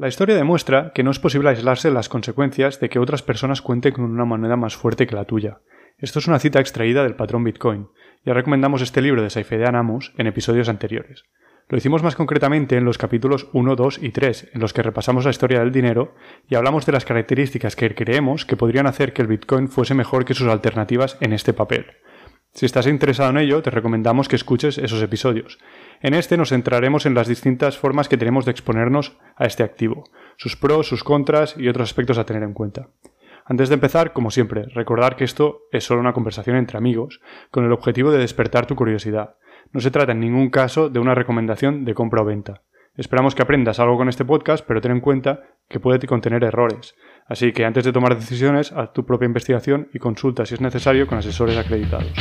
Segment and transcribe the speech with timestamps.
[0.00, 3.60] La historia demuestra que no es posible aislarse de las consecuencias de que otras personas
[3.60, 5.58] cuenten con una moneda más fuerte que la tuya.
[5.98, 7.88] Esto es una cita extraída del patrón Bitcoin.
[8.24, 11.24] Ya recomendamos este libro de Saifedean Amos en episodios anteriores.
[11.68, 15.26] Lo hicimos más concretamente en los capítulos 1, 2 y 3, en los que repasamos
[15.26, 16.14] la historia del dinero
[16.48, 20.24] y hablamos de las características que creemos que podrían hacer que el Bitcoin fuese mejor
[20.24, 21.84] que sus alternativas en este papel.
[22.52, 25.58] Si estás interesado en ello, te recomendamos que escuches esos episodios.
[26.00, 30.04] En este nos centraremos en las distintas formas que tenemos de exponernos a este activo,
[30.36, 32.88] sus pros, sus contras y otros aspectos a tener en cuenta.
[33.44, 37.64] Antes de empezar, como siempre, recordar que esto es solo una conversación entre amigos, con
[37.64, 39.36] el objetivo de despertar tu curiosidad.
[39.72, 42.62] No se trata en ningún caso de una recomendación de compra o venta.
[42.96, 46.96] Esperamos que aprendas algo con este podcast, pero ten en cuenta que puede contener errores.
[47.30, 51.06] Así que antes de tomar decisiones, haz tu propia investigación y consulta si es necesario
[51.06, 52.12] con asesores acreditados.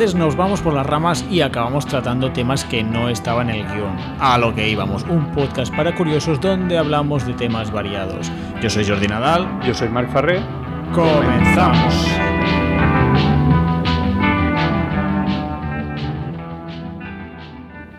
[0.00, 3.94] Nos vamos por las ramas y acabamos tratando temas que no estaban en el guion.
[4.18, 8.32] A lo que íbamos, un podcast para curiosos donde hablamos de temas variados.
[8.62, 9.60] Yo soy Jordi Nadal.
[9.62, 10.40] Yo soy Marc Farré.
[10.94, 11.94] Comenzamos.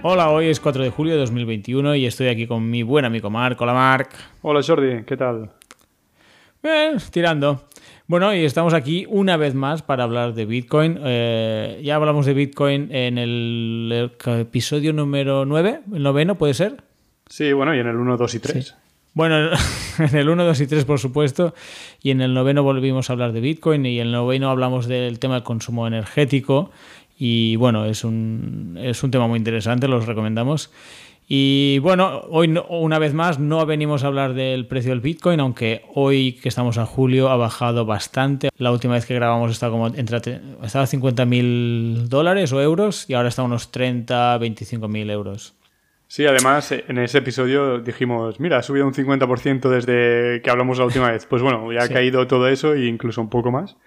[0.02, 3.30] Hola, hoy es 4 de julio de 2021 y estoy aquí con mi buen amigo
[3.30, 3.62] Marc.
[3.62, 4.10] Hola Marc.
[4.42, 5.52] Hola Jordi, ¿qué tal?
[6.64, 7.62] Bien, tirando.
[8.12, 11.00] Bueno, y estamos aquí una vez más para hablar de Bitcoin.
[11.02, 16.84] Eh, ya hablamos de Bitcoin en el, episodio número 9, el noveno, ¿puede ser?
[17.30, 18.76] Sí, bueno, y en el 1, 2 y 3.
[19.14, 19.52] Bueno,
[20.00, 21.56] en el 1, 2 y 3, por supuesto.
[22.04, 25.18] Y en el noveno volvimos a hablar de Bitcoin y en el noveno hablamos del
[25.20, 26.70] tema del consumo energético.
[27.18, 30.70] Y bueno, es un, es un tema muy interesante, los recomendamos.
[31.34, 35.86] Y bueno, hoy una vez más no venimos a hablar del precio del Bitcoin, aunque
[35.96, 38.50] hoy que estamos en julio ha bajado bastante.
[38.58, 40.18] La última vez que grabamos estaba como entre
[40.62, 45.56] estaba 50 mil dólares o euros y ahora está a unos 30, 25 mil euros.
[46.08, 50.84] Sí, además en ese episodio dijimos, mira, ha subido un 50% desde que hablamos la
[50.84, 51.26] última vez.
[51.28, 53.78] Pues bueno, ya ha caído todo eso e incluso un poco más.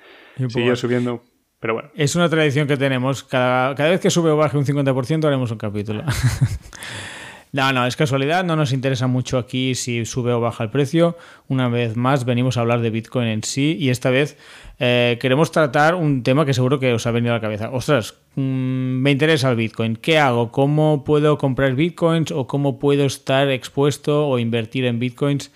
[0.49, 1.23] Sigue subiendo.
[1.61, 1.91] Pero bueno.
[1.95, 3.23] Es una tradición que tenemos.
[3.23, 6.05] Cada, cada vez que sube o baje un 50% haremos un capítulo.
[7.55, 11.17] No, no, es casualidad, no nos interesa mucho aquí si sube o baja el precio.
[11.47, 14.37] Una vez más venimos a hablar de Bitcoin en sí y esta vez
[14.81, 17.71] eh, queremos tratar un tema que seguro que os ha venido a la cabeza.
[17.71, 19.95] Ostras, mm, me interesa el Bitcoin.
[19.95, 20.51] ¿Qué hago?
[20.51, 25.53] ¿Cómo puedo comprar Bitcoins o cómo puedo estar expuesto o invertir en Bitcoins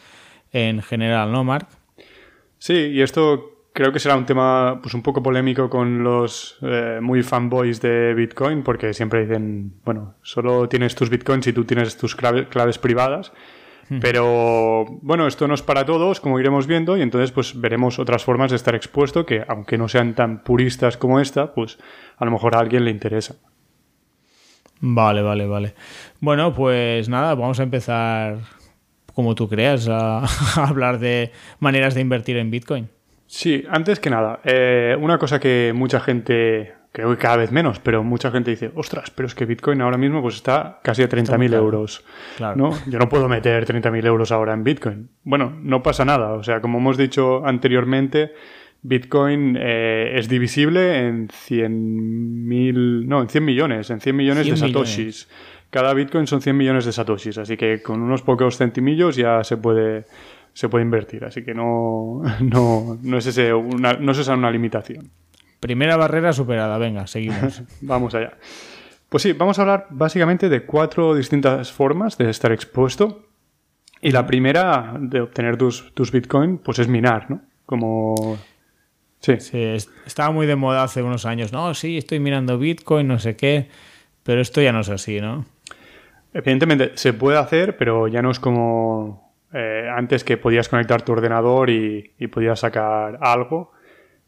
[0.52, 1.66] en general, ¿no, Mark?
[2.60, 6.98] Sí, y esto creo que será un tema pues un poco polémico con los eh,
[7.00, 11.96] muy fanboys de Bitcoin porque siempre dicen, bueno, solo tienes tus Bitcoins y tú tienes
[11.96, 13.32] tus claves privadas.
[13.88, 14.00] Hmm.
[14.00, 18.24] Pero bueno, esto no es para todos, como iremos viendo, y entonces pues veremos otras
[18.24, 21.78] formas de estar expuesto que, aunque no sean tan puristas como esta, pues
[22.16, 23.36] a lo mejor a alguien le interesa.
[24.80, 25.74] Vale, vale, vale.
[26.18, 28.38] Bueno, pues nada, vamos a empezar
[29.14, 30.24] como tú creas a
[30.56, 31.30] hablar de
[31.60, 32.88] maneras de invertir en Bitcoin.
[33.28, 37.78] Sí, antes que nada, eh, una cosa que mucha gente, creo que cada vez menos,
[37.78, 41.10] pero mucha gente dice, ostras, pero es que Bitcoin ahora mismo pues está casi a
[41.10, 42.02] 30.000 euros.
[42.56, 42.70] ¿no?
[42.86, 45.10] Yo no puedo meter 30.000 euros ahora en Bitcoin.
[45.24, 46.32] Bueno, no pasa nada.
[46.32, 48.32] O sea, como hemos dicho anteriormente,
[48.80, 55.28] Bitcoin eh, es divisible en 100.000, no, en 100 millones, en 100 millones de satoshis.
[55.68, 59.58] Cada Bitcoin son 100 millones de satoshis, así que con unos pocos centimillos ya se
[59.58, 60.06] puede
[60.58, 61.24] se puede invertir.
[61.24, 65.08] Así que no, no, no, es, ese una, no es esa una limitación.
[65.60, 67.62] Primera barrera superada, venga, seguimos.
[67.80, 68.32] vamos allá.
[69.08, 73.28] Pues sí, vamos a hablar básicamente de cuatro distintas formas de estar expuesto.
[74.02, 77.40] Y la primera de obtener tus, tus Bitcoin, pues es minar, ¿no?
[77.64, 78.36] Como...
[79.20, 79.38] Sí.
[79.38, 79.76] sí.
[80.06, 81.52] estaba muy de moda hace unos años.
[81.52, 83.68] No, sí, estoy mirando Bitcoin, no sé qué,
[84.24, 85.46] pero esto ya no es así, ¿no?
[86.34, 91.12] Evidentemente se puede hacer, pero ya no es como eh, antes que podías conectar tu
[91.12, 93.72] ordenador y, podías sacar algo.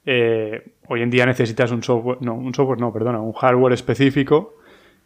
[0.06, 4.60] Eh, hoy en día necesitas un software, no, un software no, perdona, un hardware específico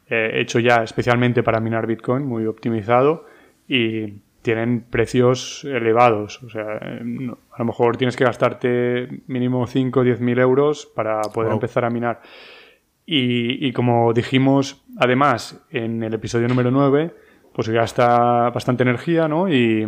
[0.09, 3.25] eh, hecho ya especialmente para minar Bitcoin, muy optimizado
[3.67, 6.43] y tienen precios elevados.
[6.43, 11.23] O sea, a lo mejor tienes que gastarte mínimo 5 o 10 mil euros para
[11.23, 12.21] poder empezar a minar.
[13.07, 17.15] Y, y, como dijimos, además, en el episodio número 9,
[17.55, 19.49] pues gasta bastante energía, ¿no?
[19.49, 19.87] Y,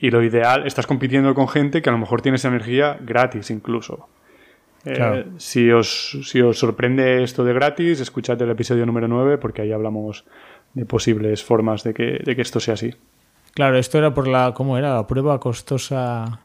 [0.00, 4.08] lo ideal, estás compitiendo con gente que a lo mejor tiene esa energía gratis incluso.
[4.84, 9.62] Eh, si, os, si os sorprende esto de gratis, escuchad el episodio número 9 porque
[9.62, 10.24] ahí hablamos
[10.74, 12.94] de posibles formas de que, de que esto sea así.
[13.54, 14.94] Claro, esto era por la, ¿cómo era?
[14.94, 16.42] La prueba costosa.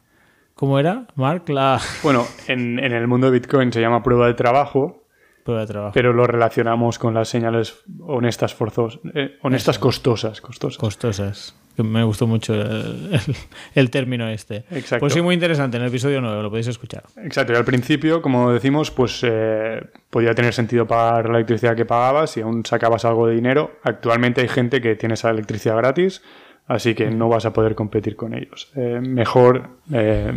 [0.56, 1.48] ¿Cómo era, Mark?
[1.50, 5.03] La Bueno, en, en el mundo de Bitcoin se llama prueba de trabajo,
[5.44, 5.94] prueba de trabajo.
[5.94, 9.00] pero lo relacionamos con las señales honestas forzosas,
[9.42, 10.78] honestas costosas, costosas.
[10.78, 11.56] Costosas.
[11.78, 13.36] Me gustó mucho el, el-
[13.74, 14.58] el término este.
[14.70, 15.00] Exacto.
[15.00, 15.78] Pues sí, muy interesante.
[15.78, 17.04] En el episodio 9 lo podéis escuchar.
[17.18, 19.82] Exacto, y al principio, como decimos, pues eh,
[20.12, 23.72] podía tener sentido pagar la electricidad que pagabas y aún sacabas algo de dinero.
[23.84, 26.22] Actualmente hay gente que tiene esa electricidad gratis,
[26.68, 28.72] así que no vas a poder competir con ellos.
[28.76, 30.32] Eh, mejor, eh,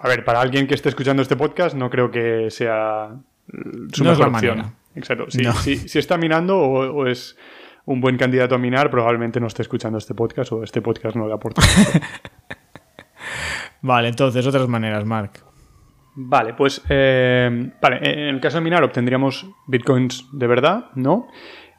[0.00, 3.10] a ver, para alguien que esté escuchando este podcast, no creo que sea
[3.92, 4.56] su No es mejor opción.
[4.58, 4.74] manera.
[4.94, 5.52] Exacto, si, No.
[5.54, 7.36] si- si está minando o, o es
[7.84, 11.26] un buen candidato a minar, probablemente no esté escuchando este podcast o este podcast no
[11.26, 11.62] le aporta.
[13.82, 15.32] Vale, entonces, otras maneras, Mark.
[16.14, 21.26] Vale, pues eh, vale, en el caso de minar obtendríamos bitcoins de verdad, ¿no?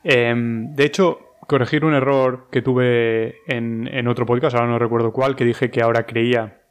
[0.03, 5.13] Eh, de hecho, corregir un error que tuve en, en otro podcast, ahora no recuerdo
[5.13, 6.62] cuál, que dije que ahora creía.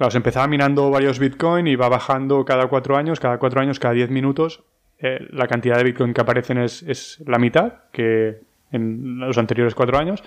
[0.00, 3.78] Claro, se empezaba minando varios bitcoin y va bajando cada cuatro años, cada cuatro años,
[3.78, 4.62] cada diez minutos.
[4.98, 8.38] eh, la cantidad de bitcoin que aparecen es, es la mitad que
[8.72, 10.22] en los anteriores cuatro años.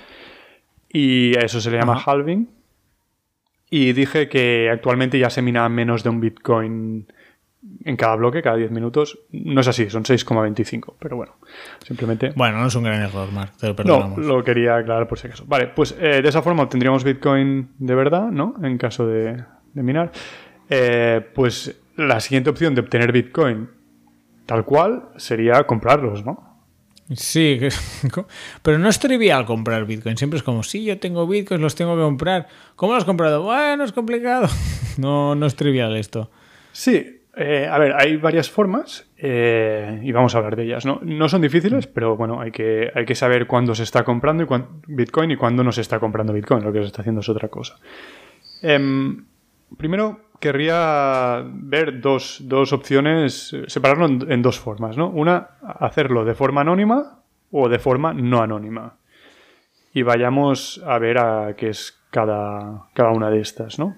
[0.90, 2.12] Y a eso se le llama Ajá.
[2.12, 2.48] halving.
[3.72, 7.08] Y dije que actualmente ya se mina menos de un Bitcoin
[7.84, 9.18] en cada bloque, cada 10 minutos.
[9.32, 10.94] No es así, son 6,25.
[11.00, 11.34] Pero bueno,
[11.84, 12.32] simplemente.
[12.36, 13.54] Bueno, no es un gran error, Mark.
[13.60, 14.20] Te lo No, perdonamos.
[14.20, 15.46] lo quería aclarar por si acaso.
[15.48, 18.54] Vale, pues eh, de esa forma obtendríamos Bitcoin de verdad, ¿no?
[18.62, 19.44] En caso de,
[19.74, 20.12] de minar.
[20.70, 23.70] Eh, pues la siguiente opción de obtener Bitcoin
[24.46, 26.54] tal cual sería comprarlos, ¿no?
[27.16, 27.60] Sí,
[28.62, 30.18] pero no es trivial comprar Bitcoin.
[30.18, 32.48] Siempre es como, sí, yo tengo Bitcoin, los tengo que comprar.
[32.76, 33.44] ¿Cómo los has comprado?
[33.44, 34.48] Bueno, es complicado.
[34.96, 36.30] No, no es trivial esto.
[36.72, 40.86] Sí, eh, a ver, hay varias formas eh, y vamos a hablar de ellas.
[40.86, 41.00] ¿no?
[41.02, 44.48] no son difíciles, pero bueno, hay que, hay que saber cuándo se está comprando y
[44.86, 46.64] Bitcoin y cuándo no se está comprando Bitcoin.
[46.64, 47.78] Lo que se está haciendo es otra cosa.
[48.62, 49.26] Em,
[49.78, 54.98] primero, querría ver dos, dos opciones, separarlo en, en dos formas.
[54.98, 55.10] ¿no?
[55.10, 58.98] Una, hacerlo de forma anónima o de forma no anónima.
[59.94, 63.96] Y vayamos a ver a qué es cada, cada una de estas, ¿no?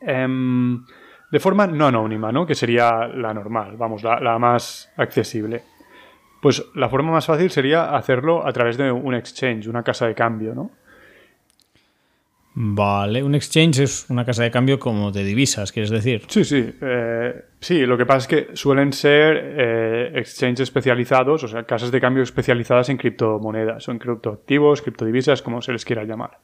[0.00, 0.84] Em,
[1.30, 2.46] de forma no anónima, ¿no?
[2.46, 5.62] Que sería la normal, vamos, la, la más accesible.
[6.40, 10.14] Pues la forma más fácil sería hacerlo a través de un exchange, una casa de
[10.14, 10.70] cambio, ¿no?
[12.58, 16.22] Vale, un exchange es una casa de cambio como de divisas, quieres decir.
[16.28, 16.74] Sí, sí.
[16.80, 21.90] eh, sí, lo que pasa es que suelen ser eh, exchanges especializados, o sea, casas
[21.92, 26.38] de cambio especializadas en criptomonedas, o en criptoactivos, criptodivisas, como se les quiera llamar.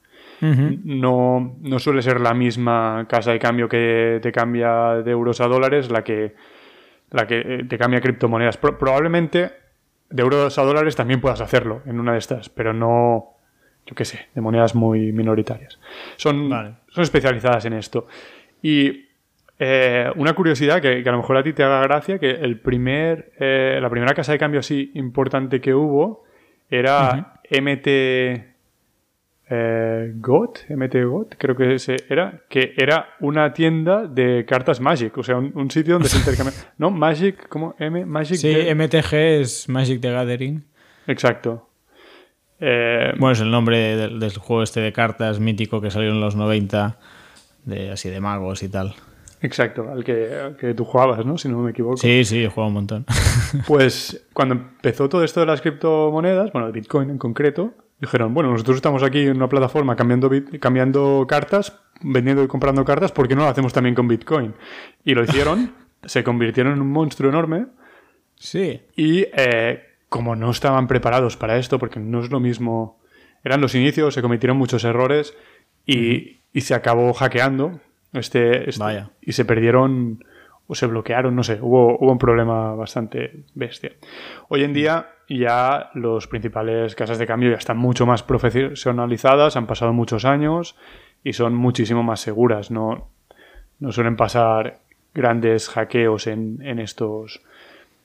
[0.85, 5.47] No, no suele ser la misma casa de cambio que te cambia de euros a
[5.47, 6.35] dólares la que,
[7.11, 8.57] la que eh, te cambia criptomonedas.
[8.57, 9.51] Pro- probablemente
[10.11, 13.32] de euros a dólares también puedas hacerlo en una de estas, pero no,
[13.87, 15.79] yo qué sé, de monedas muy minoritarias.
[16.17, 16.75] Son, Vale.
[16.91, 18.07] son especializadas en esto.
[18.63, 19.07] Y
[19.59, 22.59] eh, una curiosidad que, que a lo mejor a ti te haga gracia, que el
[22.61, 26.25] primer, eh, la primera casa de cambio así importante que hubo
[26.71, 27.87] era MT
[29.55, 35.17] eh, GOT, MT GOT, creo que ese era, que era una tienda de cartas Magic,
[35.19, 36.55] o sea, un, un sitio donde se intercambia.
[36.79, 36.91] ¿No?
[36.91, 37.75] Magic, ¿cómo?
[37.79, 38.37] M, Magic.
[38.39, 40.65] Sí, de- MTG es Magic the Gathering.
[41.07, 41.69] Exacto.
[42.65, 46.21] Eh, Bueno, es el nombre del, del juego este de cartas mítico que salió en
[46.21, 46.97] los 90,
[47.65, 48.95] de, así de magos y tal.
[49.41, 51.37] exacto, al que, al que tú jugabas, ¿no?
[51.39, 51.97] Si no me equivoco.
[51.97, 53.05] Sí, sí, he jugado un montón.
[53.67, 58.51] Pues cuando empezó todo esto de las criptomonedas, bueno, de Bitcoin en concreto, dijeron, bueno,
[58.51, 63.27] nosotros estamos aquí en una plataforma cambiando, bit- cambiando cartas, vendiendo y comprando cartas, ¿por
[63.29, 64.55] qué no lo hacemos también con Bitcoin?
[65.05, 65.73] Y lo hicieron,
[66.05, 67.67] se convirtieron en un monstruo enorme
[68.37, 68.81] sí.
[68.97, 73.01] y eh, como no estaban preparados para esto, porque no es lo mismo,
[73.45, 75.35] eran los inicios, se cometieron muchos errores
[75.87, 77.81] y, y se acabó hackeando
[78.13, 79.11] este, este- Vaya.
[79.23, 80.23] y se perdieron
[80.67, 83.93] o se bloquearon, no sé, hubo, hubo un problema bastante bestia.
[84.49, 89.67] Hoy en día ya los principales casas de cambio ya están mucho más profesionalizadas, han
[89.67, 90.77] pasado muchos años
[91.25, 93.09] y son muchísimo más seguras, no,
[93.81, 94.79] no suelen pasar
[95.15, 97.41] grandes hackeos en, en estos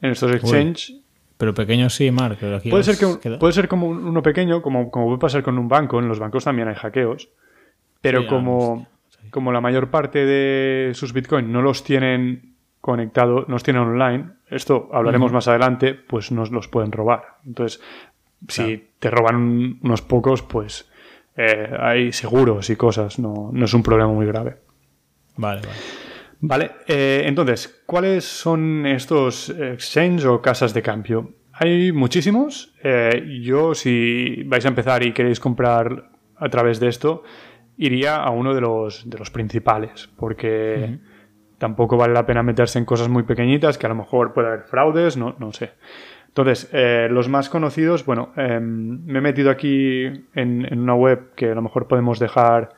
[0.02, 0.94] en estos exchange.
[1.38, 2.38] Pero pequeño sí, Mark.
[2.40, 5.20] pero aquí Puede ser, que un- puede ser como un- uno pequeño, como, como puede
[5.20, 6.00] pasar con un banco.
[6.00, 7.30] En los bancos también hay hackeos.
[8.02, 8.88] Pero Sí, como,
[9.32, 14.26] como la mayor parte de sus bitcoins no los tienen conectados, no los tienen online,
[14.50, 17.38] esto hablaremos más adelante, pues nos los pueden robar.
[17.46, 17.82] Entonces,
[18.48, 20.90] si te roban un- unos pocos, pues
[21.36, 24.58] eh, hay seguros y cosas, no, no es un problema muy grave.
[25.36, 25.74] Vale, vale.
[26.40, 31.34] Vale, eh, entonces, ¿cuáles son estos exchange o casas de cambio?
[31.60, 32.74] hay muchísimos.
[32.84, 37.24] Eh, yo, si vais a empezar y queréis comprar a través de esto,
[37.78, 41.00] iría a uno de los, de los principales, porque
[41.58, 44.64] tampoco vale la pena meterse en cosas muy pequeñitas, que a lo mejor puede haber
[44.64, 45.72] fraudes, no, no sé.
[46.28, 51.52] Entonces, eh, los más conocidos, bueno, em, me he metido aquí en, una web que
[51.52, 52.70] a lo mejor podemos dejar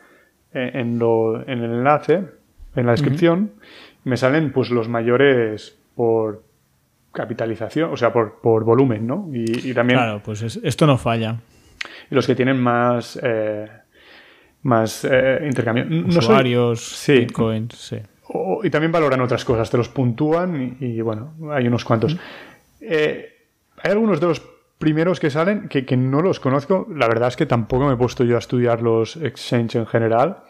[0.53, 2.23] eh, en, lo, en el enlace,
[2.79, 3.51] en la descripción.
[4.03, 6.43] Me salen pues los mayores por
[7.11, 9.29] capitalización, o sea, por, por volumen, ¿no?
[9.33, 9.99] Y, también...
[9.99, 11.37] Claro, pues esto no falla.
[12.09, 13.19] Y los que tienen más...
[13.21, 13.67] Eh,
[14.61, 15.07] más
[15.41, 15.85] intercambio.
[16.07, 17.19] Usuarios, sí.
[17.19, 17.97] bitcoins, sí.
[18.63, 22.17] y también valoran otras cosas, te los puntúan y, bueno, hay unos cuantos.
[22.81, 23.29] Eh,
[23.81, 24.41] hay algunos de los
[24.77, 26.87] primeros que salen que, no los conozco.
[26.93, 30.43] La verdad es que tampoco me he puesto yo a estudiar los exchange en general.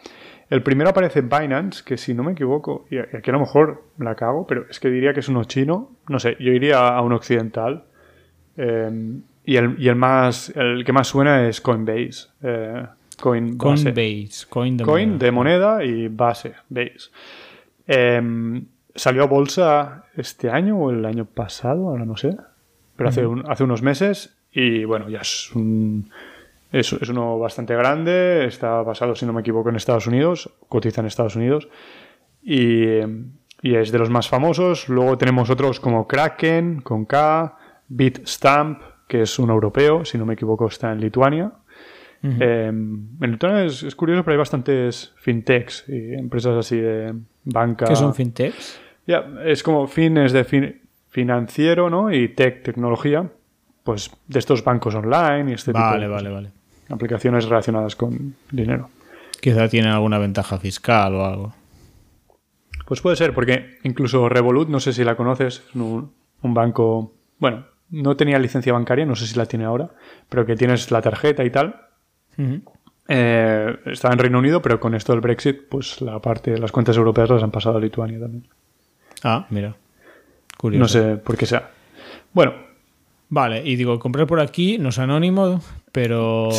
[0.50, 4.16] El primero aparece Binance, que si no me equivoco, y aquí a lo mejor la
[4.16, 5.92] cago, pero es que diría que es uno chino.
[6.08, 7.86] No sé, yo iría a un occidental.
[8.58, 12.30] Em, y, el, más, el que más suena es Coinbase.
[12.42, 12.86] Eh,
[13.22, 15.26] Coinbase, coin de, coin moneda.
[15.26, 17.10] de moneda y base, base.
[17.86, 18.66] Em,
[18.96, 22.36] salió a bolsa este año o el año pasado, ahora no sé
[23.00, 26.10] pero hace, hace unos meses y bueno, ya es un...
[26.72, 31.08] Es, uno bastante grande, está basado, si no me equivoco, en Estados Unidos, cotiza en
[31.08, 31.68] Estados Unidos
[32.42, 33.00] y,
[33.62, 34.88] es de los más famosos.
[34.88, 37.58] Luego tenemos otros como Kraken, con K,
[37.88, 41.52] Bitstamp, que es un europeo, si no me equivoco, está en Lituania.
[42.22, 47.14] Em, en Lituania es, curioso, pero hay bastantes fintechs y empresas así de
[47.46, 47.86] banca.
[47.86, 48.80] ¿Qué son fintechs?
[49.08, 52.14] Ya, es como fines de fin, financiero ¿no?
[52.14, 53.30] y tech, tecnología,
[53.84, 56.59] pues de estos bancos online y este tipo de vale, vale.
[56.90, 58.90] Aplicaciones relacionadas con dinero.
[59.42, 61.54] Quizá tienen alguna ventaja fiscal o algo.
[62.86, 67.66] Pues puede ser, porque incluso Revolut, no sé si la conoces, es un, banco, bueno,
[67.92, 69.92] no tenía licencia bancaria, no sé si la tiene ahora,
[70.28, 71.88] pero que tienes la tarjeta y tal.
[73.08, 76.98] Eh, está en Reino Unido, pero con esto del Brexit, pues la parte, las cuentas
[76.98, 78.48] europeas las han pasado a Lituania también.
[79.24, 79.76] Ah, mira.
[80.64, 81.70] No sé por qué sea.
[82.34, 82.69] Bueno.
[83.30, 86.50] Vale, y digo, comprar por aquí no es anónimo, pero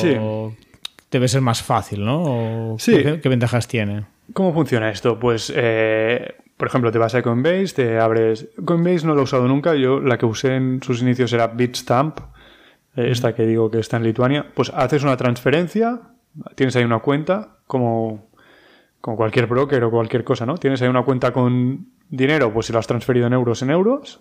[1.10, 2.76] debe ser más fácil, ¿no?
[2.78, 3.02] sí.
[3.20, 4.04] ¿qué, ventajas tiene?
[4.32, 5.18] ¿Cómo funciona esto?
[5.18, 8.48] Pues, eh, por ejemplo, te vas a Coinbase, te abres...
[8.64, 12.20] Coinbase no lo he usado nunca, yo la que usé en sus inicios era Bitstamp,
[12.94, 14.46] eh, esta que digo que está en Lituania.
[14.54, 16.00] Pues haces una transferencia,
[16.54, 18.28] tienes ahí una cuenta, como,
[19.00, 20.56] como cualquier broker o cualquier cosa, ¿no?
[20.58, 24.20] Tienes ahí una cuenta con dinero, pues si lo has transferido en euros, en euros.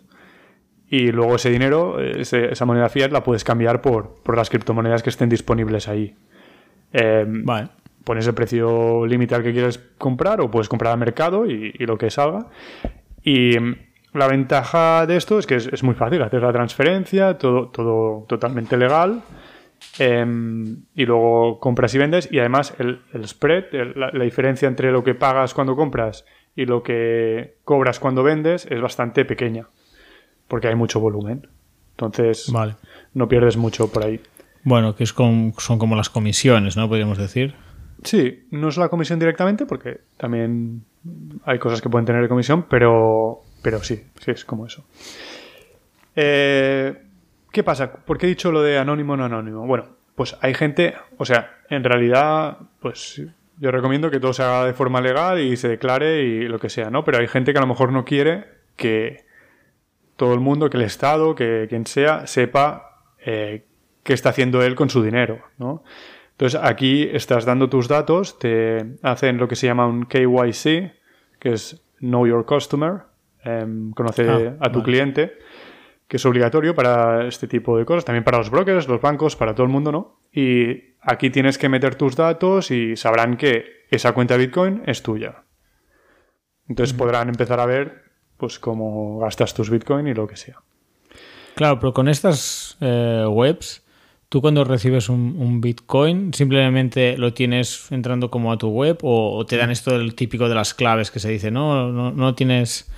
[0.90, 5.30] Y luego ese dinero, esa moneda fiat, la puedes cambiar por, las criptomonedas que estén
[5.30, 6.16] disponibles ahí.
[6.92, 7.70] Em, vale.
[8.04, 11.98] Pones el precio límite al que quieres comprar o puedes comprar al mercado y, lo
[11.98, 12.48] que salga.
[13.22, 13.76] Y em,
[14.14, 18.76] la ventaja de esto es que es, muy fácil hacer la transferencia, todo, todo totalmente
[18.76, 19.22] legal.
[19.98, 22.30] Em, y luego compras y vendes.
[22.32, 23.66] Y además el, spread,
[23.96, 28.82] la, diferencia entre lo que pagas cuando compras y lo que cobras cuando vendes es
[28.82, 29.68] bastante pequeña,
[30.50, 31.48] porque hay mucho volumen.
[31.92, 32.76] Entonces, vale.
[33.14, 34.20] no pierdes mucho por ahí.
[34.64, 36.90] Bueno, que es son como las comisiones, ¿no?
[36.90, 37.56] Podríamos decir.
[38.04, 40.84] Sí, no es la comisión directamente, porque también
[41.46, 44.86] hay cosas que pueden tener comisión, pero, pero sí, sí, es como eso.
[46.16, 47.02] Eh,
[47.52, 47.92] ¿Qué pasa?
[47.92, 49.66] ¿Por qué he dicho lo de anónimo o no anónimo?
[49.66, 53.22] Bueno, pues hay gente, o sea, en realidad, pues
[53.60, 56.70] yo recomiendo que todo se haga de forma legal y se declare y lo que
[56.70, 57.04] sea, ¿no?
[57.04, 59.26] Pero hay gente que a lo mejor no quiere que
[60.20, 63.66] todo el mundo, que el Estado, que quien sea, sepa eh,
[64.04, 65.84] qué está haciendo él con su dinero, ¿no?
[66.32, 70.92] Entonces aquí estás dando tus datos, te hacen lo que se llama un KYC,
[71.40, 73.04] que es Know Your Customer,
[73.96, 75.38] conoce ah, a tu cliente,
[76.08, 79.56] que es obligatorio para este tipo de cosas, también para los brokers, los bancos, para
[79.56, 80.20] todo el mundo, ¿no?
[80.34, 85.02] Y aquí tienes que meter tus datos y sabrán que esa cuenta de Bitcoin es
[85.02, 85.44] tuya.
[86.68, 88.09] Entonces podrán empezar a ver
[88.40, 90.56] pues cómo gastas tus Bitcoin y lo que sea.
[91.56, 93.86] Claro, pero con estas eh, webs,
[94.30, 99.58] tú cuando recibes un, Bitcoin, simplemente lo tienes entrando como a tu web o, te
[99.58, 102.90] dan esto del típico de las claves que se dice, no, no, no tienes,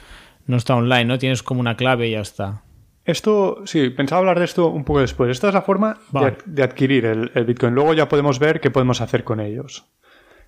[0.46, 2.62] no está online, no tienes como una clave y ya está.
[3.04, 5.32] Esto, sí, pensaba hablar de esto un poco después.
[5.32, 5.98] Esta es la forma
[6.46, 7.74] de, adquirir el, Bitcoin.
[7.74, 9.88] Luego ya podemos ver qué podemos hacer con ellos.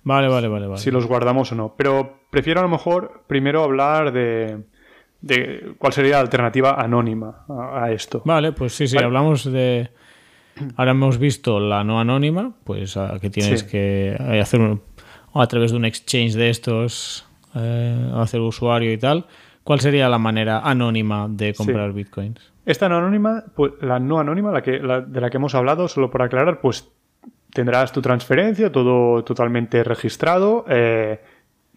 [0.04, 0.80] Vale, vale, vale, vale.
[0.80, 1.74] Si los guardamos o no.
[1.76, 4.62] Pero prefiero a lo mejor primero hablar de,
[5.78, 8.22] cuál sería la alternativa anónima a, esto.
[8.24, 9.90] Vale, pues sí, sí, hablamos de...
[10.76, 14.78] Ahora hemos visto la no anónima, pues que tienes que hacer
[15.34, 19.26] a través de un exchange de estos, eh, hacer usuario y tal.
[19.64, 22.52] ¿Cuál sería la manera anónima de comprar bitcoins?
[22.66, 25.88] Esta no anónima, pues la no anónima, la que, la, de la que hemos hablado,
[25.88, 26.88] solo por aclarar, pues
[27.52, 31.20] tendrás tu transferencia, todo totalmente registrado, eh,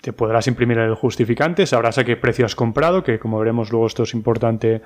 [0.02, 3.88] te podrás imprimir el justificante, sabrás a qué precio has comprado, que como veremos luego
[3.88, 4.82] esto es importante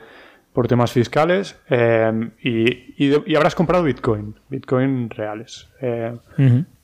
[0.53, 5.69] por temas fiscales, eh, y, habrás comprado Bitcoin, Bitcoin reales.
[5.81, 6.13] Eh,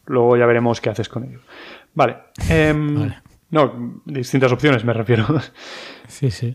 [0.05, 1.41] luego ya veremos qué haces con ellos.
[1.93, 2.17] Vale.
[2.49, 3.11] Em,
[3.49, 5.25] no, distintas opciones me refiero.
[6.07, 6.53] Sí, sí.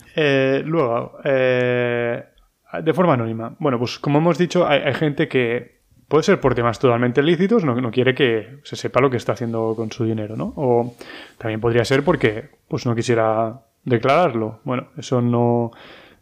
[0.65, 3.55] luego, de forma anónima.
[3.59, 5.82] Bueno, pues como hemos dicho, hay gente que
[6.13, 9.33] Puede ser por temas totalmente lícitos, no, no quiere que se sepa lo que está
[9.33, 10.53] haciendo con su dinero, ¿no?
[10.57, 10.95] O
[11.39, 14.61] también podría ser porque pues no quisiera declararlo.
[14.65, 15.71] Bueno, eso no,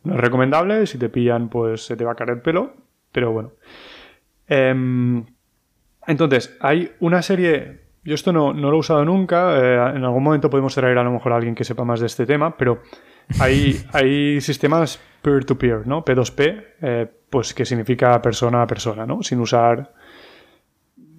[0.05, 0.87] es recomendable.
[0.87, 2.73] Si te pillan, pues se te va a caer el pelo.
[3.11, 3.51] Pero bueno.
[4.47, 5.25] Em,
[6.07, 7.81] entonces, hay una serie.
[8.05, 9.59] Yo esto no, lo he usado nunca.
[9.59, 12.07] Eh, en algún momento podemos traer a lo mejor a alguien que sepa más de
[12.07, 12.81] este tema, pero
[13.41, 16.05] hay, hay sistemas peer-to-peer, ¿no?
[16.05, 19.23] P2P, eh, pues que significa persona a persona, ¿no?
[19.23, 19.95] Sin usar...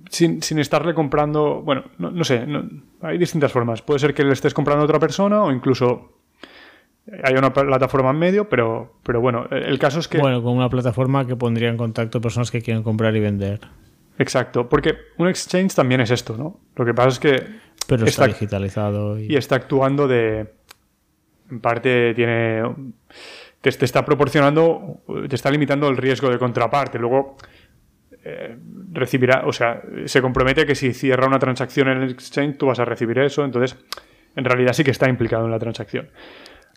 [0.10, 1.62] Sin, sin estarle comprando...
[1.62, 2.46] Bueno, no, sé,
[3.02, 3.82] hay distintas formas.
[3.82, 6.12] Puede ser que le estés comprando a otra persona o incluso
[7.24, 10.18] hay una plataforma en medio, pero, pero bueno, el caso es que...
[10.18, 13.62] Bueno, con una plataforma que pondría en contacto personas que quieren comprar y vender.
[14.18, 16.60] Exacto, porque un exchange también es esto, ¿no?
[16.76, 17.46] Lo que pasa es que...
[17.88, 19.18] Pero está, digitalizado.
[19.18, 20.54] y está actuando de...
[21.50, 22.64] En parte tiene
[23.62, 26.98] te, está proporcionando, te está limitando el riesgo de contraparte.
[26.98, 27.38] Luego
[28.24, 28.58] eh,
[28.92, 32.80] recibirá, o sea, se compromete que si cierra una transacción en el exchange, tú vas
[32.80, 33.46] a recibir eso.
[33.46, 33.78] Entonces,
[34.36, 36.10] en realidad sí que está implicado en la transacción.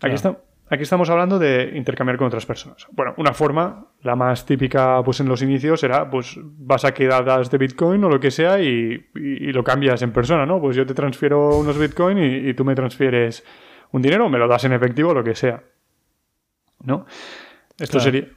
[0.02, 0.36] Aquí, está,
[0.68, 2.86] aquí estamos hablando de intercambiar con otras personas.
[2.92, 7.50] Bueno, una forma, la más típica pues en los inicios, era pues vas a quedadas
[7.50, 10.60] de Bitcoin o lo que sea y, lo cambias en persona, ¿no?
[10.60, 13.42] Pues yo te transfiero unos Bitcoin y, y tú me transfieres
[13.94, 15.62] un dinero me lo das en efectivo o lo que sea.
[16.84, 17.06] ¿No?
[17.78, 18.28] Esto sería,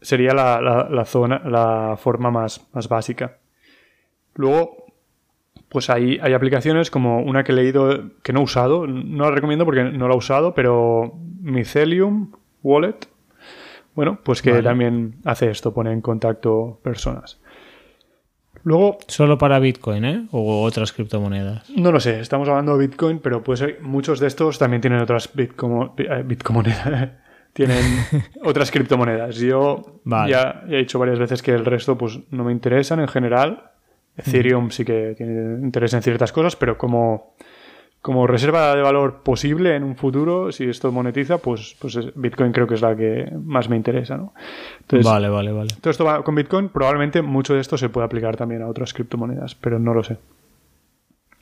[0.00, 3.38] sería la, zona, la forma más, más básica.
[4.34, 4.86] Luego,
[5.68, 9.30] pues hay, hay aplicaciones como una que he leído que no he usado, no la
[9.30, 13.08] recomiendo porque no la he usado, pero Mycelium Wallet,
[13.94, 17.40] bueno, pues que también hace esto, pone en contacto personas.
[18.64, 18.98] Luego.
[19.06, 20.26] Solo para Bitcoin, ¿eh?
[20.32, 21.68] O otras criptomonedas.
[21.70, 25.00] No lo sé, estamos hablando de Bitcoin, pero puede ser, muchos de estos también tienen
[25.00, 26.64] otras Bitcoin, eh, Bitcoin
[27.54, 27.82] tienen
[28.44, 29.36] otras criptomonedas.
[29.36, 33.70] Yo ya, he dicho varias veces que el resto pues no me interesan en general.
[34.16, 37.34] Ethereum sí que tiene interés en ciertas cosas, pero como,
[38.00, 42.68] como reserva de valor posible en un futuro, si esto monetiza, pues, pues Bitcoin creo
[42.68, 44.16] que es la que más me interesa.
[44.16, 44.34] ¿no?
[45.02, 45.70] vale, vale, vale.
[45.80, 46.68] Todo esto va con Bitcoin.
[46.68, 50.18] Probablemente mucho de esto se puede aplicar también a otras criptomonedas, pero no lo sé.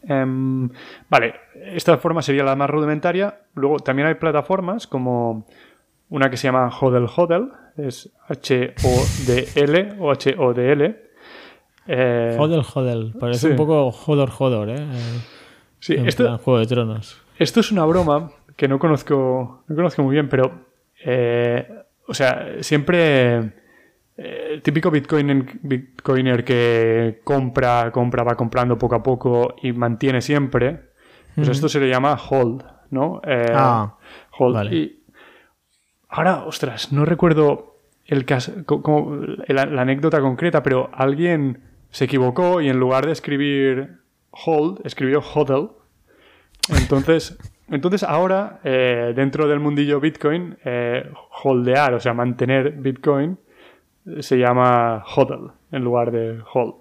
[0.04, 0.68] Em,
[1.08, 3.40] vale, esta forma sería la más rudimentaria.
[3.54, 5.46] Luego también hay plataformas como
[6.12, 7.48] una que se llama Hodel Hodel,
[7.78, 11.02] es H-O-D-L o H-O-D-L.
[11.86, 14.86] Eh, Hodel Hodel, parece un poco Hodor Hodor, ¿eh?
[15.78, 17.18] Sí, esto, Juego de Tronos.
[17.38, 20.66] Esto es una broma que no conozco, no conozco muy bien, pero,
[21.02, 21.66] eh,
[22.06, 23.38] o sea, siempre
[24.18, 30.20] eh, el típico Bitcoin, Bitcoiner que compra, compra, va comprando poco a poco y mantiene
[30.20, 30.90] siempre,
[31.34, 33.22] pues esto se le llama hold, ¿no?
[33.24, 33.96] ah,
[34.38, 34.54] hold.
[34.54, 35.01] Vale.
[36.14, 39.16] Ahora, ostras, no recuerdo el caso, como,
[39.48, 45.70] la, anécdota concreta, pero alguien se equivocó y en lugar de escribir hold, escribió hodl.
[46.68, 47.38] Entonces,
[47.70, 51.10] entonces ahora, eh, dentro del mundillo Bitcoin, eh,
[51.42, 53.38] holdear, o sea, mantener Bitcoin,
[54.20, 56.74] se llama hodl en lugar de hold.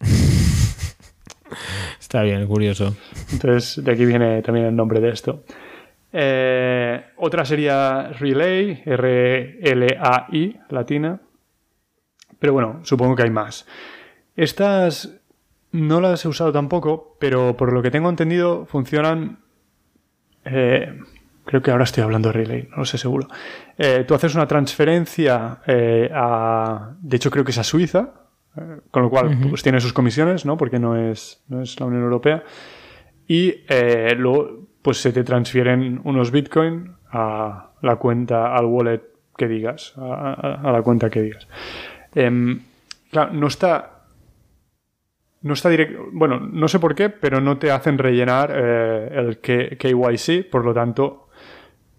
[2.00, 2.96] Está bien, curioso.
[3.30, 5.44] Entonces, de aquí viene también el nombre de esto.
[6.16, 11.20] Eh, otra sería Relay, R-L-A-I, latina.
[12.38, 13.66] Pero bueno, supongo que hay más.
[14.36, 15.20] Estas
[15.72, 19.40] no las he usado tampoco, pero por lo que tengo entendido funcionan...
[20.44, 21.00] Eh,
[21.44, 23.26] creo que ahora estoy hablando de Relay, no lo sé seguro.
[23.76, 26.94] Eh, tú haces una transferencia a...
[27.00, 28.12] De hecho creo que es a Suiza,
[28.92, 30.56] con lo cual pues tiene sus comisiones, ¿no?
[30.56, 32.44] Porque no es, no es la Unión Europea.
[33.26, 33.52] Y
[34.16, 39.00] luego pues se te transfieren unos Bitcoin a la cuenta, al wallet
[39.34, 41.48] que digas, a, la cuenta que digas.
[42.14, 42.60] Em,
[43.10, 44.02] claro, no está.
[45.40, 46.04] No está directo.
[46.12, 50.74] Bueno, no sé por qué, pero no te hacen rellenar eh, el KYC, por lo
[50.74, 51.28] tanto,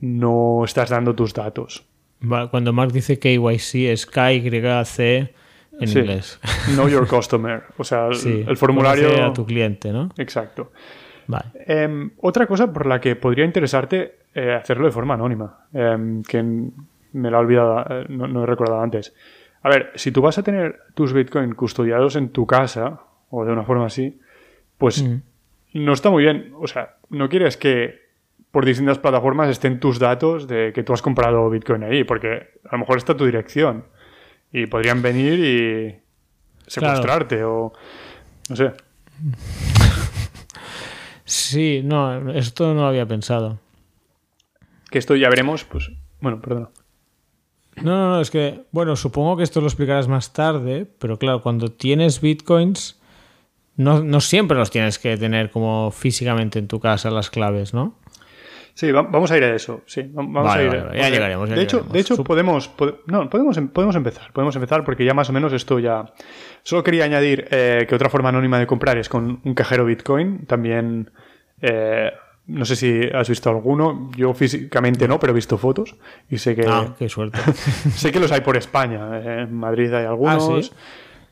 [0.02, 1.88] no estás dando tus datos.
[2.52, 6.40] Cuando Mark dice KYC es KYC en inglés.
[6.76, 7.64] Know your customer.
[7.78, 9.26] O sea, el, formulario.
[9.26, 10.12] a tu cliente, ¿no?
[10.18, 10.72] Exacto.
[11.66, 16.44] Em, otra cosa por la que podría interesarte eh, hacerlo de forma anónima, em, que
[16.44, 19.14] me lo he olvidado, eh, no, no he recordado antes.
[19.64, 23.52] A ver, si tú vas a tener tus Bitcoin custodiados en tu casa, o de
[23.52, 24.20] una forma así,
[24.78, 25.22] pues Mm.
[25.86, 26.54] no está muy bien.
[26.60, 28.04] O sea, no quieres que
[28.52, 32.74] por distintas plataformas estén tus datos de que tú has comprado Bitcoin ahí, porque a
[32.74, 33.86] lo mejor está tu dirección
[34.54, 35.96] y podrían venir y
[36.68, 37.74] secuestrarte o
[38.50, 38.72] no sé.
[41.26, 43.60] Sí, no, esto no lo había pensado.
[44.90, 46.70] Que esto ya veremos, pues bueno, perdona.
[47.78, 51.42] No, no, no, es que, bueno, supongo que esto lo explicarás más tarde, pero claro,
[51.42, 53.00] cuando tienes bitcoins,
[53.76, 57.98] no, no siempre los tienes que tener como físicamente en tu casa las claves, ¿no?
[58.78, 59.82] Sí, va- vamos a ir a eso.
[59.86, 60.70] Sí, va- vamos Vale, a ir.
[60.70, 63.96] vale, vale, ya llegaremos, ya de hecho, de hecho podemos, pod- no, podemos, em- podemos
[63.96, 66.14] empezar, podemos empezar porque ya más o menos esto ya.
[66.62, 70.46] Solo quería añadir eh, que otra forma anónima de comprar es con un cajero Bitcoin.
[70.46, 71.10] También,
[71.62, 72.12] eh,
[72.48, 74.12] no sé si has visto alguno.
[74.18, 75.96] Yo físicamente no, pero he visto fotos
[76.30, 77.40] y sé que Ah, qué suerte.
[77.96, 79.20] sé que los hay por España.
[79.22, 80.50] eh, En Madrid hay algunos.
[80.50, 80.72] ¿Ah, sí?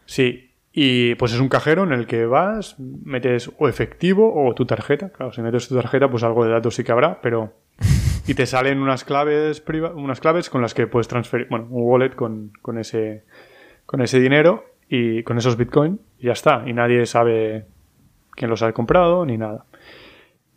[0.06, 0.50] Sí.
[0.76, 5.10] Y pues es un cajero en el que vas, metes o efectivo o tu tarjeta.
[5.10, 7.54] Claro, si metes tu tarjeta, pues algo de datos sí que habrá, pero.
[8.26, 11.48] Y te salen unas claves priva- unas claves con las que puedes transferir.
[11.50, 13.26] Bueno, un wallet con, con ese.
[13.86, 16.00] con ese dinero y con esos bitcoin.
[16.20, 16.64] Y ya está.
[16.66, 17.66] Y nadie sabe
[18.32, 19.66] quién los ha comprado ni nada.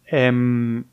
[0.06, 0.84] Em,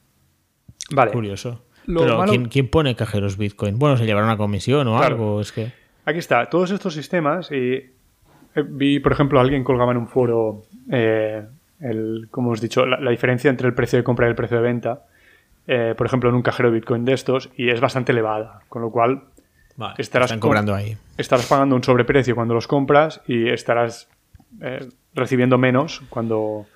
[0.91, 1.11] vale.
[1.11, 1.63] Curioso.
[1.85, 3.77] Lo Pero malo- ¿quién, quién pone cajeros bitcoin?
[3.77, 5.05] Bueno, se llevará una comisión o Claro.
[5.15, 5.71] algo, es que...
[6.05, 7.92] Aquí está, todos estos sistemas y
[8.67, 11.43] vi, por ejemplo, alguien colgaba en un foro, eh,
[11.79, 14.35] el, como os he dicho, la, la diferencia entre el precio de compra y el
[14.35, 15.05] precio de venta,
[15.67, 18.81] eh, por ejemplo, en un cajero de Bitcoin de estos, y es bastante elevada, con
[18.81, 19.23] lo cual
[19.75, 20.95] Vale, Estarás están cobrando ahí.
[21.17, 24.07] estarás pagando un sobreprecio cuando los compras y estarás
[24.61, 26.67] eh, recibiendo menos cuando,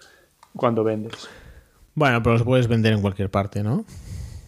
[0.55, 1.29] cuando vendes.
[1.93, 3.85] Bueno, pero los puedes vender en cualquier parte, ¿no?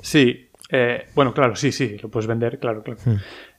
[0.01, 2.99] Sí, eh, bueno, claro, sí, sí, lo puedes vender, claro, claro.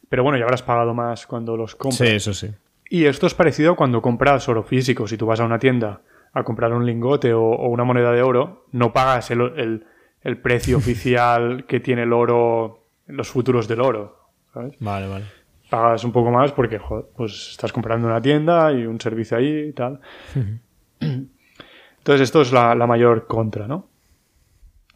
[0.09, 2.09] Pero bueno, ya habrás pagado más cuando los compras.
[2.09, 2.50] Sí, eso sí.
[2.90, 5.07] Y esto es parecido cuando compras oro físico.
[5.07, 6.03] Si tú vas a una tienda
[6.35, 9.87] a comprar un lingote o, o una moneda de oro, no pagas el, el-
[10.22, 14.18] el precio oficial que tiene el oro, los futuros del oro.
[14.53, 14.74] ¿sabes?
[14.81, 15.24] Vale, vale.
[15.70, 19.68] Pagas un poco más porque joder, pues estás comprando una tienda y un servicio ahí
[19.68, 20.00] y tal.
[21.00, 23.88] Entonces esto es la, la mayor contra, ¿no?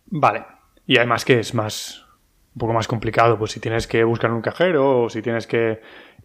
[0.07, 0.45] Vale.
[0.87, 2.05] Y además que es más
[2.55, 5.81] un poco más complicado, pues si tienes que buscar un cajero o si tienes que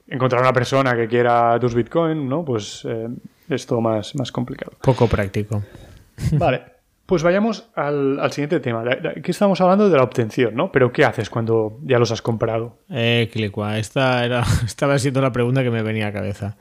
[0.10, 2.44] encontrar una persona que quiera tus bitcoin, ¿no?
[2.44, 3.08] Pues eh,
[3.50, 4.74] es todo más, más complicado.
[4.82, 5.64] Poco práctico.
[6.34, 6.64] Vale,
[7.06, 8.84] pues vayamos al, al siguiente tema.
[9.18, 10.72] Aquí estamos hablando de la obtención, ¿no?
[10.72, 12.78] Pero ¿qué haces cuando ya los has comprado?
[12.90, 16.58] Eh, Clicua, esta era, estaba siendo la pregunta que me venía a cabeza.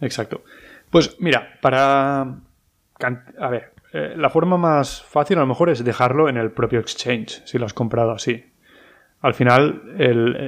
[0.00, 0.42] Exacto.
[0.90, 2.20] Pues mira, para...
[3.40, 6.78] A ver, eh, la forma más fácil a lo mejor es dejarlo en el propio
[6.78, 8.51] exchange, si lo has comprado así.
[9.22, 9.82] Al final,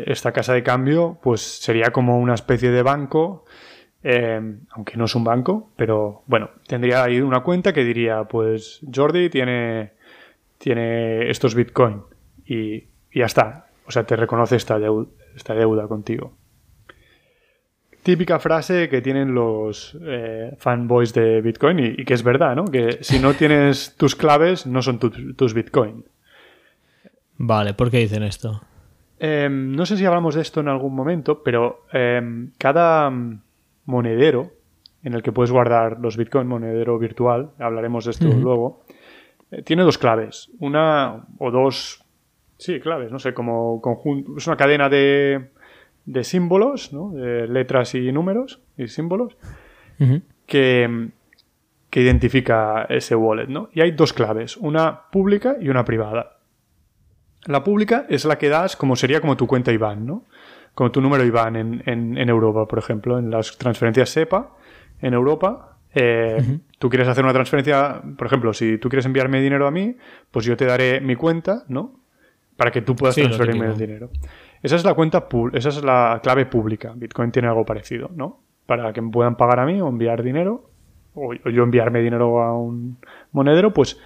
[0.06, 3.44] esta casa de cambio, pues sería como una especie de banco,
[4.02, 4.40] eh,
[4.72, 9.30] aunque no es un banco, pero bueno, tendría ahí una cuenta que diría, pues Jordi
[9.30, 9.92] tiene,
[10.58, 12.02] tiene estos bitcoin
[12.46, 12.84] y,
[13.14, 13.68] ya está.
[13.86, 16.32] O sea, te reconoce esta, deu- esta deuda contigo.
[18.02, 22.66] Típica frase que tienen los eh, fanboys de Bitcoin y, que es verdad, ¿no?
[22.66, 26.04] Que si no tienes tus claves, no son tu- tus Bitcoin.
[27.36, 28.62] Vale, ¿por qué dicen esto?
[29.18, 33.42] Eh, no sé si hablamos de esto en algún momento, pero eh, cada mm,
[33.86, 34.52] monedero
[35.02, 38.84] en el que puedes guardar los Bitcoin, monedero virtual, hablaremos de esto luego,
[39.50, 40.50] eh, tiene dos claves.
[40.58, 42.04] Una o dos,
[42.56, 45.50] sí, claves, no sé, como conjunto, es una cadena de,
[46.06, 47.10] de símbolos, ¿no?
[47.10, 49.36] De letras y números y símbolos
[50.46, 51.10] que,
[51.90, 53.68] que identifica ese wallet, ¿no?
[53.74, 56.33] Y hay dos claves, una pública y una privada.
[57.46, 60.24] La pública es la que das como sería como tu cuenta IBAN, ¿no?
[60.74, 64.50] Como tu número IBAN en, en- en Europa, por ejemplo, en las transferencias SEPA
[65.00, 65.78] en Europa.
[65.94, 69.96] eh, Tú quieres hacer una transferencia, por ejemplo, si tú quieres enviarme dinero a mí,
[70.30, 71.92] pues yo te daré mi cuenta, ¿no?
[72.56, 74.10] Para que tú puedas Sí, transferirme el dinero.
[74.62, 76.92] Esa es la cuenta, esa es la clave pública.
[76.96, 78.40] Bitcoin tiene algo parecido, ¿no?
[78.66, 80.70] Para que me puedan pagar a mí o enviar dinero,
[81.14, 82.96] o, o yo enviarme dinero a un
[83.32, 83.98] monedero, pues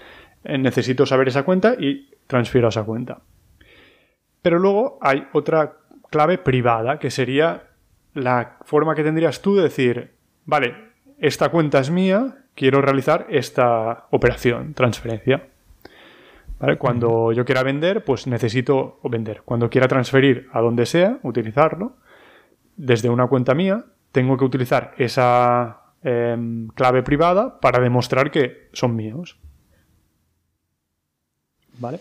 [0.44, 3.19] eh, necesito saber esa cuenta y transfiero a esa cuenta.
[4.41, 5.79] Pero luego hay otra
[6.11, 7.64] clave privada, que sería
[8.14, 10.12] la forma que tendrías tú de decir,
[10.45, 10.75] vale,
[11.19, 15.49] esta cuenta es mía, quiero realizar esta operación, transferencia.
[16.61, 16.77] ¿Vale?
[16.77, 19.43] Cuando yo quiera vender, pues necesito vender.
[19.45, 21.97] Cuando quiera transferir a donde sea, utilizarlo,
[22.77, 28.97] desde una cuenta mía, tengo que utilizar esa em, clave privada para demostrar que son
[28.97, 29.38] míos.
[31.79, 32.01] ¿Vale?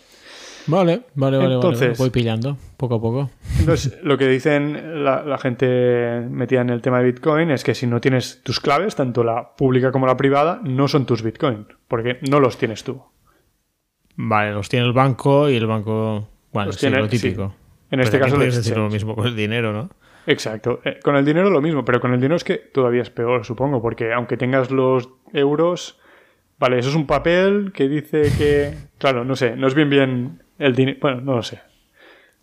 [0.68, 1.56] Vale, vale, vale.
[1.56, 1.98] Entonces- vale.
[1.98, 3.30] voy pillando poco a poco.
[3.60, 7.74] Entonces, lo que dicen la, la gente metida en el tema de Bitcoin es que
[7.74, 11.68] si no tienes tus claves, tanto la pública como la privada, no son tus Bitcoin,
[11.88, 13.02] porque no los tienes tú.
[14.16, 16.28] Vale, los tiene el banco y el banco.
[16.52, 17.48] Bueno, sí, tiene- lo típico.
[17.50, 17.64] sí.
[17.92, 19.90] En este caso, puedes decir lo mismo con el dinero, ¿no?
[20.26, 20.82] Exacto.
[20.84, 23.46] Eh, con el dinero lo mismo, pero con el dinero es que todavía es peor,
[23.46, 25.98] supongo, porque aunque tengas los euros,
[26.60, 30.42] vale, eso es un papel que dice que, claro, no sé, no es bien bien
[30.60, 31.60] el dinero, bueno, no lo sé.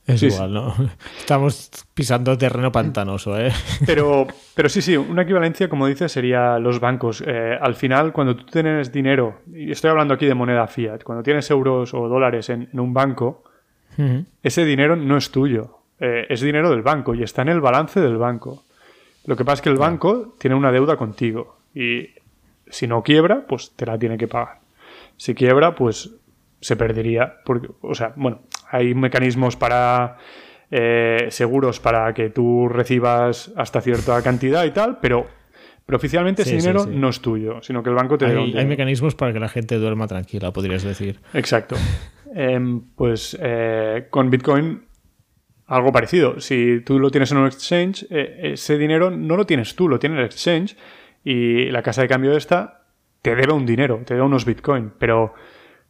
[0.07, 0.74] Es Sí, igual, ¿no?
[1.18, 3.50] Estamos pisando terreno pantanoso, ¿eh?
[3.87, 7.24] Pero, pero sí, sí, una equivalencia, como dices, sería los bancos.
[7.27, 11.22] Eh, al final, cuando tú tienes dinero, y estoy hablando aquí de moneda fiat, cuando
[11.22, 13.44] tienes euros o dólares en, en un banco,
[14.42, 18.00] ese dinero no es tuyo, eh, es dinero del banco y está en el balance
[18.00, 18.64] del banco.
[19.24, 22.11] Lo que pasa es que el banco tiene una deuda contigo y
[22.68, 24.61] si no quiebra, pues te la tiene que pagar.
[25.16, 26.11] Si quiebra, pues
[26.61, 27.37] se perdería.
[27.44, 30.18] Porque, o sea, bueno, hay mecanismos para
[30.70, 35.27] eh, seguros para que tú recibas hasta cierta cantidad y tal, pero,
[35.85, 36.90] pero oficialmente Sí, ese dinero sí.
[36.92, 39.77] no es tuyo, sino que el banco te Hay, hay mecanismos para que la gente
[39.77, 41.20] duerma tranquila, podrías decir.
[41.35, 41.77] Exacto.
[42.35, 44.83] Em, pues eh, con Bitcoin
[45.66, 46.40] algo parecido.
[46.40, 49.98] Si tú lo tienes en un exchange, eh, ese dinero no lo tienes tú, lo
[49.98, 50.77] tiene el exchange
[51.24, 52.82] y la casa de cambio esta
[53.22, 54.92] te debe un dinero, te debe unos Bitcoin.
[54.98, 55.34] Pero,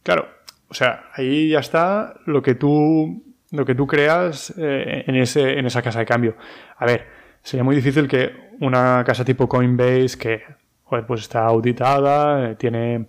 [0.03, 0.27] claro,
[0.69, 5.59] o sea, ahí ya está lo que tú, lo que tú creas eh, en, ese,
[5.59, 6.35] en esa casa de cambio.
[6.77, 7.05] A ver,
[7.43, 10.43] sería muy difícil que una casa tipo Coinbase, que
[10.83, 13.07] joder, pues está auditada, eh, tiene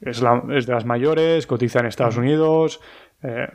[0.00, 2.80] es, la- es de las mayores, cotiza en Estados Unidos,
[3.22, 3.46] eh,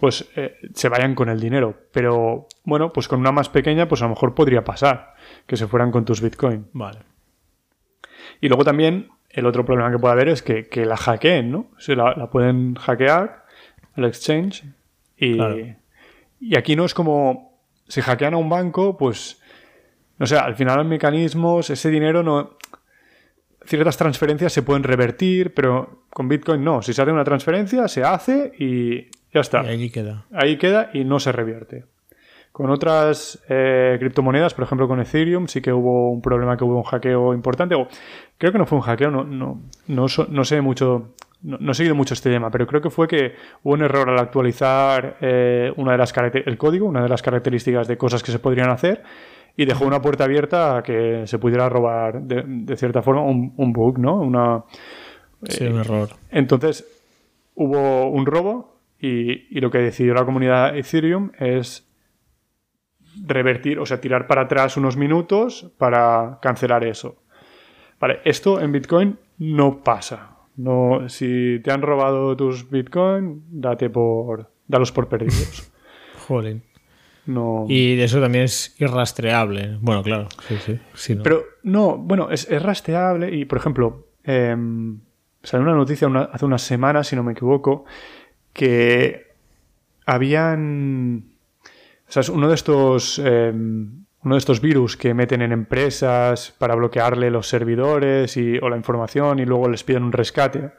[0.00, 1.74] pues eh, se vayan con el dinero.
[1.92, 5.14] Pero bueno, pues con una más pequeña, pues a lo mejor podría pasar
[5.46, 6.66] que se fueran con tus Bitcoin.
[6.72, 7.00] Vale.
[8.40, 11.66] Y luego también el otro problema que puede haber es que, que la hackeen, ¿no?
[11.78, 13.44] Se la, la pueden hackear
[13.96, 14.64] al exchange
[15.16, 15.56] y, Claro.
[16.40, 19.40] y aquí no es como si hackean a un banco, pues
[20.18, 22.56] no sé, al final hay mecanismos, ese dinero no
[23.64, 28.02] ciertas transferencias se pueden revertir, pero con Bitcoin no, si se hace una transferencia se
[28.02, 30.24] hace y ya está Y allí queda.
[30.32, 31.84] ahí queda y no se revierte.
[32.58, 36.76] Con otras eh, criptomonedas, por ejemplo con Ethereum, sí que hubo un problema que hubo
[36.78, 37.76] un hackeo importante.
[37.76, 37.86] O
[38.36, 41.94] creo que no fue un hackeo, no, no, no, sé mucho, no, no he seguido
[41.94, 45.92] mucho este tema, pero creo que fue que hubo un error al actualizar eh, una
[45.92, 49.04] de las el código, una de las características de cosas que se podrían hacer
[49.56, 53.54] y dejó una puerta abierta a que se pudiera robar de, de cierta forma un,
[53.56, 54.16] un bug, ¿no?
[54.16, 54.64] Una,
[55.44, 56.08] Sí, un error.
[56.32, 56.84] entonces,
[57.54, 61.87] hubo un robo y, y lo que decidió la comunidad Ethereum es
[63.26, 67.16] revertir, o sea, tirar para atrás unos minutos para cancelar eso.
[68.00, 70.36] Vale, esto en Bitcoin no pasa.
[70.56, 75.70] No, si te han robado tus Bitcoin, date por, dalos por perdidos.
[76.26, 76.62] Jolín.
[77.26, 77.66] No.
[77.68, 79.76] Y de eso también es irrastreable.
[79.80, 80.28] Bueno, claro.
[80.48, 80.78] Sí, sí.
[80.94, 81.22] Sí, ¿no?
[81.22, 84.98] Pero no, bueno, es, es rastreable y, por ejemplo, em,
[85.42, 87.84] salió una noticia una- hace unas semanas, si no me equivoco,
[88.52, 89.26] que
[90.06, 91.27] habían...
[92.08, 93.18] O sea, es uno de estos...
[93.18, 98.68] em, uno de estos virus que meten en empresas para bloquearle los servidores y, o
[98.68, 100.72] la información y luego les piden un rescate.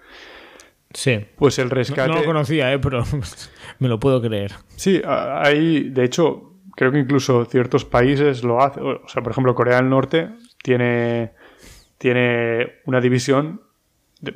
[0.93, 1.25] sí.
[1.37, 2.09] Pues el rescate...
[2.09, 2.79] no lo conocía, ¿eh?
[2.79, 3.03] pero
[3.79, 4.51] me lo puedo creer.
[4.75, 8.83] Sí, hay, de hecho, creo que incluso ciertos países lo hacen.
[8.83, 10.29] O sea, por ejemplo, Corea del Norte
[10.61, 11.31] tiene,
[11.97, 13.61] tiene una división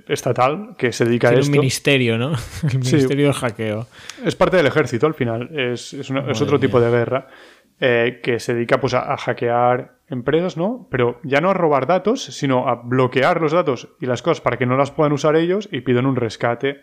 [0.08, 1.60] estatal que se dedica Tiene a un esto.
[1.62, 2.32] ministerio, ¿no?
[2.72, 3.88] El ministerio del hackeo.
[4.24, 7.28] Es parte del ejército al final, es, es, una- es Madre otro tipo de guerra
[7.80, 10.88] eh, que se dedica pues, a, a hackear empresas, ¿no?
[10.92, 14.58] Pero ya no a robar datos, sino a bloquear los datos y las cosas para
[14.58, 16.82] que no las puedan usar ellos y piden un rescate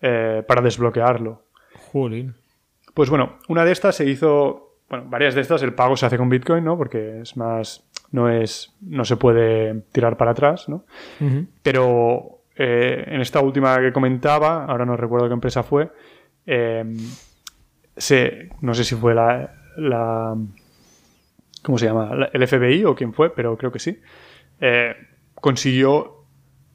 [0.00, 1.42] eh, para desbloquearlo.
[1.74, 2.34] Jolín.
[2.94, 6.18] Pues bueno, una de estas se hizo, bueno, varias de estas el pago se hace
[6.18, 6.76] con Bitcoin, ¿no?
[6.76, 10.84] Porque es más, no es, no se puede tirar para atrás, ¿no?
[11.62, 15.90] Pero eh, en esta última que comentaba, ahora no recuerdo qué empresa fue,
[16.46, 16.84] eh,
[17.96, 20.34] se, no sé si fue la, la
[21.62, 22.14] ¿cómo se llama?
[22.14, 23.98] La- el FBI o quién fue, pero creo que sí,
[24.60, 24.94] eh,
[25.34, 26.14] consiguió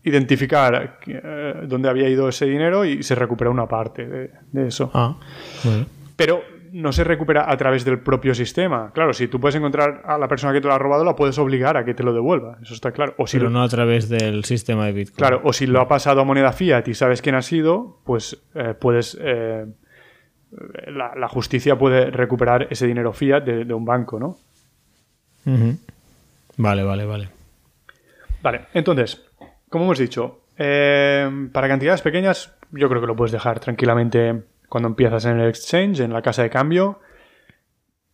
[0.04, 4.92] identificar eh, dónde había ido ese dinero y se recuperó una parte de, de eso.
[4.94, 5.18] Ah,
[5.64, 5.86] bueno.
[6.16, 6.42] Pero
[6.74, 8.92] no se recupera a través del propio sistema.
[8.94, 11.38] Claro, si tú puedes encontrar a la persona que te lo ha robado, la puedes
[11.38, 12.58] obligar a que te lo devuelva.
[12.62, 13.14] Eso está claro.
[13.18, 15.16] O si Pero lo- no a través del sistema de Bitcoin.
[15.18, 18.44] Claro, o si lo ha pasado a moneda fiat y sabes quién ha sido, pues
[18.56, 19.18] eh, puedes.
[19.22, 19.66] eh,
[20.88, 24.38] la, la justicia puede recuperar ese dinero fiat de, de un banco, ¿no?
[26.58, 27.30] Vale, vale, vale.
[28.42, 29.24] Vale, entonces,
[29.70, 34.90] como hemos dicho, eh, para cantidades pequeñas, yo creo que lo puedes dejar tranquilamente cuando
[34.90, 37.00] empiezas en el exchange, en la casa de cambio,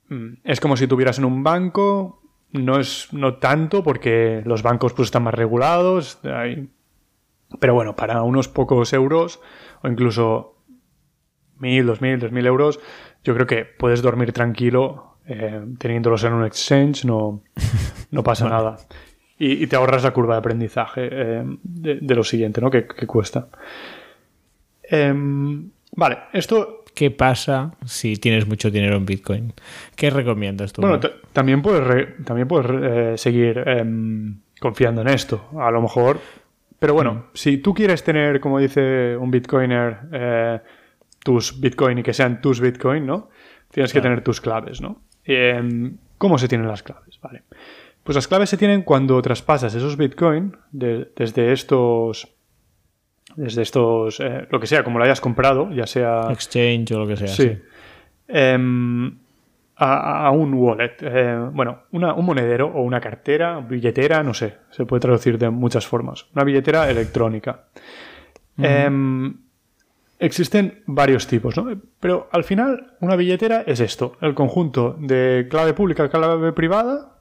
[0.09, 4.91] mm, es como si tuvieras en un banco, no es no tanto porque los bancos
[4.91, 6.19] pues están más regulados,
[7.61, 9.39] pero bueno, para unos pocos euros
[9.83, 10.57] o incluso
[11.59, 12.81] mil, dos mil, tres mil euros,
[13.23, 17.41] yo creo que puedes dormir tranquilo eh, teniéndolos en un exchange, no,
[18.11, 18.79] no pasa nada.
[19.37, 22.69] Y, te ahorras la curva de aprendizaje eh, de, lo siguiente, ¿no?
[22.69, 23.47] Que, cuesta.
[24.83, 29.53] Em, vale, esto ¿Qué pasa si tienes mucho dinero en Bitcoin?
[29.95, 30.81] ¿Qué recomiendas tú?
[30.81, 30.99] Bueno,
[31.31, 35.49] también puedes, también puedes eh, seguir em, confiando en esto.
[35.57, 36.19] A lo mejor.
[36.77, 37.23] Pero bueno, mm.
[37.33, 40.59] si tú quieres tener, como dice un Bitcoiner, eh,
[41.23, 43.29] tus Bitcoin y que sean tus Bitcoin, ¿no?
[43.71, 45.01] Tienes que tener tus claves, ¿no?
[45.23, 47.17] Em, ¿Cómo se tienen las claves?
[47.21, 47.43] Vale.
[48.03, 52.27] Pues las claves se tienen cuando traspasas esos Bitcoin desde estos
[53.35, 56.27] desde estos, eh, lo que sea, como lo hayas comprado, ya sea...
[56.31, 57.27] Exchange o lo que sea.
[57.27, 57.57] Sí.
[58.27, 59.17] Em,
[59.79, 60.95] a, un wallet.
[61.01, 65.87] Eh, bueno, un monedero o una cartera, billetera, no sé, se puede traducir de muchas
[65.87, 66.27] formas.
[66.35, 67.65] Una billetera electrónica.
[68.57, 69.33] Em,
[70.19, 71.67] existen varios tipos, ¿no?
[71.99, 77.18] Pero al final, una billetera es esto, el conjunto de clave pública clave privada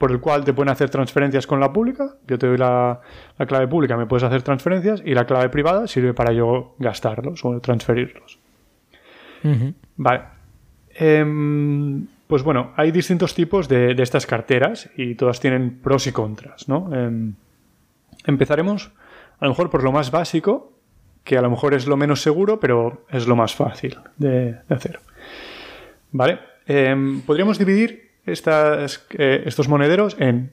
[0.00, 2.14] por el cual te pueden hacer transferencias con la pública.
[2.26, 3.02] Yo te doy la,
[3.46, 7.60] clave pública, me puedes hacer transferencias y la clave privada sirve para yo gastarlos o
[7.60, 8.38] transferirlos.
[9.96, 10.22] Vale.
[10.94, 16.66] Em, pues bueno, hay distintos tipos de, estas carteras y todas tienen pros y contras,
[16.66, 16.88] ¿no?
[16.94, 17.34] Em,
[18.24, 18.90] empezaremos
[19.38, 20.72] a lo mejor por lo más básico,
[21.24, 24.98] que a lo mejor es lo menos seguro, pero es lo más fácil de, hacer.
[26.10, 26.38] ¿Vale?
[26.66, 30.52] Em, podríamos dividir estas, eh, estos monederos en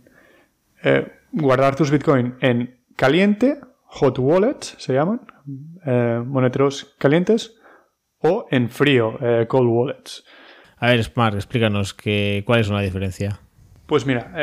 [0.84, 5.22] eh, guardar tus Bitcoin en caliente, hot wallets se llaman,
[5.86, 7.56] eh, monederos calientes,
[8.20, 10.26] o en frío, cold wallets.
[10.78, 13.40] A ver, Smart, explícanos que, cuál es una diferencia.
[13.86, 14.34] Pues mira,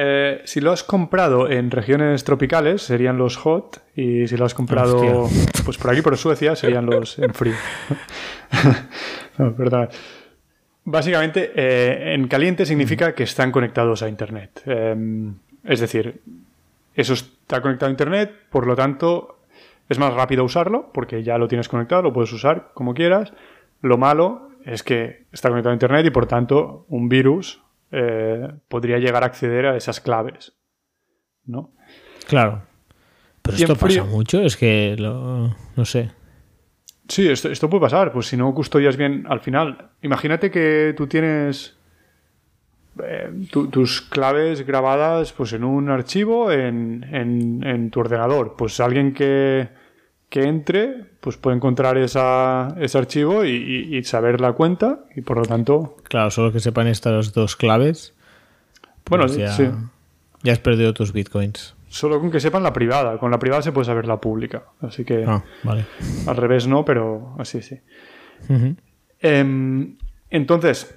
[0.45, 5.29] si lo has comprado en regiones tropicales serían los hot y si lo has comprado
[5.65, 7.57] pues por aquí por Suecia serían los en frío.
[9.39, 9.89] no, perdón.
[10.85, 14.63] Básicamente, eh, en caliente significa que están conectados a Internet.
[14.67, 16.21] Em, es decir,
[16.95, 19.39] eso está conectado a Internet, por lo tanto,
[19.89, 23.33] es más rápido usarlo, porque ya lo tienes conectado, lo puedes usar como quieras.
[23.81, 28.99] Lo malo es que está conectado a Internet y, por tanto, un virus eh, podría
[28.99, 30.53] llegar a acceder a esas claves.
[31.47, 31.71] ¿No?
[32.27, 32.63] Claro.
[33.43, 36.11] Pero esto pasa mucho, es que no sé.
[37.09, 38.13] Sí, esto, puede pasar.
[38.13, 39.91] Pues si no custodias bien al final.
[40.03, 41.77] Imagínate que tú tienes
[43.03, 48.55] eh, tus claves grabadas pues en un archivo en, tu ordenador.
[48.57, 49.69] Pues alguien que,
[50.31, 55.97] entre pues puede encontrar esa, ese archivo y, saber la cuenta y por lo tanto...
[56.05, 58.15] Claro, solo que sepan estas dos claves.
[59.09, 59.65] Bueno, pues sí.
[60.43, 61.75] Ya has perdido tus bitcoins.
[61.95, 63.19] Solo con que sepan la privada.
[63.19, 64.65] Con la privada se puede saber la pública.
[64.81, 65.25] Así que.
[65.25, 65.85] Ah, vale.
[66.27, 67.79] Al revés no, pero así sí.
[69.21, 69.97] Em,
[70.29, 70.93] entonces,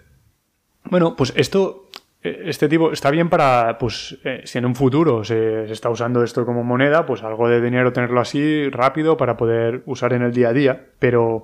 [0.86, 1.90] bueno, pues esto.
[2.24, 6.24] Eh, este tipo está bien para, pues, eh, si en un futuro se, está usando
[6.24, 10.34] esto como moneda, pues algo de dinero tenerlo así rápido para poder usar en el
[10.34, 10.88] día a día.
[10.98, 11.44] Pero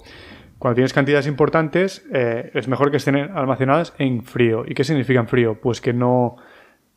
[0.57, 4.63] cuando tienes cantidades importantes, eh, es mejor que estén almacenadas en frío.
[4.65, 5.61] ¿Y qué significa en frío?
[5.61, 6.37] Pues que no,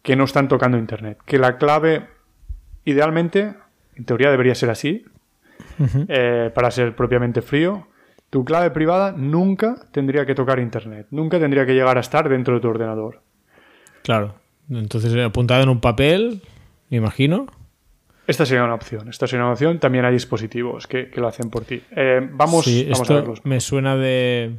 [0.01, 1.19] que no están tocando Internet.
[1.27, 2.15] Que la clave
[2.87, 3.53] Idealmente,
[3.96, 5.05] en teoría debería ser así,
[6.09, 7.88] eh, para ser propiamente frío.
[8.31, 12.55] Tu clave privada nunca tendría que tocar Internet, nunca tendría que llegar a estar dentro
[12.55, 13.22] de tu ordenador.
[14.03, 14.37] Claro,
[14.70, 16.42] entonces eh, apuntado en un papel,
[16.88, 17.46] me imagino.
[18.29, 19.09] Esta sería una opción.
[19.09, 19.81] Esta sería una opción.
[19.81, 21.83] También hay dispositivos que, lo hacen por ti.
[21.90, 23.44] Eh, vamos, a verlos.
[23.44, 24.55] Me suena de.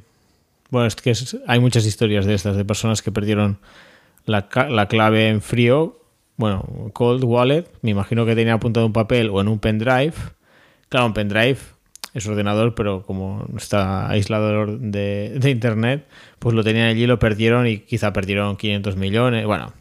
[0.69, 1.13] Bueno, es que
[1.47, 3.59] hay muchas historias de estas, de personas que perdieron
[4.25, 5.97] la, la clave en frío
[6.37, 10.13] bueno, Cold Wallet, me imagino que tenía apuntado un papel o en un pendrive.
[10.87, 11.57] Claro, un pendrive
[12.13, 16.07] es ordenador, pero como está aislado de, internet,
[16.39, 19.45] pues lo tenían allí, lo perdieron y quizá perdieron 500 millones.
[19.45, 19.73] Bueno,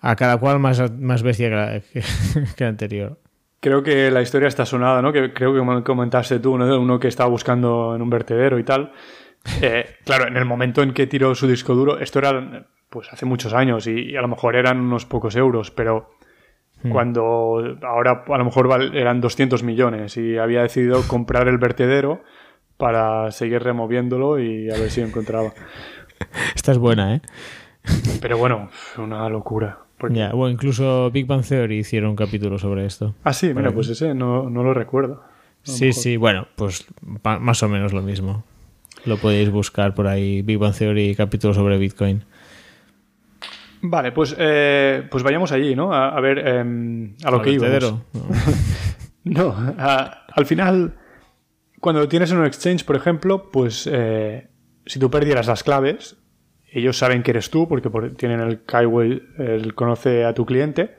[0.00, 2.02] a cada cual más, más bestia que,
[2.56, 3.18] que, anterior.
[3.60, 5.12] Creo que la historia está sonada, ¿no?
[5.12, 6.80] Que creo que comentaste tú, ¿no?
[6.80, 8.92] Uno que estaba buscando en un vertedero y tal.
[9.60, 13.26] Eh, claro, en el momento en que tiró su disco duro, esto era pues hace
[13.26, 16.10] muchos años y, a lo mejor eran unos pocos euros, pero
[16.82, 16.90] hmm.
[16.90, 22.22] cuando ahora a lo mejor eran 200 millones y había decidido comprar el vertedero
[22.76, 25.52] para seguir removiéndolo y a ver si encontraba.
[26.54, 27.20] Esta es buena, ¿eh?
[28.20, 29.78] Pero bueno, una locura.
[30.32, 33.14] o incluso Big Bang Theory hicieron un capítulo sobre esto.
[33.24, 35.22] Ah, sí, mira, pues ese no, lo recuerdo.
[35.62, 38.44] Sí, sí, bueno, pues más o menos lo mismo.
[39.04, 42.24] lo podéis buscar por ahí, Big Bang Theory, capítulo sobre Bitcoin.
[43.90, 45.92] Vale, pues, eh, pues vayamos allí, ¿no?
[45.92, 48.02] A, ver em, a lo que íbamos.
[49.24, 50.94] No, al final,
[51.80, 54.46] cuando tienes en un exchange, por ejemplo, pues eh,
[54.86, 56.16] si tú perdieras las claves,
[56.70, 60.94] ellos saben que eres tú porque tienen el Kaiway, él conoce a tu cliente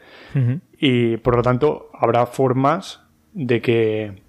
[0.78, 4.22] y por lo tanto habrá formas de que,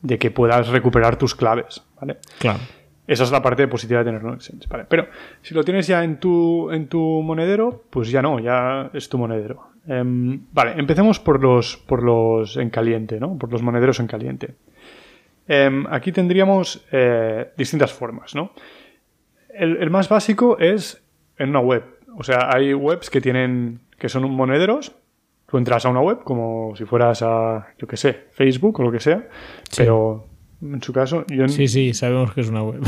[0.00, 2.18] de que puedas recuperar tus claves, ¿vale?
[2.38, 2.60] Claro.
[3.06, 4.86] Esa es la parte positiva de tener un exchange, ¿vale?
[4.88, 5.08] Pero
[5.42, 9.18] si lo tienes ya en tu, en tu monedero, pues ya no, ya es tu
[9.18, 9.68] monedero.
[9.86, 13.36] Em, vale, empecemos por los, por los en caliente, ¿no?
[13.36, 14.54] Por los monederos en caliente.
[15.46, 18.52] Em, aquí tendríamos eh, distintas formas, ¿no?
[19.50, 21.04] El, más básico es
[21.38, 21.84] en una web.
[22.16, 24.96] O sea, hay webs que tienen que son monederos.
[25.46, 28.90] Tú entras a una web como si fueras a, yo qué sé, Facebook o lo
[28.90, 29.28] que sea,
[29.76, 30.26] pero
[30.72, 31.24] en su caso.
[31.28, 31.48] Yo...
[31.48, 32.82] Sí, sí, sabemos que es una web.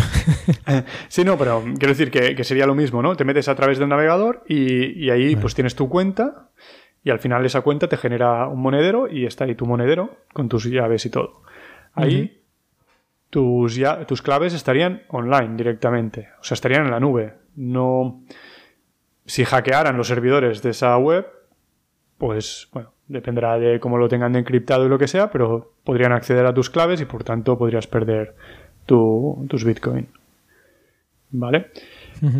[1.08, 3.16] sí, no, pero quiero decir que, sería lo mismo, ¿no?
[3.16, 6.50] Te metes a través del navegador y, ahí pues tienes tu cuenta
[7.04, 10.48] y al final esa cuenta te genera un monedero y está ahí tu monedero con
[10.48, 11.42] tus llaves y todo.
[11.94, 12.42] Ahí
[13.30, 17.34] tus, ya, tus claves estarían online directamente, o sea, estarían en la nube.
[17.54, 18.24] No.
[19.24, 21.26] Si hackearan los servidores de esa web,
[22.18, 26.46] pues bueno, dependerá de cómo lo tengan encriptado y lo que sea, pero podrían acceder
[26.46, 28.34] a tus claves y por tanto podrías perder
[28.86, 30.08] tus Bitcoin.
[31.30, 31.70] ¿Vale?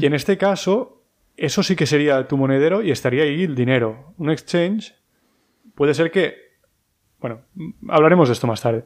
[0.01, 1.03] Y en este caso,
[1.37, 4.15] eso sí que sería tu monedero y estaría ahí el dinero.
[4.19, 4.95] Un exchange
[5.75, 6.35] puede ser que...
[7.21, 7.41] Bueno,
[7.89, 8.85] hablaremos de esto más tarde.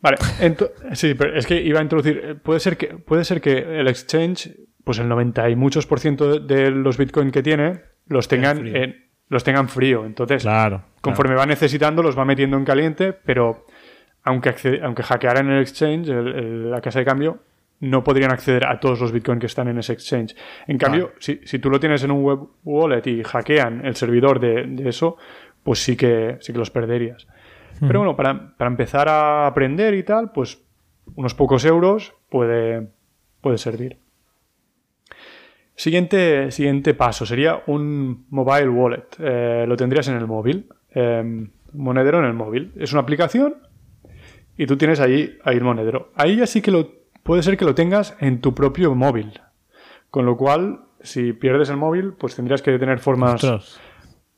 [0.00, 0.18] Vale,
[0.92, 2.20] sí, pero es que iba a introducir...
[2.22, 5.98] Eh, puede ser que, puede ser que el exchange, pues el 90 y muchos por
[5.98, 10.04] ciento de los bitcoin que tiene, los tengan, en, los tengan frío.
[10.04, 13.66] Entonces, claro, conforme va necesitando, los va metiendo en caliente, pero
[14.22, 17.38] aunque, aunque hackearan el exchange, la casa de cambio,
[17.80, 20.34] no podrían acceder a todos los bitcoins que están en ese exchange.
[20.66, 24.88] En cambio, si, tú lo tienes en un web wallet y hackean el servidor de,
[24.88, 25.16] eso,
[25.62, 27.26] pues sí que, sí que los perderías.
[27.78, 30.62] Pero bueno, para, empezar a aprender y tal, pues
[31.14, 32.88] unos pocos euros puede,
[33.42, 33.98] puede servir.
[35.76, 39.06] Siguiente, siguiente paso sería un mobile wallet.
[39.18, 40.68] Eh, lo tendrías en el móvil.
[40.90, 42.72] Em, monedero en el móvil.
[42.76, 43.56] Es una aplicación
[44.56, 46.10] y tú tienes ahí, ahí el monedero.
[46.14, 46.90] Ahí ya sí que lo
[47.22, 49.38] puede ser que lo tengas en tu propio móvil.
[50.10, 53.42] Con lo cual, si pierdes el móvil, pues tendrías que tener formas.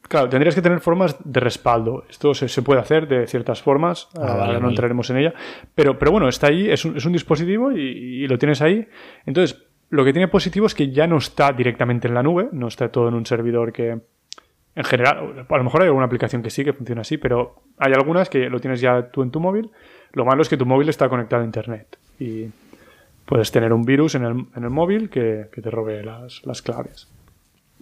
[0.03, 2.05] Claro, tendrías que tener formas de respaldo.
[2.09, 4.09] Esto se, puede hacer de ciertas formas.
[4.19, 5.35] Ah, ahora no entraremos en ella.
[5.75, 8.89] Pero, pero bueno, está ahí, es un, es un dispositivo y, lo tienes ahí.
[9.27, 12.69] Entonces, lo que tiene positivo es que ya no está directamente en la nube, no
[12.69, 13.99] está todo en un servidor que.
[14.75, 17.93] En general, a lo mejor hay alguna aplicación que sí que funciona así, pero hay
[17.95, 19.71] algunas que lo tienes ya tú en tu móvil.
[20.13, 21.99] Lo malo es que tu móvil está conectado a internet.
[22.21, 22.47] Y
[23.25, 27.09] puedes tener un virus en el, en el móvil que, te robe las, las claves.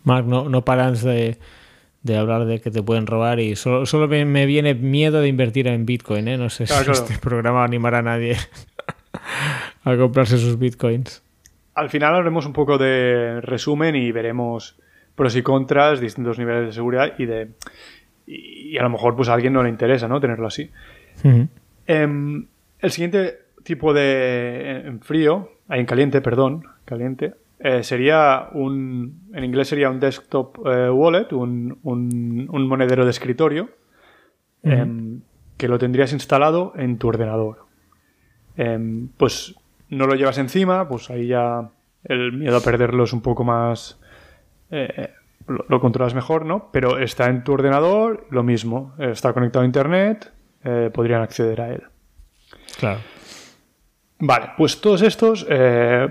[0.05, 1.39] Mark, no, no paras de,
[2.17, 5.85] hablar de que te pueden robar y solo, solo me, viene miedo de invertir en
[5.85, 6.29] Bitcoin.
[6.29, 6.39] ¿eh?
[6.39, 8.37] No sé si este programa animará a nadie
[9.85, 11.26] a comprarse sus Bitcoins.
[11.77, 14.79] Al final haremos un poco de resumen y veremos
[15.15, 17.51] pros y contras, distintos niveles de seguridad y de
[18.27, 20.71] y, a lo mejor pues a alguien no le interesa no tenerlo así.
[21.87, 22.47] Em,
[22.81, 29.69] el siguiente tipo de en frío, en caliente, perdón, caliente, eh, sería un, en inglés
[29.69, 33.71] sería un desktop eh, wallet, un, un, monedero de escritorio,
[34.63, 35.21] em,
[35.57, 37.65] que lo tendrías instalado en tu ordenador.
[38.57, 39.55] Em, pues
[39.89, 41.71] no lo llevas encima, pues ahí ya
[42.05, 44.01] el miedo a perderlo es un poco más...
[44.71, 45.11] Eh,
[45.47, 46.71] lo, lo, controlas mejor, ¿no?
[46.73, 50.33] Pero está en tu ordenador, lo mismo, está conectado a Internet,
[50.93, 51.85] podrían acceder a él.
[52.81, 52.99] Claro.
[54.19, 56.09] Vale, pues todos estos, eh,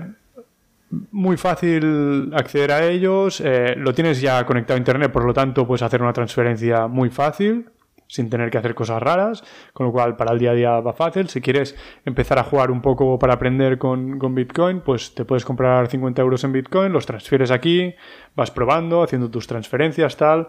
[1.10, 5.66] muy fácil acceder a ellos, eh, lo tienes ya conectado a Internet, por lo tanto
[5.66, 7.68] puedes hacer una transferencia muy fácil,
[8.08, 9.42] sin tener que hacer cosas raras,
[9.72, 11.28] con lo cual para el día a día va fácil.
[11.28, 15.88] Si quieres empezar a jugar un poco para aprender con, Bitcoin, pues te puedes comprar
[15.88, 17.94] 50 euros en Bitcoin, los transfieres aquí,
[18.34, 20.48] vas probando, haciendo tus transferencias, tal.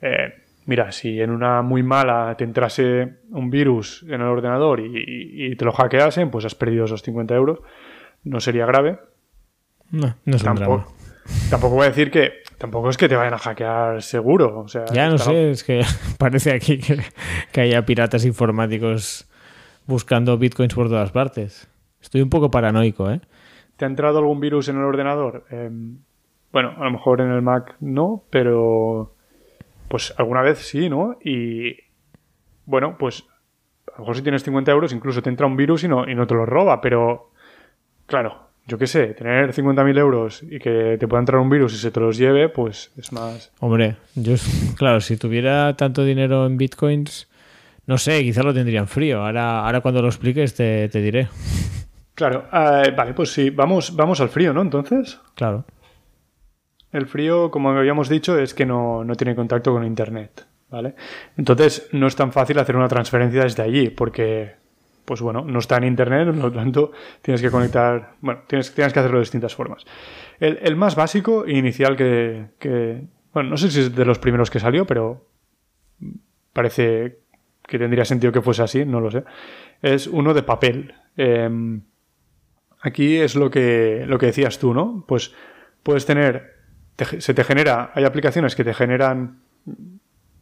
[0.00, 0.34] Eh,
[0.66, 5.64] mira, si en una muy mala te entrase un virus en el ordenador y, te
[5.64, 7.60] lo hackeasen, pues has perdido esos 50 euros.
[8.24, 8.98] No sería grave.
[9.90, 10.92] No, no es tampoco,
[11.48, 14.60] tampoco voy a decir que tampoco es que te vayan a hackear seguro.
[14.60, 15.82] O sea, ya no sé, es que
[16.18, 16.78] parece aquí
[17.52, 19.28] que, haya piratas informáticos
[19.86, 21.68] buscando bitcoins por todas partes.
[22.00, 23.20] Estoy un poco paranoico, ¿eh?
[23.76, 25.44] ¿Te ha entrado algún virus en el ordenador?
[25.50, 25.98] Em,
[26.52, 29.12] bueno, a lo mejor en el Mac no, pero
[29.88, 31.18] pues alguna vez sí, ¿no?
[31.22, 31.76] Y
[32.64, 33.24] bueno, pues
[33.88, 36.14] a lo mejor si tienes 50 euros incluso te entra un virus y no, y
[36.14, 37.30] no te lo roba, pero
[38.06, 41.76] claro, yo qué sé, tener 50.000 euros y que te pueda entrar un virus y
[41.76, 43.52] se te los lleve, pues es más...
[43.60, 44.34] Hombre, yo,
[44.76, 47.28] claro, si tuviera tanto dinero en bitcoins,
[47.86, 49.24] no sé, quizá lo tendría en frío.
[49.24, 51.28] Ahora, ahora cuando lo expliques te, diré.
[52.14, 54.62] Claro, eh, vale, pues sí, vamos, vamos al frío, ¿no?
[54.62, 55.20] Entonces.
[55.34, 55.64] Claro.
[56.90, 60.94] El frío, como habíamos dicho, es que no, no tiene contacto con Internet, ¿vale?
[61.36, 64.54] Entonces no es tan fácil hacer una transferencia desde allí, porque
[65.06, 66.92] pues bueno, no está en internet, por lo tanto
[67.22, 69.84] tienes que conectar, bueno, tienes, tienes que hacerlo de distintas formas.
[70.38, 74.60] El, más básico e inicial que, bueno, no sé si es de los primeros que
[74.60, 75.28] salió, pero
[76.52, 77.20] parece
[77.62, 79.24] que tendría sentido que fuese así, no lo sé,
[79.80, 80.94] es uno de papel.
[81.16, 81.82] Em,
[82.80, 85.04] aquí es lo que, lo que decías tú, ¿no?
[85.06, 85.32] Pues
[85.82, 86.54] puedes tener,
[87.18, 89.40] se te genera, hay aplicaciones que te generan,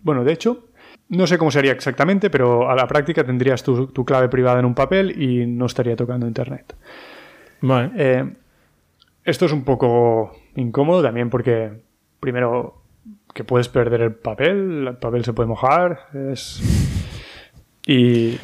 [0.00, 0.68] bueno, de hecho,
[1.08, 4.74] no sé cómo sería exactamente, pero a la práctica tendrías tu, clave privada en un
[4.74, 6.74] papel y no estaría tocando Internet.
[7.60, 7.90] Vale.
[7.96, 8.32] Eh,
[9.24, 11.82] esto es un poco incómodo también porque,
[12.20, 12.82] primero,
[13.32, 16.62] que puedes perder el papel, el papel se puede mojar, es...
[17.86, 18.38] Y...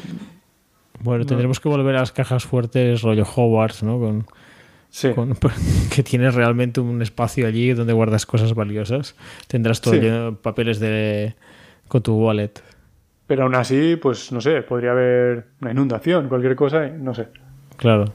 [1.02, 3.98] Bueno, tendremos que volver a las cajas fuertes rollo Hogwarts, ¿no?
[3.98, 4.26] Con,
[4.90, 5.12] sí.
[5.94, 9.16] que tienes realmente un espacio allí donde guardas cosas valiosas.
[9.46, 11.36] Tendrás todo papeles de
[11.91, 12.53] con tu wallet.
[13.26, 17.28] Pero aún así, pues no sé, podría haber una inundación, cualquier cosa, no sé.
[17.76, 18.14] Claro.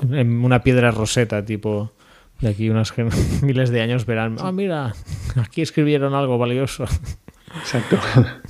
[0.02, 1.92] una piedra roseta, tipo,
[2.40, 2.92] de aquí unos
[3.42, 4.92] miles de años verán, ah, mira,
[5.36, 6.84] aquí escribieron algo valioso.
[7.58, 7.98] Exacto.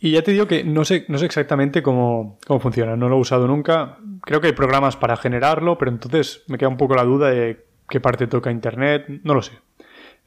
[0.00, 3.16] Y ya te digo que no sé, no sé exactamente cómo, cómo, funciona, no lo
[3.16, 3.98] he usado nunca.
[4.22, 7.66] Creo que hay programas para generarlo, pero entonces me queda un poco la duda de
[7.88, 9.58] qué parte toca Internet, no lo sé.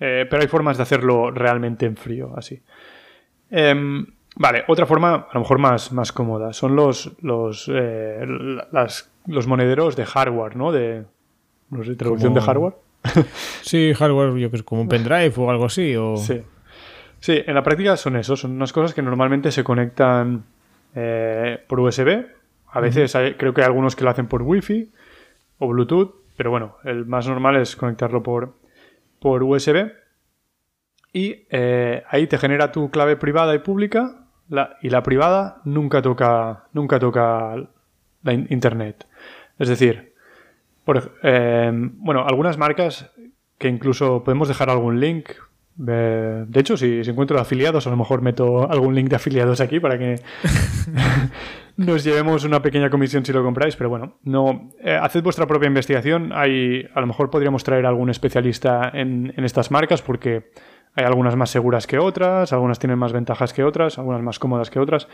[0.04, 2.60] Eh, pero hay formas de hacerlo realmente en frío, así.
[3.52, 4.04] Em,
[4.36, 8.26] vale, otra forma, a lo mejor más, más cómoda, son los, los, eh,
[9.28, 10.72] los monederos de hardware, ¿no?
[10.72, 11.06] De,
[11.70, 12.74] no sé, traducción de hardware.
[13.62, 15.96] sí, hardware, yo que sé, como un pendrive o algo así.
[15.96, 16.18] O...
[16.18, 16.42] Sí.
[17.20, 20.46] sí, en la práctica son eso, son unas cosas que normalmente se conectan
[20.96, 22.26] eh, por USB.
[22.72, 24.90] A veces creo que hay algunos que lo hacen por Wi-Fi
[25.60, 28.54] o Bluetooth, pero bueno, el más normal es conectarlo por,
[29.22, 29.92] por USB
[31.14, 34.26] y eh, ahí te genera tu clave privada y pública
[34.82, 37.56] y la privada nunca toca, nunca toca
[38.24, 39.08] la internet.
[39.60, 40.14] Es decir,
[41.24, 43.10] eh, bueno, algunas marcas
[43.58, 45.30] que incluso podemos dejar algún link.
[45.76, 49.80] De hecho, si, si, encuentro afiliados, a lo mejor meto algún link de afiliados aquí
[49.80, 50.16] para que
[51.78, 55.68] nos llevemos una pequeña comisión si lo compráis, pero bueno, no eh, haced vuestra propia
[55.68, 56.32] investigación.
[56.34, 60.52] Hay, a lo mejor podríamos traer algún especialista en, estas marcas porque
[60.96, 64.70] hay algunas más seguras que otras, algunas tienen más ventajas que otras, algunas más cómodas
[64.70, 65.08] que otras,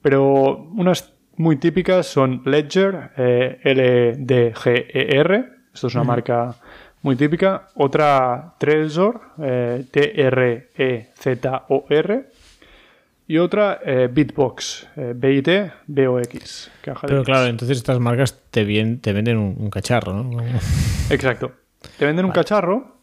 [0.00, 5.44] pero unas muy típicas son Ledger, eh, L-D-G-E-R,
[5.74, 6.54] esto es una marca
[7.06, 10.66] muy típica, otra Trezor, eh, T-R-E-Z-O-R,
[13.28, 16.72] y otra eh, Bitbox, eh, B-I-T, B-O-X.
[17.02, 18.64] Pero claro, entonces estas marcas te,
[18.96, 20.42] te venden un, cacharro, ¿no?
[21.10, 21.52] Exacto.
[21.96, 22.96] Te venden un cacharro.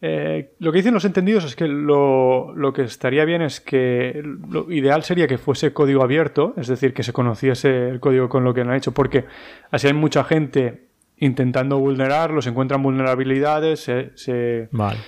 [0.00, 4.70] Eh, lo que dicen los entendidos es que lo, que estaría bien es que lo
[4.70, 8.54] ideal sería que fuese código abierto, es decir, que se conociese el código con lo
[8.54, 9.24] que han hecho, porque
[9.72, 10.87] así hay mucha gente
[11.20, 14.98] intentando vulnerarlo, se encuentran vulnerabilidades, se, vale.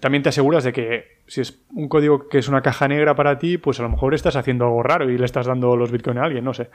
[0.00, 3.38] también te aseguras de que si es un código que es una caja negra para
[3.38, 6.20] ti, pues a lo mejor estás haciendo algo raro y le estás dando los bitcoins
[6.20, 6.70] a alguien, no sé.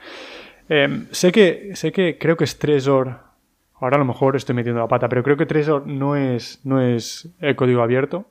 [0.68, 3.20] Em, sé, que, sé que creo que es Trezor.
[3.80, 6.80] Ahora a lo mejor estoy metiendo la pata, pero creo que Trezor no es, no
[6.80, 8.30] es el código abierto.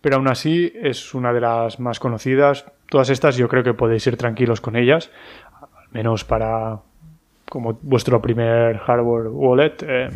[0.00, 2.66] Pero aún así es una de las más conocidas.
[2.88, 5.10] Todas estas yo creo que podéis ir tranquilos con ellas.
[5.60, 6.80] Al menos para
[7.48, 10.08] como vuestro primer hardware wallet, eh,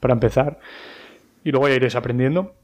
[0.00, 0.58] para empezar.
[1.42, 2.54] Y luego ya iréis aprendiendo.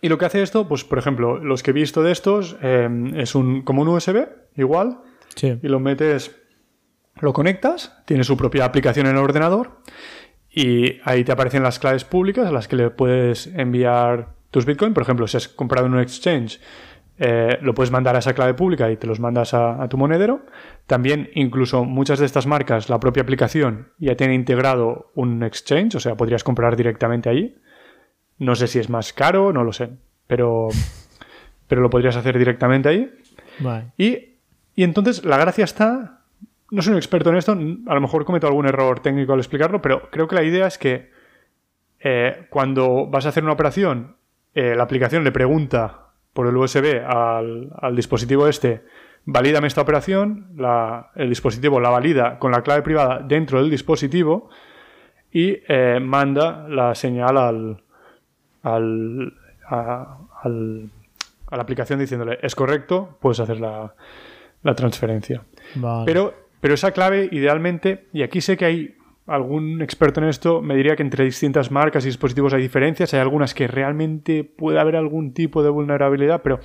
[0.00, 3.14] Y lo que hace esto, pues por ejemplo, los que he visto de estos em,
[3.18, 4.26] es un, como un USB,
[4.56, 4.98] igual,
[5.42, 6.36] y lo metes,
[7.20, 9.80] lo conectas, tiene su propia aplicación en el ordenador
[10.54, 14.94] y ahí te aparecen las claves públicas a las que le puedes enviar tus bitcoins.
[14.94, 16.60] Por ejemplo, si has comprado en un exchange,
[17.18, 19.96] eh, lo puedes mandar a esa clave pública y te los mandas a, a, tu
[19.96, 20.46] monedero.
[20.86, 26.00] También, incluso muchas de estas marcas, la propia aplicación ya tiene integrado un exchange, o
[26.00, 27.54] sea, podrías comprar directamente allí.
[28.38, 29.90] No sé si es más caro, no lo sé.
[30.26, 30.68] Pero,
[31.68, 33.10] pero lo podrías hacer directamente ahí.
[33.96, 34.34] Y,
[34.76, 36.22] entonces la gracia está.
[36.70, 39.80] No soy un experto en esto, a lo mejor cometo algún error técnico al explicarlo,
[39.80, 41.10] pero creo que la idea es que
[42.00, 44.16] eh, cuando vas a hacer una operación,
[44.54, 46.03] eh, la aplicación le pregunta
[46.34, 48.82] por el USB al, dispositivo este
[49.24, 54.50] valídame esta operación, la- el dispositivo la valida con la clave privada dentro del dispositivo
[55.32, 57.82] y eh, manda la señal al,
[58.62, 59.32] al,
[59.66, 60.90] a, al-
[61.50, 63.94] a la aplicación diciéndole es correcto, puedes hacer la,
[64.62, 65.42] la transferencia.
[65.76, 66.04] Vale.
[66.04, 68.96] Pero, pero esa clave, idealmente, y aquí sé que hay
[69.26, 73.20] algún experto en esto, me diría que entre distintas marcas y dispositivos hay diferencias, hay
[73.20, 76.60] algunas que realmente puede haber algún tipo de vulnerabilidad, pero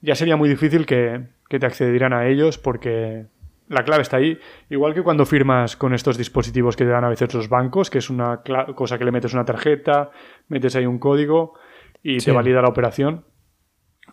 [0.00, 3.26] ya sería muy difícil que, que te accedieran a ellos porque
[3.68, 4.38] la clave está ahí.
[4.68, 7.98] Igual que cuando firmas con estos dispositivos que te dan a veces los bancos, que
[7.98, 8.42] es una
[8.74, 10.10] cosa que le metes una tarjeta,
[10.48, 11.54] metes ahí un código
[12.02, 12.26] y Sí.
[12.26, 13.24] te valida la operación,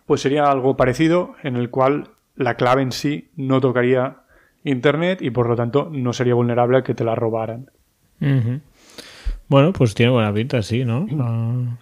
[0.05, 4.17] pues sería algo parecido en el cual la clave en sí no tocaría
[4.63, 7.71] Internet y por lo tanto no sería vulnerable a que te la robaran.
[8.19, 11.07] Bueno, pues tiene buena pinta, sí, ¿no?
[11.19, 11.77] Ah,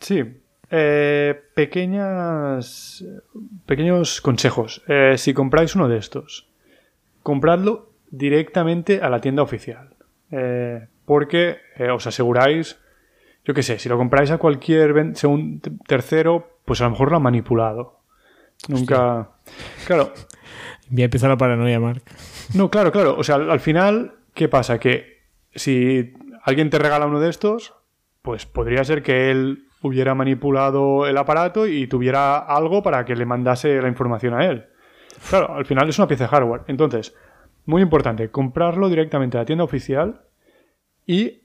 [0.00, 0.22] Sí.
[0.74, 3.04] Eh, pequeñas,
[3.66, 4.82] pequeños consejos.
[4.88, 6.48] Eh, si compráis uno de estos,
[7.22, 9.94] compradlo directamente a la tienda oficial.
[10.30, 11.58] Eh, porque
[11.94, 12.78] os aseguráis,
[13.44, 17.18] yo qué sé, si lo compráis a cualquier según tercero, pues a lo mejor lo
[17.18, 18.00] ha manipulado.
[18.68, 19.28] Nunca.
[19.86, 20.14] Claro,
[20.88, 22.02] ya empieza la paranoia, Mark.
[22.54, 23.16] no, claro, claro.
[23.18, 24.78] O sea, al final, ¿qué pasa?
[24.78, 25.11] Que
[25.54, 27.74] si alguien te regala uno de estos,
[28.22, 33.26] pues podría ser que él hubiera manipulado el aparato y tuviera algo para que le
[33.26, 34.66] mandase la información a él.
[35.28, 36.62] Claro, al final es una pieza de hardware.
[36.68, 37.14] Entonces,
[37.66, 40.22] muy importante, comprarlo directamente a la tienda oficial
[41.06, 41.42] y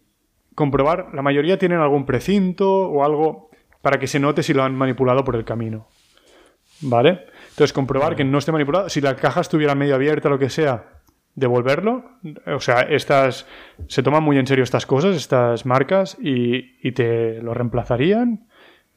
[0.55, 3.49] comprobar, la mayoría tienen algún precinto o algo
[3.82, 5.88] para que se note si lo han manipulado por el camino.
[6.82, 7.26] ¿Vale?
[7.49, 8.89] Entonces, comprobar que no esté manipulado.
[8.89, 10.96] Si la caja estuviera medio abierta, lo que sea,
[11.38, 12.03] devolverlo.
[12.47, 13.45] O sea, estas
[13.88, 18.47] se toman muy en serio estas cosas, estas marcas, y, y te lo reemplazarían.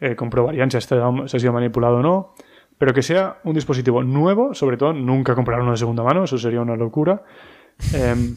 [0.01, 2.34] eh, comprobarían si ha, estado- si ha sido manipulado o no.
[2.78, 6.38] Pero que sea un dispositivo nuevo, sobre todo, nunca comprar uno de segunda mano, eso
[6.38, 7.22] sería una locura.
[7.95, 8.34] Em,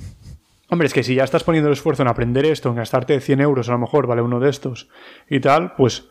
[0.69, 3.41] Hombre, es que si ya estás poniendo el esfuerzo en aprender esto, en gastarte 100
[3.41, 4.89] euros a lo mejor, vale uno de estos
[5.29, 6.09] y tal, pues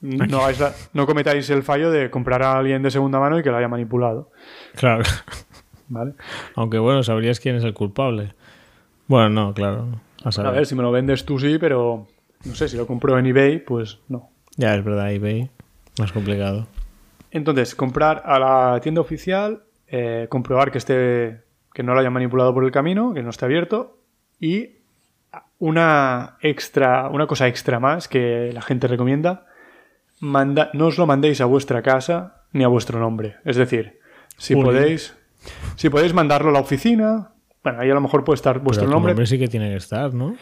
[0.00, 3.50] no, la- no cometáis el fallo de comprar a alguien de segunda mano y que
[3.50, 4.30] lo haya manipulado.
[4.76, 5.02] Claro.
[5.88, 6.12] ¿Vale?
[6.54, 8.34] Aunque bueno, sabrías quién es el culpable.
[9.06, 9.86] Bueno, no, claro.
[10.24, 10.52] A A saber.
[10.54, 12.06] ver, si me lo vendes tú sí, pero
[12.44, 14.28] no sé, si lo compro en eBay, pues no.
[14.56, 15.50] Ya es verdad, eBay.
[15.98, 16.66] Más complicado.
[17.30, 22.54] Entonces, comprar a la tienda oficial, eh, comprobar que esté que no lo hayan manipulado
[22.54, 23.98] por el camino, que no esté abierto
[24.40, 24.70] y
[25.58, 29.46] una extra, una cosa extra más que la gente recomienda,
[30.20, 33.36] manda, no os lo mandéis a vuestra casa ni a vuestro nombre.
[33.44, 33.98] Es decir,
[34.38, 35.15] si podéis,
[35.76, 37.30] si podéis mandarlo a la oficina,
[37.62, 39.12] bueno, ahí a lo mejor puede estar vuestro Pero tu nombre.
[39.12, 40.34] nombre sí que tiene que estar, ¿no?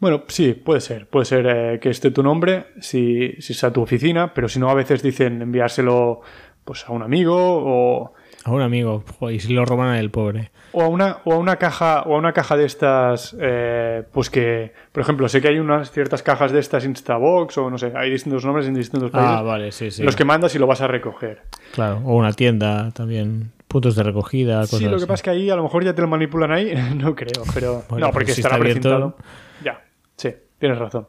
[0.00, 1.08] Bueno, sí, puede ser.
[1.08, 4.70] Puede ser eh, que esté tu nombre si, si está tu oficina, pero si no,
[4.70, 6.20] a veces dicen enviárselo
[6.64, 8.12] pues a un amigo o,
[8.44, 9.02] A un amigo.
[9.18, 10.52] Joder, y si lo roban a él, pobre.
[10.72, 14.28] o a una o a una caja o a una caja de estas eh, pues
[14.30, 17.92] que por ejemplo sé que hay unas ciertas cajas de estas Instabox o no sé
[17.96, 20.02] hay distintos nombres en distintos países Ah, vale, sí, sí.
[20.02, 21.40] los que mandas y lo vas a recoger
[21.72, 22.02] Claro.
[22.04, 23.50] O una tienda también.
[23.68, 25.06] Puntos de recogida, cosas sí lo que así.
[25.06, 27.84] pasa es que ahí a lo mejor ya te lo manipulan ahí no creo pero
[27.88, 29.16] Bueno, no porque si estará está precintado
[29.62, 29.82] ya
[30.16, 31.08] sí tienes razón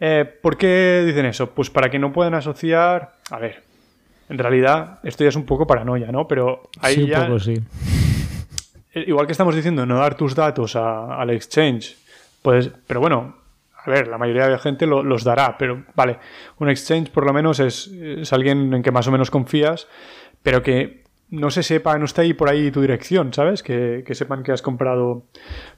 [0.00, 1.50] Eh, ¿por qué dicen eso?
[1.50, 3.62] pues para que no puedan asociar a ver
[4.28, 7.38] en realidad esto ya es un poco paranoia no pero ahí Sí, un ya poco
[7.38, 7.54] sí.
[8.94, 11.96] Eh, Igual que estamos diciendo, no dar tus datos a- al exchange,
[12.42, 13.36] pues, pero bueno,
[13.84, 16.18] a ver, la mayoría de la gente lo- los dará, pero vale,
[16.58, 19.88] un exchange por lo menos es, es alguien en que más o menos confías,
[20.42, 21.01] pero que
[21.32, 23.62] no se sepa, no está ahí por ahí tu dirección, ¿sabes?
[23.64, 25.24] Que, que sepan que has comprado.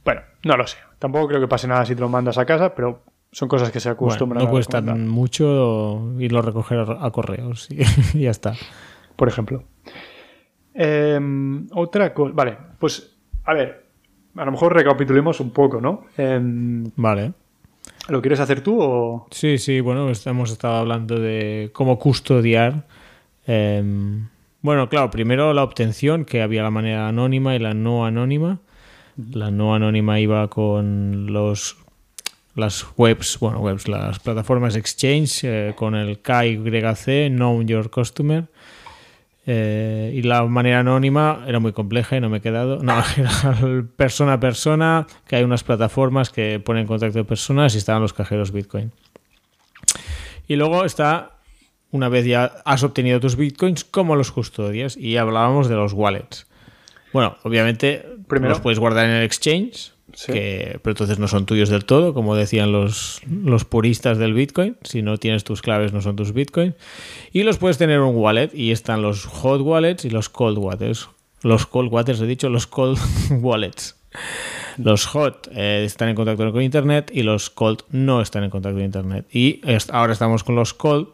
[0.04, 0.76] Bueno, no lo sé.
[0.98, 3.02] Tampoco creo que pase nada si te lo mandas a casa, pero
[3.32, 7.68] son cosas que se Bueno, acostumbran no a cuesta mucho irlo a recoger a, correos
[7.70, 7.78] y,
[8.22, 8.54] ya está.
[9.16, 9.64] por ejemplo.
[10.74, 12.32] Em, otra cosa.
[12.34, 13.86] Vale, pues, a ver,
[14.36, 16.06] a lo mejor recapitulemos un poco, ¿no?
[16.16, 17.32] Em, Vale.
[18.08, 19.26] ¿Lo quieres hacer tú o.?
[19.30, 22.86] Sí, sí, bueno, est- hemos estado hablando de cómo custodiar.
[23.46, 24.26] em,
[24.64, 28.60] bueno, claro, primero la obtención, que había la manera anónima y la no anónima.
[29.30, 31.76] La no anónima iba con los
[32.54, 38.46] las webs, bueno, webs, las plataformas exchange eh, con el KYC, Know Your Customer.
[39.46, 42.78] Eh, y la manera anónima era muy compleja y no me he quedado.
[42.78, 47.74] No, era persona a persona, que hay unas plataformas que ponen en contacto de personas
[47.74, 48.92] y estaban los cajeros Bitcoin.
[50.48, 51.33] Y luego está,
[51.94, 54.96] una vez ya has obtenido tus Bitcoins, cómo los custodias.
[54.96, 56.46] Y hablábamos de los wallets.
[57.12, 60.32] Bueno, obviamente Primero- los puedes guardar en el exchange, Sí.
[60.32, 64.76] que, pero entonces no son tuyos del todo, como decían los, los puristas del Bitcoin.
[64.84, 66.74] Si no tienes tus claves, no son tus Bitcoin.
[67.32, 70.58] Y los puedes tener en un wallet y están los hot wallets y los cold
[70.58, 71.08] wallets.
[71.42, 72.98] los cold waters, he dicho, los cold
[73.40, 73.96] wallets.
[74.78, 78.76] Los hot eh, están en contacto con Internet y los cold no están en contacto
[78.76, 79.26] con Internet.
[79.32, 81.08] Y ahora estamos con los cold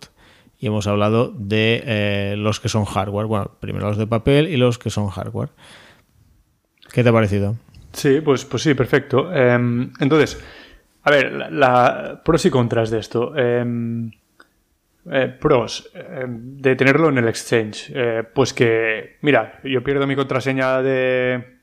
[0.61, 3.27] y hemos hablado de eh, los que son hardware.
[3.27, 5.49] Bueno, primero los de papel y los que son hardware.
[6.93, 7.57] ¿Qué te ha parecido?
[7.93, 9.35] Sí, pues, pues sí, perfecto.
[9.35, 10.39] Em, entonces,
[11.03, 13.35] a ver, la, pros y contras de esto.
[13.37, 14.11] Em,
[15.11, 17.91] eh, pros em, de tenerlo en el exchange.
[17.95, 21.59] Eh, pues que, mira, yo pierdo mi contraseña de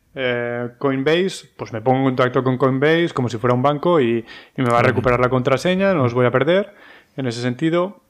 [0.80, 4.26] Coinbase, pues me pongo en contacto con Coinbase como si fuera un banco y,
[4.56, 6.74] me va a recuperar la contraseña, no os voy a perder.
[7.16, 8.02] En ese sentido,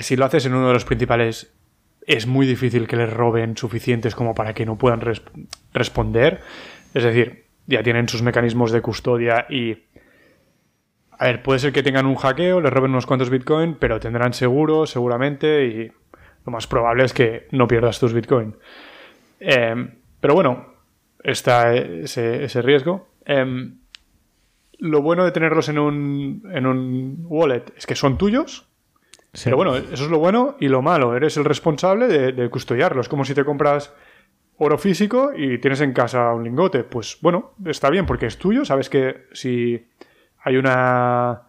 [0.00, 1.52] si lo haces en uno de los principales,
[2.06, 5.02] es muy difícil que les roben suficientes como para que no puedan
[5.72, 6.40] responder.
[6.94, 9.84] Es decir, ya tienen sus mecanismos de custodia y
[11.18, 14.32] a ver, puede ser que tengan un hackeo, les roben unos cuantos Bitcoin, pero tendrán
[14.32, 15.92] seguro, seguramente, y
[16.46, 18.54] lo más probable es que no pierdas tus Bitcoin.
[19.40, 20.74] Em, pero bueno,
[21.22, 23.08] está ese, riesgo.
[23.24, 23.78] Em,
[24.78, 28.67] lo bueno de tenerlos en un, en un wallet es que son tuyos.
[29.44, 31.14] Pero bueno, eso es lo bueno y lo malo.
[31.14, 33.08] Eres el responsable de, de custodiarlos.
[33.08, 33.92] Como si te compras
[34.56, 36.84] oro físico y tienes en casa un lingote.
[36.84, 38.64] Pues bueno, está bien porque es tuyo.
[38.64, 39.84] Sabes que si
[40.42, 41.42] hay una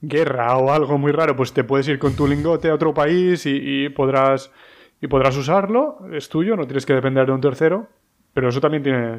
[0.00, 3.44] guerra o algo muy raro, pues te puedes ir con tu lingote a otro país
[3.46, 4.50] y, podrás
[5.00, 7.88] y podrás usarlo, es tuyo, no tienes que depender de un tercero,
[8.32, 9.18] pero eso también tiene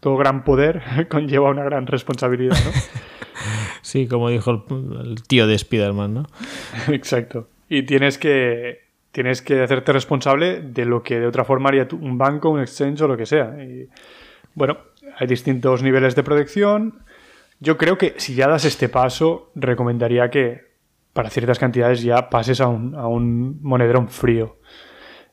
[0.00, 2.70] todo gran poder, conlleva una gran responsabilidad, ¿no?
[3.82, 6.26] Sí, como dijo el, tío de Spider-Man, ¿no?
[6.92, 7.48] Exacto.
[7.72, 8.80] Y tienes que
[9.12, 13.02] tienes que hacerte responsable de lo que de otra forma haría un banco, un exchange
[13.02, 13.62] o lo que sea.
[13.62, 13.88] Y,
[14.54, 14.78] bueno,
[15.18, 17.02] hay distintos niveles de protección
[17.62, 20.72] yo creo que si ya das este paso, recomendaría que
[21.12, 24.58] para ciertas cantidades ya pases a un, a un monedrón frío.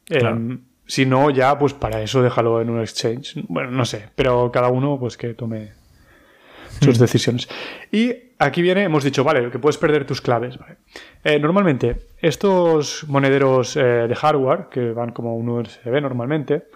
[0.09, 3.33] Em, si no, ya pues para eso déjalo en un exchange.
[3.47, 5.71] Bueno, no sé, pero cada uno pues que tome
[6.79, 7.47] sus decisiones.
[7.91, 10.57] Y aquí viene, hemos dicho, vale, que puedes perder tus claves.
[11.23, 16.67] Eh, normalmente, estos monederos eh, de hardware, que van como un USB normalmente,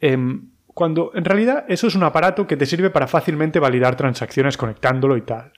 [0.00, 4.56] em, cuando en realidad eso es un aparato que te sirve para fácilmente validar transacciones
[4.56, 5.52] conectándolo y tal.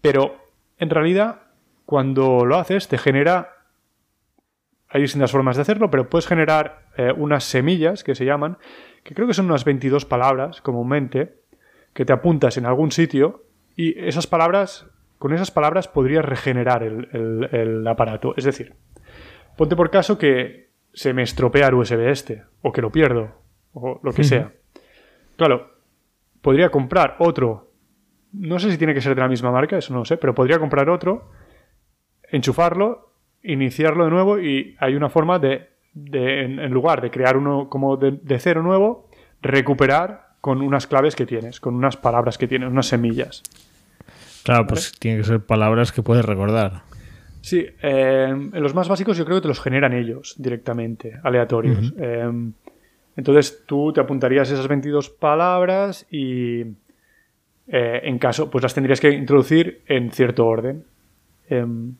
[0.00, 0.36] Pero
[0.78, 1.40] en realidad
[1.86, 3.50] cuando lo haces te genera...
[4.88, 8.58] Hay distintas formas de hacerlo, pero puedes generar eh, unas semillas que se llaman,
[9.02, 11.42] que creo que son unas 22 palabras comúnmente,
[11.94, 13.44] que te apuntas en algún sitio
[13.76, 14.86] y esas palabras,
[15.18, 18.34] con esas palabras podrías regenerar el, el aparato.
[18.36, 18.74] Es decir,
[19.56, 23.32] ponte por caso que se me estropea el USB este, o que lo pierdo,
[23.72, 24.52] o lo que sea.
[25.36, 25.70] Claro,
[26.40, 27.72] podría comprar otro.
[28.32, 30.34] No sé si tiene que ser de la misma marca, eso no lo sé, pero
[30.34, 31.30] podría comprar otro,
[32.30, 37.96] enchufarlo, iniciarlo de nuevo y hay una forma de, en, lugar de crear uno como
[37.96, 39.08] de, cero nuevo,
[39.42, 43.42] recuperar con unas claves que tienes, con unas palabras que tienes, unas semillas.
[44.42, 46.82] Claro, pues tienen que ser palabras que puedes recordar.
[47.40, 51.94] Sí, eh, en los más básicos yo creo que te los generan ellos directamente, aleatorios.
[53.16, 59.12] Entonces tú te apuntarías esas 22 palabras y eh, en caso, pues las tendrías que
[59.12, 60.84] introducir en cierto orden.
[61.48, 61.94] Em,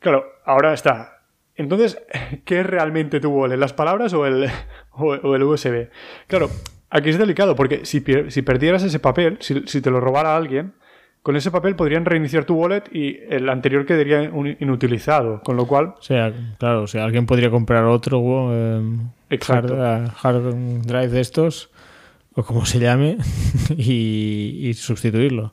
[0.00, 1.20] claro, ahora está.
[1.54, 2.02] Entonces,
[2.44, 3.56] ¿qué es realmente tu wallet?
[3.56, 4.50] ¿Las palabras o el,
[4.90, 5.90] o, el USB?
[6.26, 6.50] Claro,
[6.94, 10.74] aquí es delicado porque si, si perdieras ese papel, si, si, te lo robara alguien,
[11.22, 14.22] con ese papel podrían reiniciar tu wallet y el anterior quedaría
[14.60, 15.94] inutilizado, con lo cual...
[15.98, 18.20] O sea, claro, o sea, alguien podría comprar otro
[18.54, 19.08] em,
[19.48, 21.70] hard, drive de estos,
[22.34, 23.18] o como se llame,
[23.76, 25.52] y, sustituirlo.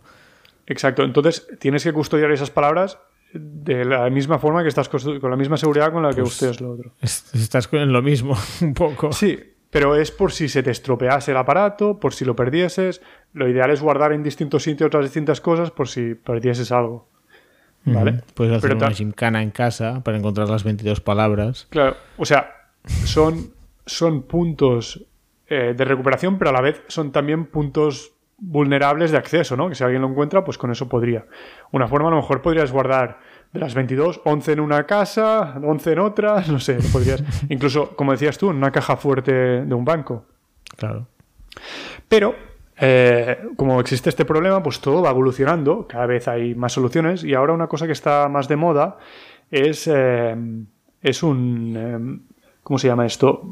[0.68, 3.00] Exacto, entonces tienes que custodiar esas palabras
[3.34, 6.62] de la misma forma que estás con la misma seguridad con la que pues custodias
[6.62, 6.92] lo otro.
[7.02, 9.12] Estás en lo mismo, un poco.
[9.12, 9.40] Sí,
[9.72, 13.02] pero es por si se te estropease el aparato, por si lo perdieses.
[13.34, 17.08] Lo ideal es guardar en distintos sitios otras distintas cosas por si perdieses algo.
[17.86, 18.22] ¿Vale?
[18.36, 21.68] Puedes hacer una gimcana en casa para encontrar las 22 palabras.
[21.70, 22.68] Claro, o sea,
[23.06, 23.54] son,
[23.86, 25.04] son puntos
[25.48, 29.70] eh, de recuperación, pero a la vez son también puntos vulnerables de acceso, ¿no?
[29.70, 31.26] Que si alguien lo encuentra, pues con eso podría.
[31.72, 33.20] Una forma a lo mejor podrías guardar
[33.54, 38.12] de las 22, 11 en una casa, 11 en otra, no sé, podrías, incluso, como
[38.12, 39.32] decías tú, en una caja fuerte
[39.66, 40.26] de un banco.
[40.78, 41.08] Claro.
[42.08, 42.36] Pero,
[42.80, 47.34] eh, como existe este problema, pues todo va evolucionando, cada vez hay más soluciones y
[47.34, 48.98] ahora una cosa que está más de moda
[49.52, 50.36] es, eh,
[51.02, 53.44] es un, eh, ¿cómo se llama esto?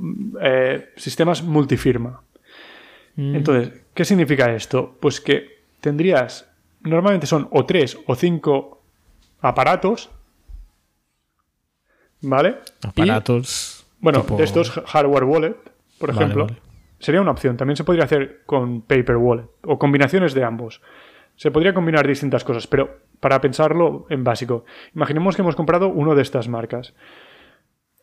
[0.95, 2.21] sistemas multifirma.
[3.15, 3.35] Mm.
[3.35, 4.95] Entonces, ¿qué significa esto?
[4.99, 6.49] Pues que tendrías,
[6.81, 8.78] normalmente son o tres o cinco
[9.41, 10.09] aparatos.
[12.21, 12.57] ¿Vale?
[12.83, 13.85] Aparatos.
[13.99, 15.55] bueno, de estos hardware wallet.
[15.99, 16.47] por ejemplo,
[16.99, 17.57] sería una opción.
[17.57, 20.81] También se podría hacer con Paper Wallet o combinaciones de ambos.
[21.35, 26.13] Se podría combinar distintas cosas, pero para pensarlo en básico, imaginemos que hemos comprado uno
[26.15, 26.93] de estas marcas.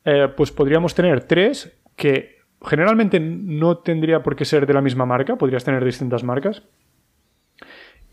[0.04, 5.04] Eh, pues podríamos tener tres que generalmente no tendría por qué ser de la misma
[5.04, 6.62] marca, podrías tener distintas marcas.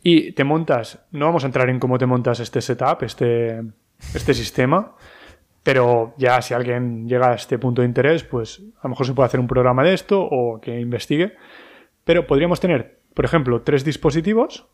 [0.04, 3.64] Y te montas, no vamos a entrar en cómo te montas este setup, este,
[4.14, 4.96] este sistema,
[5.64, 9.14] pero ya si alguien llega a este punto de interés, pues a lo mejor se
[9.14, 11.38] puede hacer un programa de esto o que investigue.
[12.04, 14.68] Pero podríamos tener, por ejemplo, tres dispositivos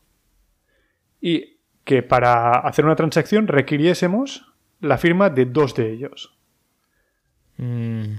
[1.20, 6.36] y que para hacer una transacción requiriésemos la firma de dos de ellos.
[7.56, 8.16] Mm,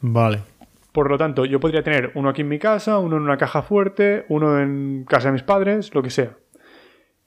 [0.00, 0.42] vale.
[0.96, 3.60] Por lo tanto, yo podría tener uno aquí en mi casa, uno en una caja
[3.60, 6.38] fuerte, uno en casa de mis padres, lo que sea.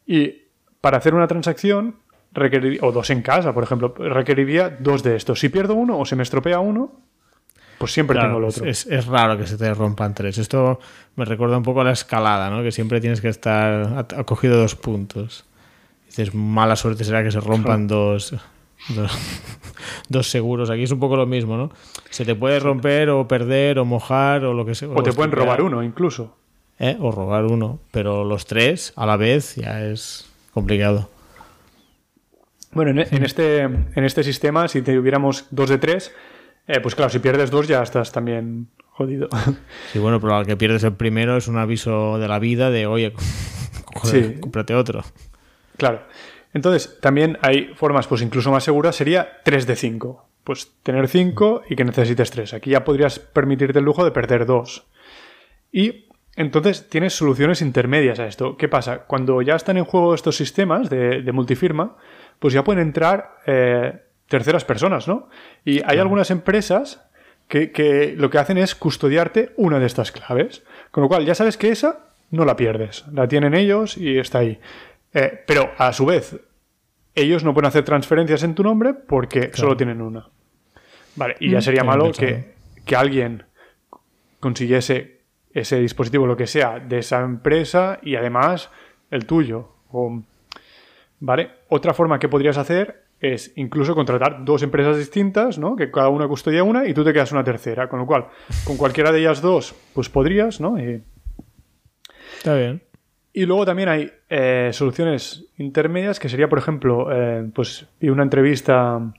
[0.07, 0.45] Y
[0.81, 1.97] para hacer una transacción,
[2.31, 5.39] requeriría, o dos en casa, por ejemplo, requeriría dos de estos.
[5.39, 6.99] Si pierdo uno o se me estropea uno,
[7.77, 8.65] pues siempre tengo el otro.
[8.65, 10.39] Es, es, raro que se te rompan tres.
[10.39, 10.79] Esto
[11.15, 12.63] me recuerda un poco a la escalada, ¿no?
[12.63, 15.45] Que siempre tienes que estar acogido dos puntos.
[16.07, 18.33] Dices, mala suerte será que se rompan dos,
[20.09, 20.69] dos, seguros.
[20.69, 21.71] Aquí es un poco lo mismo, ¿no?
[22.09, 24.89] Se te puede romper o perder o mojar o lo que sea.
[24.89, 26.35] O, te pueden robar uno incluso.
[26.79, 26.97] ¿Eh?
[26.99, 27.79] O robar uno.
[27.91, 31.09] Pero los tres a la vez ya es complicado.
[32.71, 36.13] Bueno, en, este, en este sistema, si tuviéramos dos de tres,
[36.67, 39.27] eh, pues claro, si pierdes dos ya estás también jodido.
[39.91, 42.85] Sí, bueno, pero al que pierdes el primero es un aviso de la vida de,
[42.85, 43.13] oye,
[44.39, 45.03] cómprate otro.
[45.77, 46.03] Claro.
[46.53, 50.25] Entonces, también hay formas, pues incluso más seguras, sería 3 de 5.
[50.43, 52.55] Pues tener 5 y que necesites 3.
[52.55, 54.87] Aquí ya podrías permitirte el lujo de perder 2.
[55.71, 58.57] Y entonces tienes soluciones intermedias a esto.
[58.57, 58.99] ¿Qué pasa?
[58.99, 61.97] Cuando ya están en juego estos sistemas de, multifirma,
[62.39, 65.29] pues ya pueden entrar eh, terceras personas, ¿no?
[65.65, 67.05] Y hay algunas empresas
[67.47, 70.63] que, que, lo que hacen es custodiarte una de estas claves.
[70.91, 73.05] Con lo cual ya sabes que esa no la pierdes.
[73.11, 74.59] La tienen ellos y está ahí.
[75.13, 76.39] Eh, pero a su vez,
[77.15, 80.27] ellos no pueden hacer transferencias en tu nombre porque solo tienen una.
[81.15, 82.53] Vale, y ya mm, sería malo que,
[82.85, 83.43] que, alguien
[84.39, 85.21] consiguiese
[85.53, 88.69] ese dispositivo, lo que sea, de esa empresa y además
[89.11, 89.69] el tuyo.
[91.19, 91.51] ¿Vale?
[91.67, 95.75] Otra forma que podrías hacer es incluso contratar dos empresas distintas, ¿no?
[95.75, 97.89] Que cada una custodia una y tú te quedas una tercera.
[97.89, 98.27] Con lo cual,
[98.63, 100.77] con cualquiera de ellas dos, pues podrías, ¿no?
[100.77, 102.81] Está bien.
[103.39, 109.13] Y luego también hay eh, soluciones intermedias que sería, por ejemplo, eh, pues una entrevista.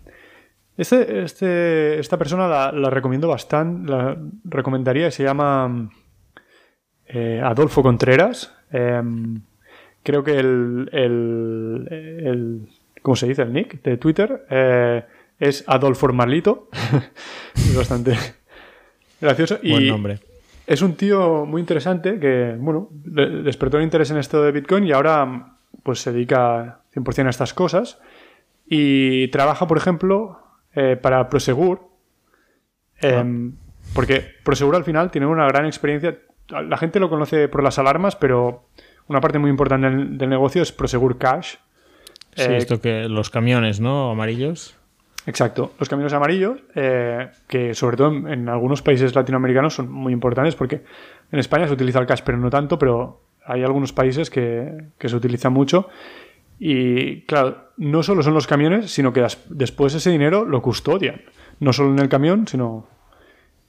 [0.76, 5.88] Este, este, esta persona la, recomiendo bastante, la recomendaría, se llama
[7.06, 8.54] eh, Adolfo Contreras.
[8.70, 9.40] Em,
[10.02, 12.68] creo que el, el, el,
[13.00, 13.40] ¿Cómo se dice?
[13.40, 14.44] El nick de Twitter
[15.38, 16.68] es Adolfo Marlito.
[17.54, 18.18] es bastante
[19.18, 19.58] gracioso.
[19.62, 20.29] Buen nombre
[20.70, 24.92] es un tío muy interesante que, bueno, despertó el interés en esto de Bitcoin y
[24.92, 27.98] ahora pues se dedica 100% a estas cosas
[28.68, 30.38] y trabaja, por ejemplo,
[30.76, 31.88] eh, para Prosegur,
[33.00, 33.56] em,
[33.96, 36.18] porque Prosegur al final tiene una gran experiencia.
[36.48, 38.68] La gente lo conoce por las alarmas, pero
[39.08, 41.56] una parte muy importante del, negocio es Prosegur Cash.
[42.36, 44.12] Sí, eh, esto que los camiones, ¿no?
[44.12, 44.79] Amarillos.
[45.26, 50.54] Exacto, los caminos amarillos, eh, que sobre todo en, algunos países latinoamericanos son muy importantes
[50.54, 50.82] porque
[51.30, 55.16] en España se utiliza el cash, pero no tanto, pero hay algunos países que, se
[55.16, 55.88] utiliza mucho.
[56.58, 61.22] Y claro, no solo son los camiones, sino que después ese dinero lo custodian.
[61.58, 62.86] No solo en el camión, sino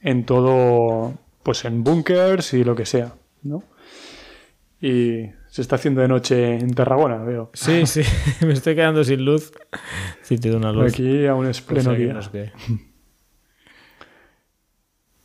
[0.00, 3.62] en todo, pues en búnkers y lo que sea, ¿no?
[4.80, 7.50] Y se está haciendo de noche en Tarragona, veo.
[7.52, 8.00] Sí, sí,
[8.46, 9.52] me estoy quedando sin luz.
[10.22, 10.94] Sí, te una luz.
[10.94, 12.52] Aquí aún es pleno pues día.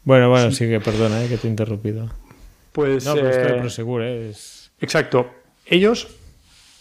[0.04, 2.10] Bueno, bueno, sí, que perdona eh, que te he interrumpido.
[2.74, 3.06] Pues.
[3.06, 4.70] No, pero esto es seguro, eh, es...
[4.82, 5.30] Exacto.
[5.66, 6.14] Ellos,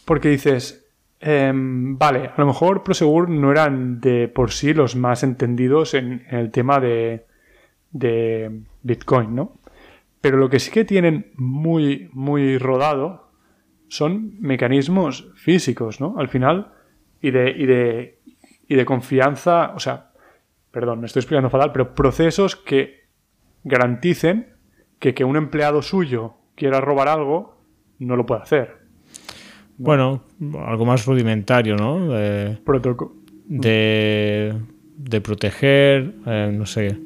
[0.04, 0.84] porque dices,
[1.20, 6.26] em, vale, a lo mejor Prosegur no eran de por sí los más entendidos en,
[6.28, 7.26] en el tema de,
[7.92, 9.60] de Bitcoin, ¿no?
[10.20, 13.25] Pero lo que sí que tienen muy, muy rodado
[13.88, 16.14] son mecanismos físicos, ¿no?
[16.18, 16.72] Al final,
[17.20, 18.18] y de, y de,
[18.68, 20.10] y de confianza, o sea,
[20.70, 23.06] perdón, me estoy explicando fatal, pero procesos que
[23.64, 24.54] garanticen
[24.98, 27.60] que que un empleado suyo quiera robar algo,
[27.98, 28.76] no lo puede hacer.
[29.78, 30.22] Bueno,
[30.66, 32.08] algo más rudimentario, ¿no?
[32.08, 32.58] De,
[33.46, 34.54] de,
[34.96, 36.98] de proteger, eh, no sé,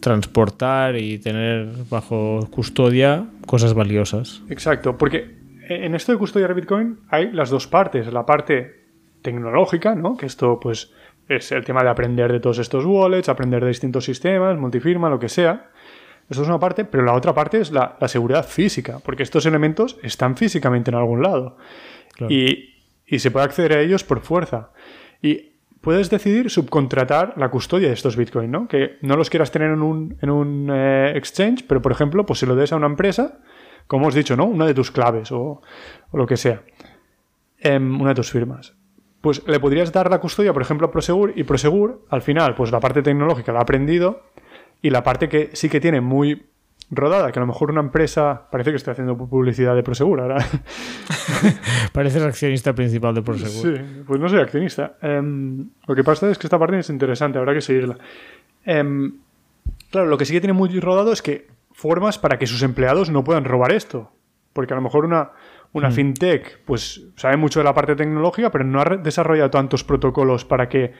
[0.00, 4.42] transportar y tener bajo custodia cosas valiosas.
[4.50, 5.33] Exacto, porque
[5.68, 8.12] en esto de custodiar Bitcoin hay las dos partes.
[8.12, 8.84] La parte
[9.22, 10.16] tecnológica, ¿no?
[10.16, 10.92] Que esto, pues,
[11.28, 15.18] es el tema de aprender de todos estos wallets, aprender de distintos sistemas, multifirma, lo
[15.18, 15.70] que sea.
[16.28, 19.98] Esto es una parte, pero la otra parte es la, seguridad física, porque estos elementos
[20.02, 21.56] están físicamente en algún lado.
[22.28, 22.70] Y,
[23.18, 24.70] se puede acceder a ellos por fuerza.
[25.22, 28.68] Y puedes decidir subcontratar la custodia de estos bitcoins, ¿no?
[28.68, 32.40] Que no los quieras tener en un, en un eh, exchange, pero por ejemplo, pues
[32.40, 33.40] se lo des a una empresa,
[33.86, 34.44] como os dicho, ¿no?
[34.46, 35.62] Una de tus claves o,
[36.12, 36.62] lo que sea.
[37.58, 38.74] Em, una de tus firmas.
[39.20, 42.70] Pues le podrías dar la custodia, por ejemplo, a Prosegur y Prosegur, al final, pues
[42.70, 44.22] la parte tecnológica la ha aprendido
[44.82, 46.44] y la parte que sí que tiene muy
[46.90, 50.44] rodada, que a lo mejor una empresa, parece que estoy haciendo publicidad de Prosegur ahora.
[51.92, 53.76] Pareces accionista principal de Prosegur.
[53.76, 54.96] Sí, pues no soy accionista.
[55.00, 57.96] Em, lo que pasa es que esta parte es interesante, habrá que seguirla.
[58.64, 59.14] Em,
[59.90, 63.10] claro, lo que sí que tiene muy rodado es que formas para que sus empleados
[63.10, 64.10] no puedan robar esto.
[64.54, 65.32] Porque a lo mejor una,
[65.72, 65.92] una hmm.
[65.92, 70.68] fintech pues sabe mucho de la parte tecnológica, pero no ha desarrollado tantos protocolos para
[70.68, 70.92] que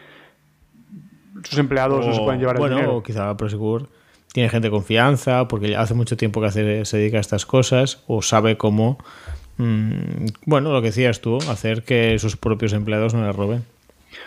[1.45, 2.93] sus empleados no se puedan llevar el bueno, dinero.
[2.93, 3.89] Bueno, quizá Prosegur
[4.33, 8.03] tiene gente de confianza porque hace mucho tiempo que hace, se dedica a estas cosas
[8.09, 8.99] o sabe cómo,
[9.59, 13.65] mm, bueno, lo que decías tú, hacer que sus propios empleados no le roben.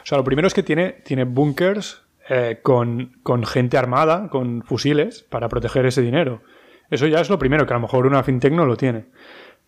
[0.03, 3.13] O sea, lo primero es que tiene, tiene bunkers eh, con,
[3.45, 6.41] gente armada, con fusiles, para proteger ese dinero.
[6.89, 9.05] Eso ya es lo primero, que a lo mejor una fintech no lo tiene.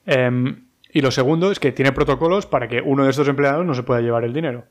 [0.06, 3.74] Em, y lo segundo es que tiene protocolos para que uno de estos empleados no
[3.74, 4.66] se pueda llevar el dinero.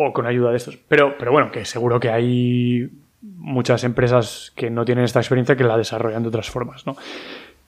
[0.00, 0.76] o con ayuda de estos.
[0.76, 2.88] Pero, pero bueno, que seguro que hay
[3.20, 6.96] muchas empresas que no tienen esta experiencia que la desarrollan de otras formas, ¿no?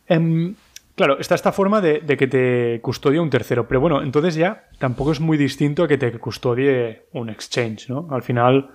[0.06, 0.54] Em,
[1.00, 5.12] claro, está esta forma de, que te custodie un tercero, pero bueno, entonces ya tampoco
[5.12, 8.06] es muy distinto a que te custodie un exchange, ¿no?
[8.10, 8.72] Al final,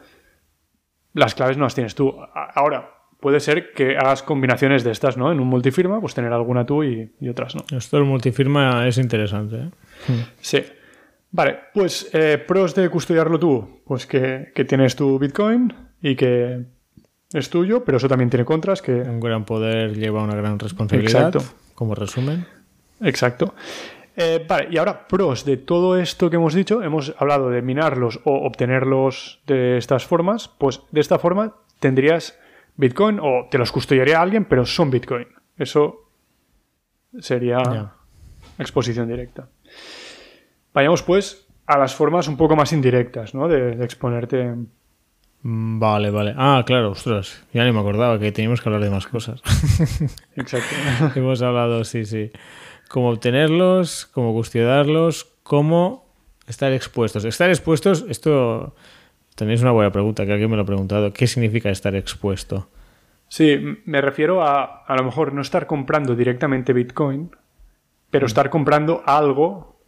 [1.13, 2.15] las claves no las tienes tú.
[2.33, 5.31] Ahora, puede ser que hagas combinaciones de estas, ¿no?
[5.31, 7.61] En un multifirma, pues tener alguna tú y, otras, ¿no?
[7.77, 9.69] Esto del multifirma es interesante, ¿eh?
[10.41, 10.63] Sí.
[11.29, 15.71] Vale, pues eh, pros de custodiarlo tú, pues que, tienes tu Bitcoin
[16.01, 16.65] y que
[17.31, 18.93] es tuyo, pero eso también tiene contras que...
[18.93, 21.64] Un gran poder lleva una gran responsabilidad, Exacto.
[21.75, 22.47] Como resumen.
[23.01, 23.53] Exacto.
[24.17, 28.21] Eh, vale, y ahora pros de todo esto que hemos dicho, hemos hablado de minarlos
[28.23, 32.39] o obtenerlos de estas formas, pues de esta forma tendrías
[32.77, 35.27] Bitcoin o te los custodiaría alguien, pero son Bitcoin.
[35.57, 36.09] Eso
[37.19, 37.93] sería
[38.57, 39.47] exposición directa.
[40.73, 43.47] Vayamos pues a las formas un poco más indirectas, ¿no?
[43.47, 44.55] De, exponerte.
[45.45, 46.33] Mm, vale, vale.
[46.35, 47.45] Ah, claro, ostras.
[47.53, 49.43] Ya ni me acordaba que teníamos que hablar de más cosas.
[50.35, 50.75] Exacto.
[51.15, 52.31] Hemos hablado, sí, sí.
[52.89, 56.03] Cómo obtenerlos, cómo custodiarlos, cómo
[56.47, 57.25] estar expuestos.
[57.25, 58.73] Estar expuestos, esto
[59.35, 61.13] también es una buena pregunta, que alguien me lo ha preguntado.
[61.13, 62.67] ¿Qué significa estar expuesto?
[63.27, 67.29] Sí, me refiero a a lo mejor no estar comprando directamente Bitcoin,
[68.09, 68.29] pero mm.
[68.29, 69.79] estar comprando algo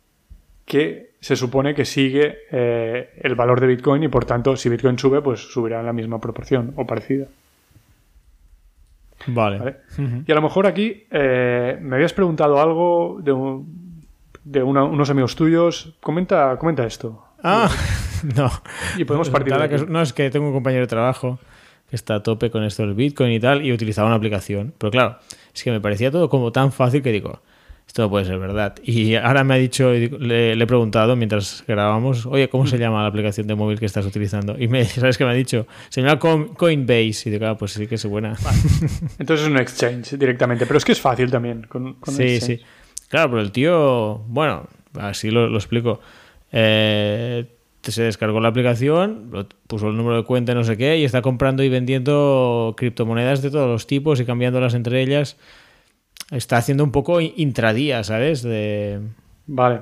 [0.65, 4.99] que se supone que sigue eh, el valor de Bitcoin y por tanto si Bitcoin
[4.99, 7.27] sube pues subirá en la misma proporción o parecida.
[9.25, 9.77] Vale.
[10.25, 13.33] Y a lo mejor aquí eh, me habías preguntado algo de,
[14.43, 15.95] de unos amigos tuyos.
[15.99, 17.23] Comenta, comenta esto.
[17.43, 17.69] Ah,
[18.35, 18.49] no.
[18.97, 21.39] Y podemos partir de No, es que tengo un compañero de trabajo
[21.89, 24.73] que está a tope con esto del Bitcoin y tal y utilizaba una aplicación.
[24.77, 25.17] Pero claro,
[25.53, 27.41] es que me parecía todo como tan fácil que digo,
[27.97, 28.75] esto no puede ser verdad.
[28.83, 33.07] Y ahora me ha dicho, le, he preguntado mientras grabamos, oye, ¿cómo se llama la
[33.07, 34.55] aplicación de móvil que estás utilizando?
[34.59, 35.65] Y me, ¿sabes qué me ha dicho?
[35.89, 37.23] Se llama Coinbase.
[37.25, 38.35] Y digo, ah, pues sí que es buena.
[39.17, 41.63] Entonces es un exchange directamente, pero es que es fácil también.
[41.63, 42.59] Con, sí, sí.
[43.09, 44.67] Claro, pero el tío, bueno,
[44.99, 45.99] así lo, explico.
[46.51, 47.45] Eh,
[47.81, 51.63] se descargó la aplicación, puso el número de cuenta, no sé qué, y está comprando
[51.63, 55.37] y vendiendo criptomonedas de todos los tipos y cambiándolas entre ellas
[56.31, 58.41] está haciendo un poco intradía, ¿sabes?
[58.41, 58.99] De...
[59.45, 59.81] Vale.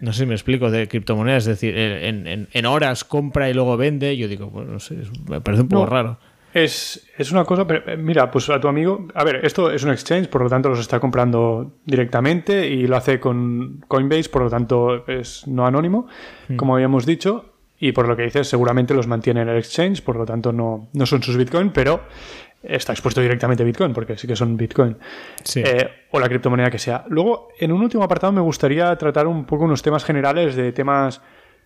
[0.00, 4.16] No sé si me explico, de criptomonedas, es decir, en, horas compra y luego vende.
[4.16, 6.18] Yo digo, pues no sé, me parece un poco raro.
[6.52, 9.90] Es, una cosa, pero eh, mira, pues a tu amigo, a ver, esto es un
[9.90, 14.48] exchange, por lo tanto los está comprando directamente y lo hace con Coinbase, por lo
[14.48, 16.06] tanto es no anónimo,
[16.48, 16.56] hmm.
[16.56, 20.16] como habíamos dicho, y por lo que dices, seguramente los mantiene en el exchange, por
[20.16, 22.04] lo tanto no, no son sus Bitcoin, pero
[22.68, 24.96] está expuesto directamente a Bitcoin, porque sí que son Bitcoin.
[25.56, 27.04] Eh, o la criptomoneda que sea.
[27.08, 31.20] Luego, en un último apartado me gustaría tratar un poco unos temas generales de temas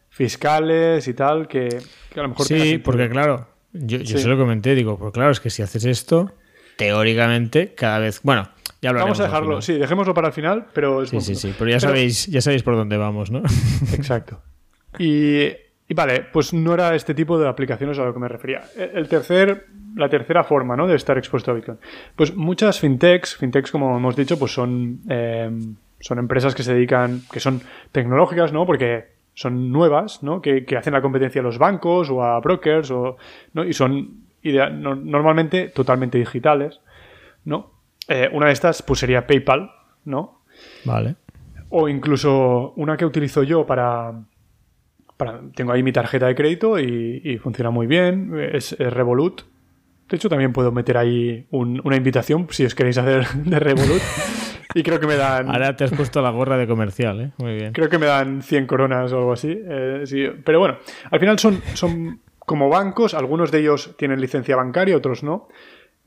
[0.09, 1.79] fiscales y tal, que,
[2.15, 2.47] a lo mejor...
[2.47, 5.85] Sí, porque claro, yo, yo se lo comenté, digo, pues claro, es que si haces
[5.85, 6.33] esto,
[6.77, 8.21] teóricamente, cada vez...
[8.23, 8.49] Bueno,
[8.83, 11.07] ya lo Vamos a dejarlo, sí, dejémoslo para el final, pero...
[11.07, 13.43] sí, sí, sí, pero ya, Sabéis, ya sabéis por dónde vamos, ¿no?
[13.95, 14.43] Exacto.
[14.99, 15.51] Y
[15.91, 18.63] y vale, pues no era este tipo de aplicaciones a lo que me refería.
[18.77, 19.67] El tercer,
[19.97, 20.87] la tercera forma ¿no?
[20.87, 21.79] de estar expuesto a Bitcoin.
[22.15, 27.23] Pues muchas fintechs, fintechs como hemos dicho, pues son, em, son empresas que se dedican,
[27.33, 27.61] que son
[27.91, 28.67] tecnológicas, ¿no?
[28.67, 30.41] Porque son nuevas, ¿no?
[30.41, 33.17] Que, hacen la competencia a los bancos o a brokers, o,
[33.53, 33.65] ¿no?
[33.65, 36.81] Y son normalmente totalmente digitales,
[37.45, 37.73] ¿no?
[38.07, 39.73] Eh, una de estas pues sería PayPal,
[40.05, 40.43] ¿no?
[40.85, 41.17] Vale.
[41.69, 44.13] O incluso una que utilizo yo para...
[45.21, 49.43] para tengo ahí mi tarjeta de crédito y, funciona muy bien, es, Revolut.
[50.09, 54.03] De hecho, también puedo meter ahí una invitación si os queréis hacer de Revolut.
[54.73, 55.51] Y creo que me dan.
[55.51, 57.33] Ahora te has puesto la gorra de comercial, ¿eh?
[57.39, 57.73] Muy bien.
[57.73, 59.49] Creo que me dan 100 coronas o algo así.
[59.51, 60.29] Eh, sí.
[60.45, 60.77] Pero bueno,
[61.11, 65.49] al final son, son como bancos, algunos de ellos tienen licencia bancaria, otros no.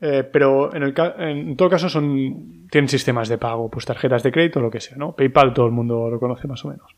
[0.00, 4.32] Eh, pero en, el, en todo caso son, tienen sistemas de pago, pues tarjetas de
[4.32, 5.12] crédito, lo que sea, ¿no?
[5.12, 6.94] PayPal todo el mundo lo conoce más o menos.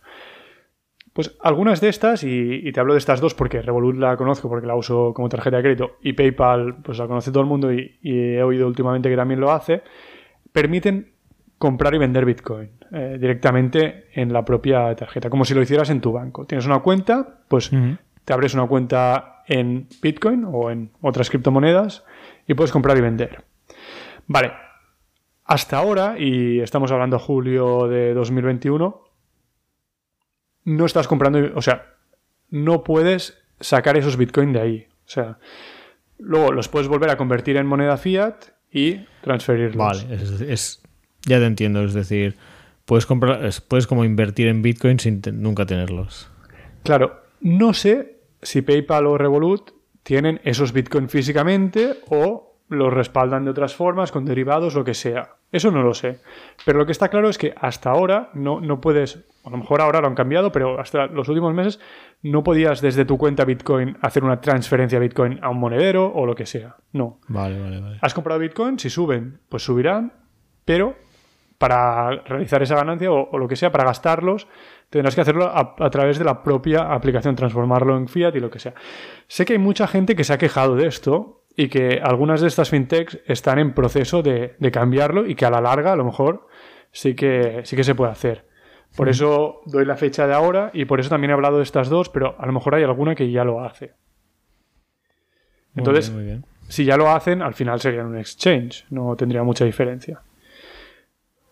[1.17, 4.67] Pues algunas de estas, y, te hablo de estas dos porque Revolut la conozco porque
[4.67, 7.99] la uso como tarjeta de crédito y PayPal pues la conoce todo el mundo y,
[8.03, 9.83] he oído últimamente que también lo hace,
[10.53, 11.15] permiten
[11.57, 16.03] comprar y vender Bitcoin eh, directamente en la propia tarjeta, como si lo hicieras en
[16.03, 16.45] tu banco.
[16.45, 17.71] Tienes una cuenta, pues
[18.27, 22.05] te abres una cuenta en Bitcoin o en otras criptomonedas
[22.47, 23.43] y puedes comprar y vender.
[24.27, 24.53] Vale,
[25.47, 29.06] hasta ahora, y estamos hablando de julio de 2021,
[30.67, 31.95] no estás comprando, o sea,
[32.51, 34.87] no puedes sacar esos Bitcoin de ahí.
[35.07, 35.39] O sea,
[36.19, 38.35] luego los puedes volver a convertir en moneda fiat
[38.71, 39.77] y transferirlos.
[39.77, 40.83] Vale, es,
[41.25, 42.37] ya te entiendo, es decir,
[42.85, 46.29] puedes comprar, puedes como invertir en Bitcoin sin nunca tenerlos.
[46.83, 49.71] Claro, no sé si PayPal o Revolut
[50.03, 55.37] tienen esos Bitcoin físicamente o los respaldan de otras formas, con derivados, lo que sea.
[55.53, 56.21] Eso no lo sé.
[56.65, 59.81] Pero lo que está claro es que hasta ahora no, no puedes, a lo mejor
[59.81, 61.81] ahora lo han cambiado, pero hasta los últimos meses
[62.23, 66.35] no podías desde tu cuenta Bitcoin hacer una transferencia Bitcoin a un monedero o lo
[66.35, 66.77] que sea.
[66.93, 67.21] No.
[67.29, 67.99] Vale, vale, vale.
[68.03, 70.13] Has comprado Bitcoin, si suben, pues subirán,
[70.65, 70.97] pero
[71.59, 74.47] para realizar esa ganancia o, lo que sea, para gastarlos,
[74.91, 78.59] tendrás que hacerlo a, través de la propia aplicación, transformarlo en fiat y lo que
[78.59, 78.75] sea.
[79.27, 82.49] Sé que hay mucha gente que se ha quejado de esto y que algunas de
[82.49, 86.47] estas fintechs están en proceso de, cambiarlo y que a la larga a lo mejor
[86.93, 88.45] sí que, sí que se puede hacer.
[88.95, 91.89] Por eso doy la fecha de ahora y por eso también he hablado de estas
[91.89, 93.95] dos, pero a lo mejor hay alguna que ya lo hace.
[95.75, 96.13] Entonces,
[96.69, 100.21] si ya lo hacen, al final sería un exchange, no tendría mucha diferencia.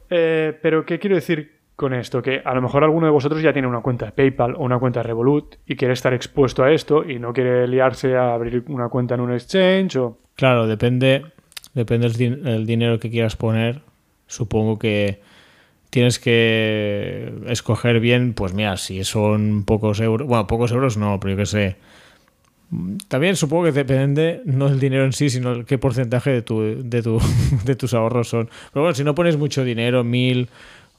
[0.09, 2.23] Eh, pero, ¿qué quiero decir con esto?
[2.23, 4.79] Que a lo mejor alguno de vosotros ya tiene una cuenta de PayPal o una
[4.79, 8.65] cuenta de Revolut y quiere estar expuesto a esto y no quiere liarse a abrir
[8.69, 10.19] una cuenta en un exchange o...
[10.37, 11.25] Claro, depende,
[11.75, 13.83] depende del dinero que quieras poner.
[14.27, 15.21] Supongo que
[15.91, 21.33] tienes que escoger bien, pues mira, si son pocos euros, bueno, pocos euros no, pero
[21.33, 21.77] yo qué sé,
[23.09, 27.03] también supongo que depende no el dinero en sí, sino qué porcentaje de, tu, de,
[27.03, 27.21] tu,
[27.65, 28.49] de tus ahorros son.
[28.73, 30.49] Pero bueno, si no pones mucho dinero, mil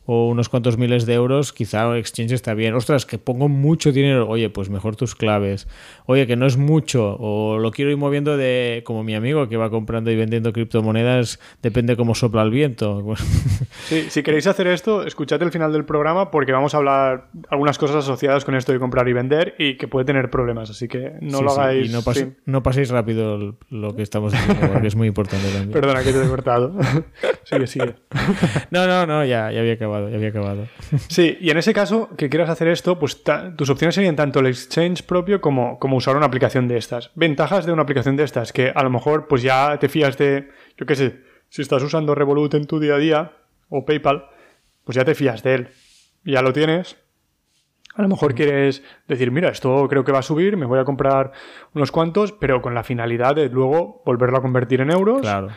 [0.06, 2.74] o unos cuantos miles de euros, quizá el exchange está bien.
[2.76, 5.68] Ostras, que pongo mucho dinero, oye, pues mejor tus claves.
[6.06, 9.58] Oye, que no es mucho, o lo quiero ir moviendo de como mi amigo que
[9.58, 13.03] va comprando y vendiendo criptomonedas, depende cómo sopla el viento.
[13.86, 17.78] Sí, si queréis hacer esto, escuchad el final del programa porque vamos a hablar algunas
[17.78, 21.14] cosas asociadas con esto de comprar y vender y que puede tener problemas, así que
[21.22, 21.89] no lo hagáis.
[21.89, 22.01] Y no,
[22.45, 25.72] no, paséis rápido lo que estamos diciendo, porque es muy importante también.
[25.72, 26.74] Perdona que te he cortado.
[27.43, 27.95] sigue, sigue.
[28.72, 30.68] no, no, no, ya, ya había acabado ya había acabado.
[31.10, 33.24] Sí, y en ese caso que quieras hacer esto, pues
[33.56, 37.12] tus opciones serían tanto el exchange propio como, como usar una aplicación de estas.
[37.16, 40.50] Ventajas de una aplicación de estas, que a lo mejor pues ya te fías de,
[40.78, 43.32] yo qué sé, si estás usando Revolut en tu día a día
[43.70, 44.26] o PayPal,
[44.84, 45.70] pues ya te fías de él.
[46.24, 46.97] Ya lo tienes.
[47.96, 50.84] A lo mejor quieres decir, mira, esto creo que va a subir, me voy a
[50.84, 51.32] comprar
[51.74, 55.22] unos cuantos, pero con la finalidad de luego volverlo a convertir en euros.
[55.22, 55.47] Claro.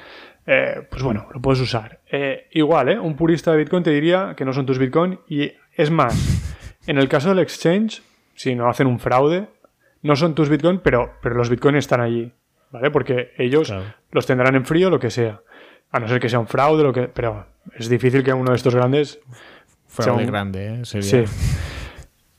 [0.51, 2.01] Eh, pues bueno, lo puedes usar.
[2.11, 2.99] Eh, igual, ¿eh?
[2.99, 6.17] Un purista de Bitcoin te diría que no son tus Bitcoin y es más,
[6.87, 8.03] en el caso del exchange,
[8.35, 9.47] si no hacen un fraude,
[10.01, 12.33] no son tus Bitcoin, pero, pero los Bitcoin están allí,
[12.71, 12.91] ¿vale?
[12.91, 13.75] Porque ellos
[14.11, 15.43] los tendrán en frío, lo que sea.
[15.91, 17.47] A no ser que sea un fraude, lo que, pero
[17.77, 19.21] es difícil que uno de estos grandes...
[19.87, 20.85] Fraude grande, ¿eh?
[20.85, 21.25] Sí.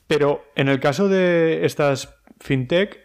[0.07, 2.97] Pero en el caso de estas fintech,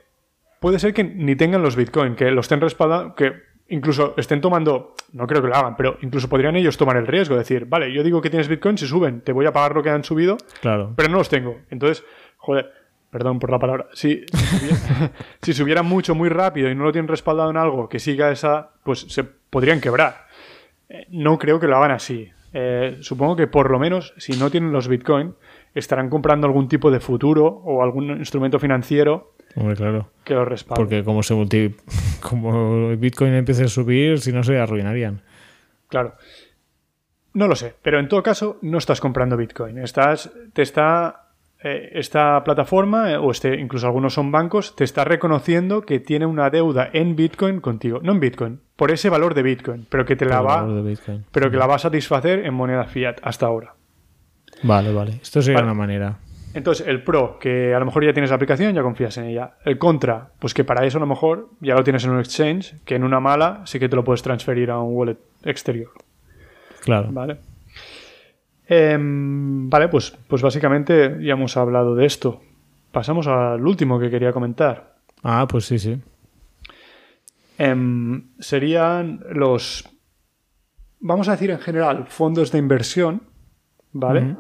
[0.61, 4.95] puede ser que ni tengan los Bitcoin, que los estén respaldando, que incluso estén tomando,
[5.12, 7.93] no creo que lo hagan, pero incluso podrían ellos tomar el riesgo, de decir, vale,
[7.93, 10.36] yo digo que tienes Bitcoin, si suben, te voy a pagar lo que han subido,
[10.61, 10.93] claro.
[10.97, 11.57] pero no los tengo.
[11.70, 12.05] Entonces,
[12.36, 12.70] joder,
[13.11, 14.24] perdón por la palabra, si,
[15.43, 18.70] si, subieran mucho, muy rápido y no lo tienen respaldado en algo que siga esa,
[18.82, 20.27] pues se podrían quebrar.
[20.89, 22.28] Eh, no creo que lo hagan así.
[22.53, 25.35] Eh, supongo que por lo menos, si no tienen los Bitcoin,
[25.74, 30.11] estarán comprando algún tipo de futuro o algún instrumento financiero Hombre, claro.
[30.25, 30.81] Que lo respalde.
[30.83, 31.75] Porque como se multi...
[32.21, 35.23] como Bitcoin empiece a subir, si no se arruinarían.
[35.89, 36.15] Claro.
[37.35, 39.79] No lo sé, pero en todo caso no estás comprando Bitcoin.
[39.79, 41.25] Estás, te está
[41.63, 46.27] eh, esta plataforma, eh, o este, incluso algunos son bancos, te está reconociendo que tiene
[46.27, 48.01] una deuda en Bitcoin contigo.
[48.03, 50.67] No en Bitcoin, por ese valor de Bitcoin, pero que te la va.
[51.33, 53.75] Pero que la va a satisfacer en moneda fiat hasta ahora.
[54.63, 55.19] Vale, vale.
[55.23, 55.73] Esto sería Vale.
[55.73, 56.19] una manera.
[56.55, 59.55] Entonces, el pro, que a lo mejor ya tienes la aplicación, ya confías en ella.
[59.65, 62.77] El contra, pues que para eso a lo mejor ya lo tienes en un exchange,
[62.85, 65.91] que en una mala sí que te lo puedes transferir a un wallet exterior.
[66.81, 67.09] Claro.
[67.11, 67.39] Vale.
[68.69, 72.41] Em, vale, pues, pues básicamente ya hemos hablado de esto.
[72.93, 74.95] Pasamos al último que quería comentar.
[75.25, 76.01] Ah, pues sí, sí.
[77.59, 79.89] Em, serían los,
[81.01, 83.23] vamos a decir en general, fondos de inversión,
[83.93, 84.37] ¿vale?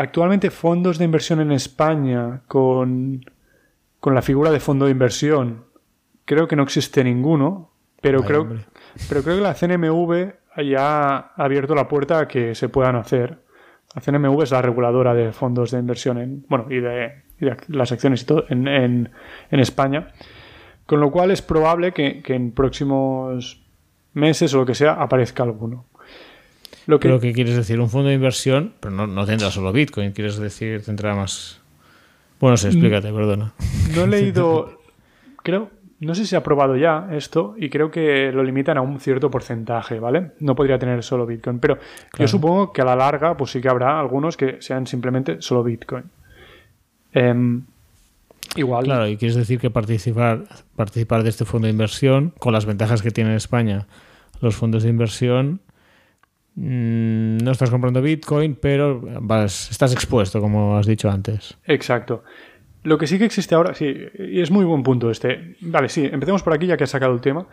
[0.00, 3.24] Actualmente fondos de inversión en España con,
[4.00, 5.64] con la figura de fondo de inversión,
[6.24, 7.70] creo que no existe ninguno,
[8.00, 8.64] pero creo, hombre.
[9.08, 10.32] pero creo que la CNMV
[10.68, 13.38] ya ha abierto la puerta a que se puedan hacer.
[13.94, 17.56] La CNMV es la reguladora de fondos de inversión en, bueno, y de, y de
[17.68, 19.10] las acciones y todo en, en-
[19.50, 20.08] en España.
[20.86, 23.62] Con lo cual es probable que, que en próximos
[24.14, 25.86] meses o lo que sea aparezca alguno.
[26.86, 27.80] Lo que, Pero ¿qué quieres decir?
[27.80, 31.60] Un fondo de inversión, pero no, no tendrá solo Bitcoin, quieres decir, tendrá más...
[32.40, 33.52] Bueno, sí, explícate, perdona.
[33.94, 34.80] no he leído,
[35.42, 35.70] creo,
[36.00, 39.30] no sé si ha aprobado ya esto y creo que lo limitan a un cierto
[39.30, 40.32] porcentaje, ¿vale?
[40.40, 41.78] No podría tener solo Bitcoin, pero
[42.18, 45.62] yo supongo que a la larga pues sí que habrá algunos que sean simplemente solo
[45.62, 46.04] Bitcoin.
[47.12, 47.64] Em,
[48.56, 50.44] igual, Claro, y quieres decir que participar,
[50.74, 53.86] participar de este fondo de inversión, con las ventajas que tiene en España
[54.40, 55.69] los fondos de inversión, mm,
[56.56, 61.56] no estás comprando Bitcoin, pero vas, estás expuesto, como has dicho antes.
[61.66, 62.22] Exacto.
[62.82, 65.56] Lo que sí que existe ahora, sí, y es muy buen punto este.
[65.60, 67.46] Vale, sí, empecemos por aquí ya que has sacado el tema.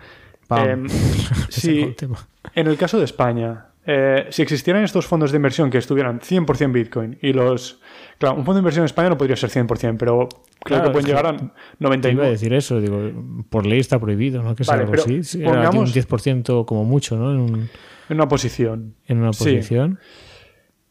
[0.48, 0.70] Pam.
[0.70, 0.88] Em,
[1.50, 2.18] fue el tema.
[2.56, 6.72] en el caso de España, eh, si existieran estos fondos de inversión que estuvieran 100%
[6.72, 7.82] Bitcoin y los...
[8.18, 10.30] Claro, un fondo de inversión en España no podría ser 100%, pero
[10.64, 12.32] Claro, que pueden llegar a Te iba a 99.
[12.32, 13.12] decir eso, digo,
[13.50, 14.56] por ley está prohibido, ¿no?
[14.56, 15.24] Que sea algo así.
[15.24, 17.32] Sí, era pongamos- un 10% como mucho, ¿no?
[17.32, 17.70] En, un-
[18.10, 18.96] En una posición.
[19.08, 19.44] en una Sí.
[19.46, 20.00] posición.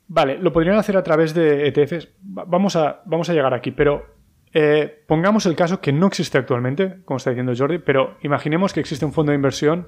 [0.08, 2.08] Vale, lo podrían hacer a través de ETFs.
[2.36, 4.06] Va- Vamos a, vamos a llegar aquí, pero
[4.52, 8.80] eh, pongamos el caso que no existe actualmente, como está diciendo Jordi, pero imaginemos que
[8.80, 9.86] existe un fondo de inversión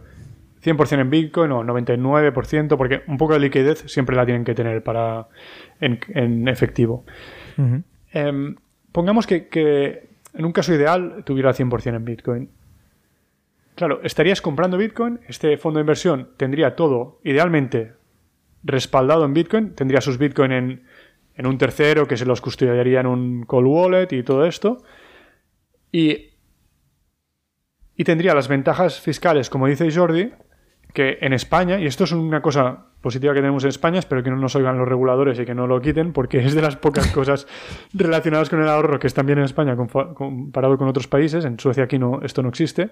[0.62, 4.82] 100% en Bitcoin o 99%, porque un poco de liquidez siempre la tienen que tener
[4.82, 5.28] para
[5.80, 7.04] en, en efectivo.
[8.12, 8.56] Em,
[8.92, 12.48] pongamos que, que en un caso ideal tuviera 100% en Bitcoin.
[13.78, 17.92] Claro, estarías comprando Bitcoin, este fondo de inversión tendría todo, idealmente,
[18.64, 20.82] respaldado en Bitcoin, tendría sus Bitcoin en,
[21.36, 24.78] en un tercero que se los custodiaría en un cold wallet y todo esto.
[25.92, 26.30] Y,
[27.94, 30.32] y tendría las ventajas fiscales, como dice Jordi,
[30.92, 34.30] que en España, y esto es una cosa positiva que tenemos en España, espero que
[34.30, 37.06] no nos oigan los reguladores y que no lo quiten, porque es de las pocas
[37.12, 37.46] cosas
[37.94, 41.44] relacionadas con el ahorro que están bien en España comparado con otros países.
[41.44, 42.90] En Suecia aquí no, esto no existe.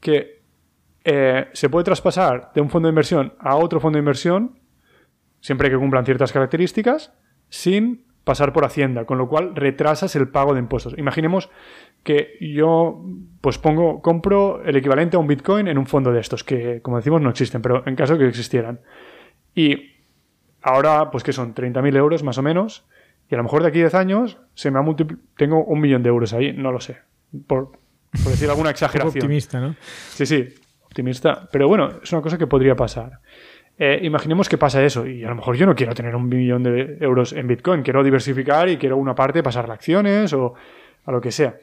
[0.00, 0.40] Que
[1.04, 4.58] eh, se puede traspasar de un fondo de inversión a otro fondo de inversión,
[5.40, 7.12] siempre que cumplan ciertas características,
[7.48, 10.96] sin pasar por Hacienda, con lo cual retrasas el pago de impuestos.
[10.98, 11.50] Imaginemos
[12.04, 13.02] que yo
[13.40, 16.98] pues pongo, compro el equivalente a un Bitcoin en un fondo de estos, que como
[16.98, 18.80] decimos no existen, pero en caso que existieran.
[19.54, 19.96] Y
[20.62, 22.86] ahora, pues que son 30.000 euros más o menos,
[23.30, 24.84] y a lo mejor de aquí a 10 años se me ha
[25.36, 26.98] tengo un millón de euros ahí, no lo sé,
[27.46, 27.79] por,
[28.12, 29.24] por decir alguna exageración.
[29.24, 29.76] optimista, ¿no?
[30.10, 30.48] Sí, sí,
[30.84, 31.48] optimista.
[31.50, 33.20] Pero bueno, es una cosa que podría pasar.
[33.78, 36.62] Eh, imaginemos que pasa eso y a lo mejor yo no quiero tener un millón
[36.62, 40.54] de euros en Bitcoin, quiero diversificar y quiero una parte pasar a acciones o
[41.06, 41.56] a lo que sea.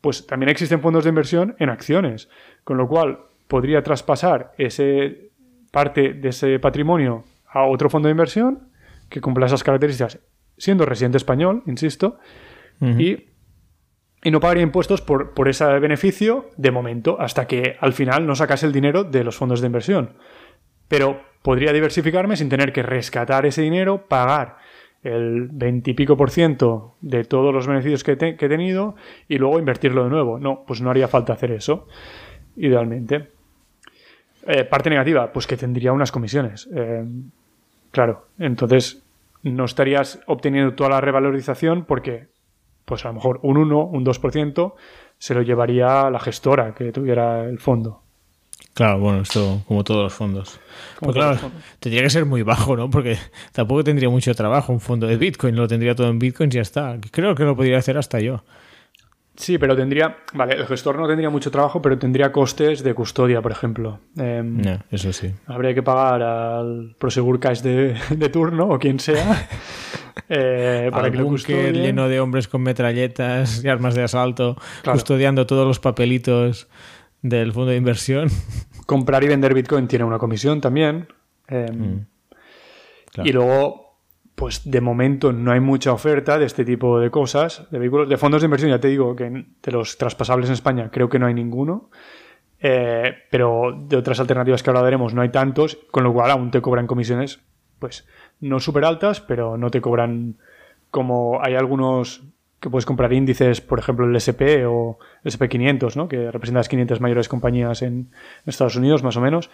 [0.00, 2.28] Pues también existen fondos de inversión en acciones,
[2.64, 5.30] con lo cual podría traspasar ese
[5.70, 8.68] parte de ese patrimonio a otro fondo de inversión
[9.08, 10.18] que cumpla esas características,
[10.56, 12.18] siendo residente español, insisto,
[12.80, 13.26] y,
[14.22, 18.34] y no pagaría impuestos por, por ese beneficio de momento, hasta que al final no
[18.34, 20.14] sacase el dinero de los fondos de inversión.
[20.88, 24.58] Pero podría diversificarme sin tener que rescatar ese dinero, pagar
[25.02, 28.94] el 20 y pico por ciento de todos los beneficios que he tenido
[29.28, 30.38] y luego invertirlo de nuevo.
[30.38, 31.88] No, pues no haría falta hacer eso,
[32.56, 33.30] idealmente.
[34.46, 36.68] Eh, parte negativa, pues que tendría unas comisiones.
[36.74, 37.04] Eh,
[37.90, 39.02] claro, entonces
[39.42, 42.28] no estarías obteniendo toda la revalorización porque,
[42.84, 44.74] pues a lo mejor un 1, un 2%
[45.18, 48.02] se lo llevaría la gestora que tuviera el fondo.
[48.74, 50.58] Claro, bueno, esto como todos los fondos.
[50.98, 51.62] Pues claro, fondos.
[51.78, 52.88] tendría que ser muy bajo, ¿no?
[52.90, 53.18] Porque
[53.52, 56.62] tampoco tendría mucho trabajo un fondo de Bitcoin, lo tendría todo en Bitcoin y ya
[56.62, 56.98] está.
[57.10, 58.42] Creo que lo podría hacer hasta yo.
[59.34, 63.40] Sí, pero tendría, vale, el gestor no tendría mucho trabajo, pero tendría costes de custodia,
[63.40, 64.00] por ejemplo.
[64.16, 65.32] Em, No, eso sí.
[65.46, 69.48] Habría que pagar al Prosegur Cash de, de turno o quien sea
[70.28, 75.46] Eh, para que lo búnker lleno de hombres con metralletas y armas de asalto, custodiando
[75.46, 76.68] todos los papelitos
[77.22, 78.28] del fondo de inversión.
[78.86, 81.08] Comprar y vender Bitcoin tiene una comisión también.
[81.48, 82.06] Em, mm.
[83.24, 83.81] Y luego,
[84.34, 88.16] pues de momento no hay mucha oferta de este tipo de cosas, de vehículos, de
[88.16, 91.26] fondos de inversión, ya te digo que de los traspasables en España creo que no
[91.26, 91.90] hay ninguno.
[92.64, 96.52] Eh, pero de otras alternativas que ahora veremos no hay tantos, con lo cual aún
[96.52, 97.40] te cobran comisiones,
[97.80, 98.06] pues
[98.40, 100.36] no súper altas, pero no te cobran
[100.90, 102.22] como hay algunos
[102.60, 106.06] que puedes comprar índices, por ejemplo el SP o el SP500, ¿no?
[106.06, 108.12] que representa las 500 mayores compañías en
[108.46, 109.50] Estados Unidos, más o menos,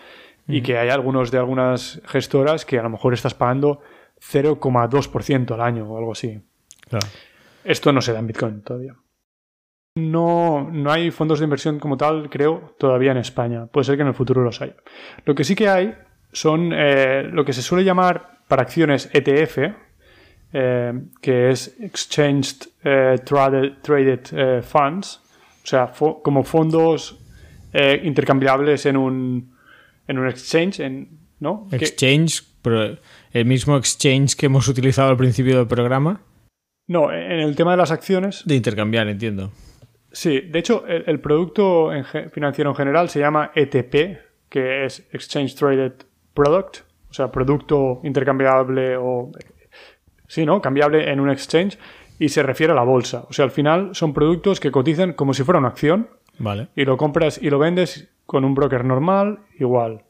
[0.46, 3.80] y que hay algunos de algunas gestoras que a lo mejor estás pagando
[4.20, 6.40] 0,2% al año o algo así.
[7.64, 8.94] Esto no se da en Bitcoin todavía.
[9.96, 13.66] No, no hay fondos de inversión como tal, creo, todavía en España.
[13.66, 14.76] Puede ser que en el futuro los haya.
[15.24, 15.94] Lo que sí que hay
[16.32, 19.58] son eh, lo que se suele llamar para acciones ETF,
[20.52, 25.20] eh, que es Exchanged eh, Traded, Funds,
[25.62, 25.92] o sea,
[26.22, 27.18] como fondos
[28.02, 29.54] intercambiables en un,
[30.06, 31.68] en un exchange, en, ¿no?
[31.70, 32.42] Exchange,
[33.32, 36.20] el mismo exchange que hemos utilizado al principio del programa.
[36.86, 38.42] No, en el tema de las acciones.
[38.46, 39.52] De intercambiar, entiendo.
[40.10, 41.90] Sí, de hecho, el, producto
[42.32, 44.18] financiero en general se llama ETP,
[44.48, 45.92] que es Exchange Traded
[46.32, 46.78] Product,
[47.10, 49.30] o sea, producto intercambiable o.
[50.26, 50.60] Sí, ¿no?
[50.60, 51.78] Cambiable en un exchange
[52.18, 53.26] y se refiere a la bolsa.
[53.28, 56.08] O sea, al final son productos que cotizan como si fuera una acción.
[56.38, 56.68] Vale.
[56.74, 60.04] Y lo compras y lo vendes con un broker normal, igual.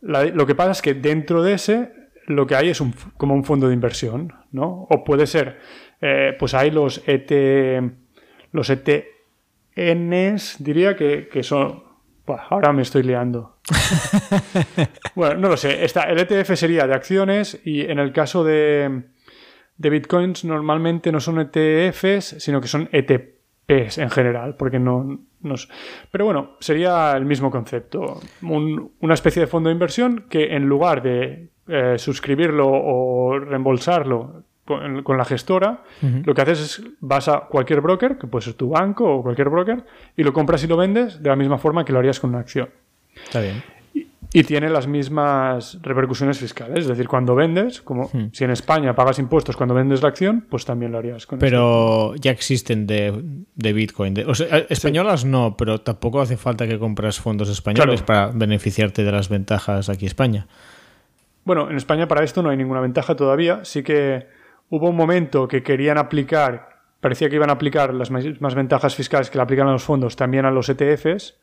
[0.00, 1.92] lo que pasa es que dentro de ese
[2.36, 4.86] lo que hay es un, como un fondo de inversión, ¿no?
[4.90, 5.58] O puede ser,
[6.00, 7.30] eh, pues hay los ET
[8.52, 11.82] los ETNs, diría que, son...
[12.50, 13.56] ahora me estoy liando.
[15.14, 15.84] bueno, no lo sé.
[15.84, 19.04] el ETF sería de acciones y en el caso de,
[19.78, 25.20] de bitcoins normalmente no son ETFs, sino que son ETPs en general, porque no,
[26.10, 28.20] Pero bueno, sería el mismo concepto.
[28.42, 35.18] una especie de fondo de inversión que en lugar de eh, suscribirlo o reembolsarlo con,
[35.18, 39.16] la gestora, lo que haces es vas a cualquier broker, que puede ser tu banco
[39.16, 39.84] o cualquier broker,
[40.16, 42.40] y lo compras y lo vendes de la misma forma que lo harías con una
[42.40, 42.70] acción.
[43.24, 43.62] Está bien.
[44.32, 46.80] Y, tiene las mismas repercusiones fiscales.
[46.80, 50.64] Es decir, cuando vendes, como si en España pagas impuestos cuando vendes la acción, pues
[50.64, 53.12] también lo harías con Pero ya existen de,
[53.56, 54.14] Bitcoin.
[54.26, 59.04] o sea, eh, españolas no, pero tampoco hace falta que compras fondos españoles para beneficiarte
[59.04, 60.46] de las ventajas aquí en España.
[61.44, 63.64] Bueno, en España para esto no hay ninguna ventaja todavía.
[63.64, 64.26] Sí que
[64.72, 69.28] Hubo un momento que querían aplicar, parecía que iban a aplicar las más ventajas fiscales
[69.28, 71.38] que le aplican a los fondos también a los ETFs,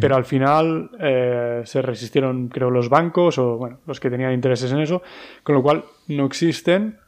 [0.00, 4.72] pero al final eh, se resistieron, creo, los bancos o bueno, los que tenían intereses
[4.72, 5.02] en eso,
[5.42, 6.98] con lo cual no existen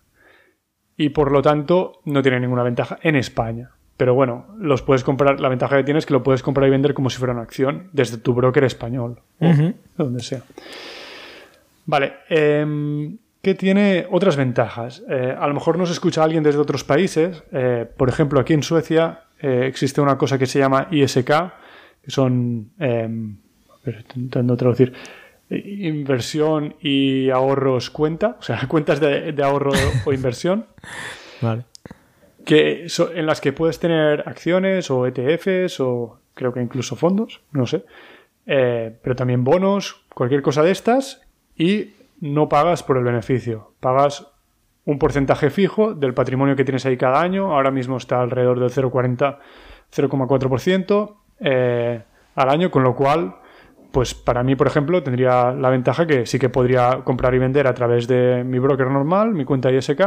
[0.96, 3.70] y por lo tanto no tienen ninguna ventaja en España.
[3.96, 6.70] Pero bueno, los puedes comprar, la ventaja que tienes es que lo puedes comprar y
[6.70, 10.42] vender como si fuera una acción desde tu broker español o donde sea.
[11.86, 15.04] Vale, eh, que tiene otras ventajas.
[15.08, 17.44] Eh, a lo mejor nos escucha alguien desde otros países.
[17.52, 21.30] Eh, por ejemplo, aquí en Suecia eh, existe una cosa que se llama ISK,
[22.04, 23.36] que son, em,
[23.86, 24.92] intentando traducir,
[25.50, 29.72] inversión y ahorros cuenta, o sea, cuentas de, ahorro
[30.04, 30.66] o inversión.
[31.40, 31.64] vale.
[32.44, 37.66] Que en las que puedes tener acciones o ETFs o creo que incluso fondos, no
[37.66, 37.84] sé.
[38.44, 41.22] pero también bonos, cualquier cosa de estas.
[41.56, 44.26] Y no pagas por el beneficio, pagas
[44.84, 48.70] un porcentaje fijo del patrimonio que tienes ahí cada año, ahora mismo está alrededor del
[48.70, 49.38] 0,40,
[49.94, 52.02] 0,4% eh,
[52.34, 53.36] al año, con lo cual,
[53.92, 57.66] pues para mí, por ejemplo, tendría la ventaja que sí que podría comprar y vender
[57.66, 60.00] a través de mi broker normal, mi cuenta ISK,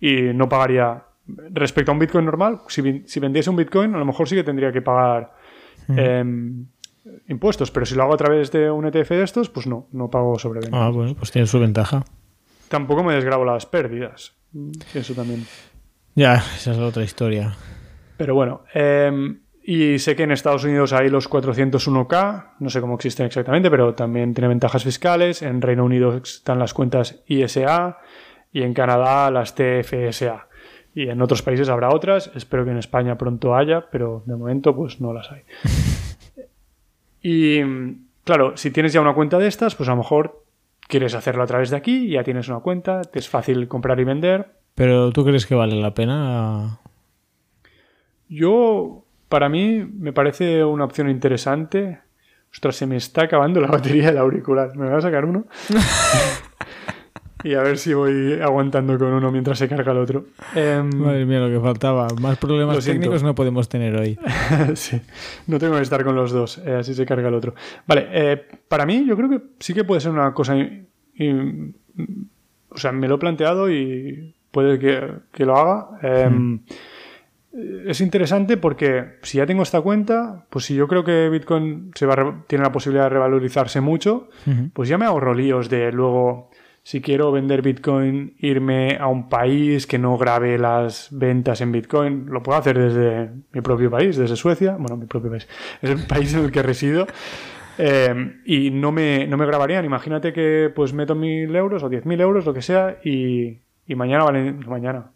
[0.00, 4.04] y no pagaría, respecto a un Bitcoin normal, si, si vendiese un Bitcoin, a lo
[4.04, 5.32] mejor sí que tendría que pagar
[7.28, 10.10] impuestos, pero si lo hago a través de un ETF de estos, pues no, no
[10.10, 10.86] pago sobreventa.
[10.86, 12.04] Ah, bueno, pues tiene su ventaja.
[12.68, 14.34] Tampoco me desgrabo las pérdidas.
[14.94, 15.44] Eso también.
[16.14, 17.54] Ya, esa es otra historia.
[18.16, 22.96] Pero bueno, em, y sé que en Estados Unidos hay los 401k, no sé cómo
[22.96, 25.40] existen exactamente, pero también tiene ventajas fiscales.
[25.40, 27.96] En Reino Unido están las cuentas ISA
[28.52, 30.48] y en Canadá las TFSA.
[30.94, 34.76] Y en otros países habrá otras, espero que en España pronto haya, pero de momento
[34.76, 35.42] pues no las hay.
[37.26, 37.62] Y
[38.22, 40.44] claro, si tienes ya una cuenta de estas, pues a lo mejor
[40.88, 44.04] quieres hacerlo a través de aquí, ya tienes una cuenta, te es fácil comprar y
[44.04, 44.58] vender.
[44.74, 46.80] Pero ¿tú crees que vale la pena?
[48.28, 49.03] Yo,
[49.34, 51.98] para mí, me parece una opción interesante.
[52.52, 54.76] Ostras, se me está acabando la batería del auricular.
[54.76, 55.44] ¿Me va a sacar uno?
[57.42, 60.26] y a ver si voy aguantando con uno mientras se carga el otro.
[60.54, 62.06] Em, Madre mía, lo que faltaba.
[62.20, 64.16] Más problemas técnicos no podemos tener hoy.
[64.74, 65.00] sí,
[65.48, 67.56] no tengo que estar con los dos, eh, así se carga el otro.
[67.88, 70.56] Vale, eh, para mí yo creo que sí que puede ser una cosa...
[70.56, 70.86] i-
[72.68, 75.00] o sea, me lo he planteado y puede que,
[75.32, 75.88] que lo haga.
[76.02, 76.60] Em,
[77.86, 82.04] Es interesante porque si ya tengo esta cuenta, pues si yo creo que Bitcoin se
[82.04, 84.70] va tiene la posibilidad de revalorizarse mucho, Ujú.
[84.72, 86.50] pues ya me ahorro líos de luego,
[86.82, 92.26] si quiero vender Bitcoin, irme a un país que no grabe las ventas en Bitcoin.
[92.28, 94.76] Lo puedo hacer desde mi propio país, desde Suecia.
[94.76, 95.46] Bueno, mi propio país.
[95.80, 97.06] Es el país en el que resido.
[97.78, 99.84] Eh, y no me, no me grabarían.
[99.84, 103.94] Imagínate que pues meto mil euros o diez mil euros, lo que sea, y, y
[103.94, 105.10] mañana valen, mañana,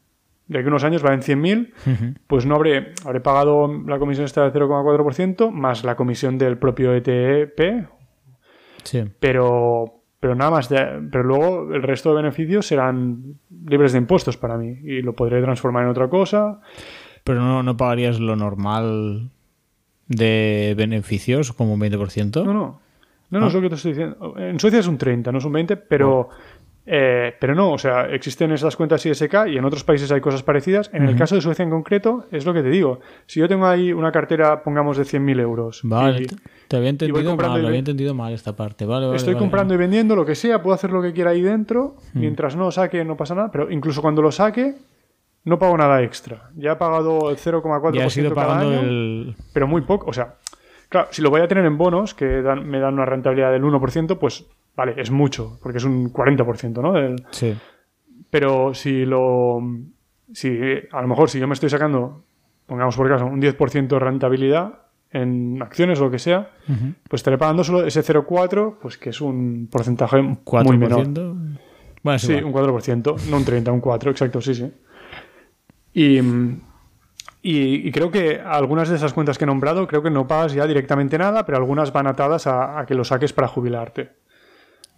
[0.48, 2.14] de aquí a unos años valen 100.000, Ujú.
[2.26, 6.94] pues no habré, habré pagado la comisión esta del 0,4% más la comisión del propio
[6.94, 7.86] ETP,
[8.84, 9.04] Sí.
[9.20, 10.68] pero, pero nada más.
[10.68, 13.34] de- pero luego el resto de beneficios serán
[13.66, 16.60] libres de impuestos para mí y lo podré transformar en otra cosa.
[17.24, 19.30] Pero no, no pagarías lo normal
[20.06, 22.44] de beneficios, como un 20%.
[22.44, 22.80] No, no.
[23.30, 23.48] No, no Ah.
[23.48, 24.34] es lo que te estoy diciendo.
[24.38, 26.30] En Suecia es un 30, no es un 20, pero,
[26.90, 30.42] eh, pero no, o sea, existen esas cuentas ISK y en otros países hay cosas
[30.42, 30.88] parecidas.
[30.94, 33.00] En el caso de Suecia en concreto, es lo que te digo.
[33.26, 35.80] Si yo tengo ahí una cartera, pongamos, de 100.000 euros.
[35.84, 36.26] Vale, y
[36.68, 38.86] te- había entendido mal, y lo ve- había entendido mal esta parte.
[38.86, 39.42] Vale, vale, Estoy vale.
[39.44, 41.96] comprando y vendiendo lo que sea, puedo hacer lo que quiera ahí dentro.
[42.14, 43.50] Mientras no lo saque, no pasa nada.
[43.52, 44.74] Pero incluso cuando lo saque,
[45.44, 46.50] no pago nada extra.
[46.56, 49.36] Ya he pagado el 0,4% Ya has ido cada pagando año, el...
[49.52, 50.08] pero muy poco.
[50.10, 50.34] O sea,
[50.88, 53.62] claro, si lo voy a tener en bonos, que dan- me dan una rentabilidad del
[53.62, 54.46] 1%, pues
[54.78, 56.92] vale, es mucho, porque es un 40%, ¿no?
[56.94, 57.54] Del- Sí.
[58.30, 59.60] pero si lo.
[60.32, 60.48] Si,
[60.92, 62.22] a lo mejor si yo me estoy sacando,
[62.66, 66.50] pongamos por caso, un 10% de rentabilidad en acciones o lo que sea,
[67.08, 70.64] pues estaré pagando solo ese 0,4, pues que es un porcentaje 4%.
[70.64, 71.06] muy menor.
[72.02, 72.44] Bueno, Sí, igual.
[72.44, 74.70] un 4%, no un 30, un 4, exacto, sí, sí.
[75.94, 76.18] Y,
[77.42, 80.52] y, y creo que algunas de esas cuentas que he nombrado, creo que no pagas
[80.52, 84.10] ya directamente nada, pero algunas van atadas a, a que lo saques para jubilarte.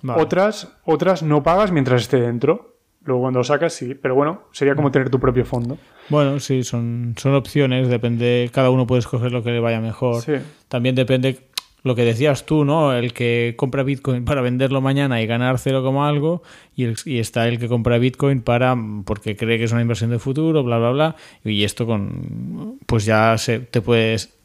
[0.03, 0.23] Vale.
[0.23, 2.77] Otras, otras no pagas mientras esté dentro.
[3.05, 3.95] Luego cuando lo sacas, sí.
[3.95, 5.79] Pero bueno, sería como tener tu propio fondo.
[6.11, 10.21] Bueno, sí, son, son opciones, depende, cada uno puede escoger lo que le vaya mejor.
[10.23, 10.33] Sí.
[10.69, 11.39] También depende
[11.83, 12.93] lo que decías tú, ¿no?
[12.93, 16.43] El que compra Bitcoin para venderlo mañana y ganar cero como algo,
[16.77, 20.11] y, el- y está el que compra Bitcoin para porque cree que es una inversión
[20.11, 21.17] de futuro, bla, bla, bla.
[21.43, 24.37] Y esto con, pues ya se, te puedes,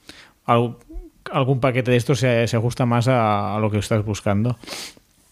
[0.45, 0.77] al-
[1.29, 4.57] algún paquete de esto se, se ajusta más a, a lo que estás buscando.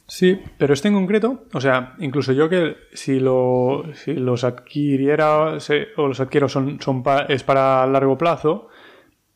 [0.06, 5.60] Sí, pero este en concreto, o sea, incluso yo que si, lo, si los adquiriera
[5.60, 8.68] se- o los adquiero son, son pa- es para largo plazo,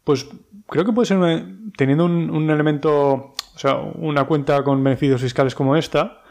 [0.03, 0.27] pues
[0.68, 1.45] creo que puede ser una-
[1.77, 6.22] teniendo un, un elemento, o sea, una cuenta con beneficios fiscales como esta,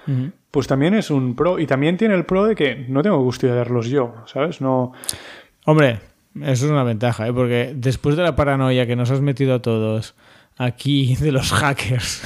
[0.53, 1.59] pues también es un pro.
[1.59, 4.61] Y también tiene el pro de que no tengo que custodiarlos yo, ¿sabes?
[4.61, 4.93] No.
[5.65, 5.99] Hombre,
[6.43, 7.33] eso es una ventaja, ¿eh?
[7.33, 10.15] porque después de la paranoia que nos has metido a todos
[10.57, 12.23] aquí de los hackers,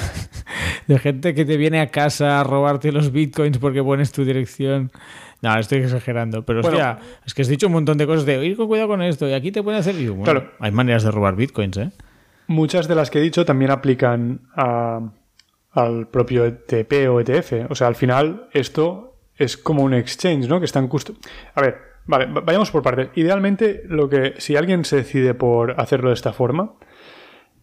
[0.87, 4.91] de gente que te viene a casa a robarte los bitcoins porque pones tu dirección.
[5.41, 6.77] No, estoy exagerando, pero Bueno.
[6.77, 9.27] hostia, es que has dicho un montón de cosas de ir con cuidado con esto
[9.27, 9.95] y aquí te pueden hacer.
[9.95, 10.51] y bueno, Claro.
[10.59, 11.91] Hay maneras de robar bitcoins, ¿eh?
[12.47, 14.99] Muchas de las que he dicho también aplican a-
[15.71, 17.71] al propio ETP o ETF.
[17.71, 20.59] O sea, al final esto es como un exchange, ¿no?
[20.59, 21.13] Que están custo...
[21.55, 23.09] A ver, vale, va- vayamos por partes.
[23.15, 26.73] Idealmente, lo que si alguien se decide por hacerlo de esta forma,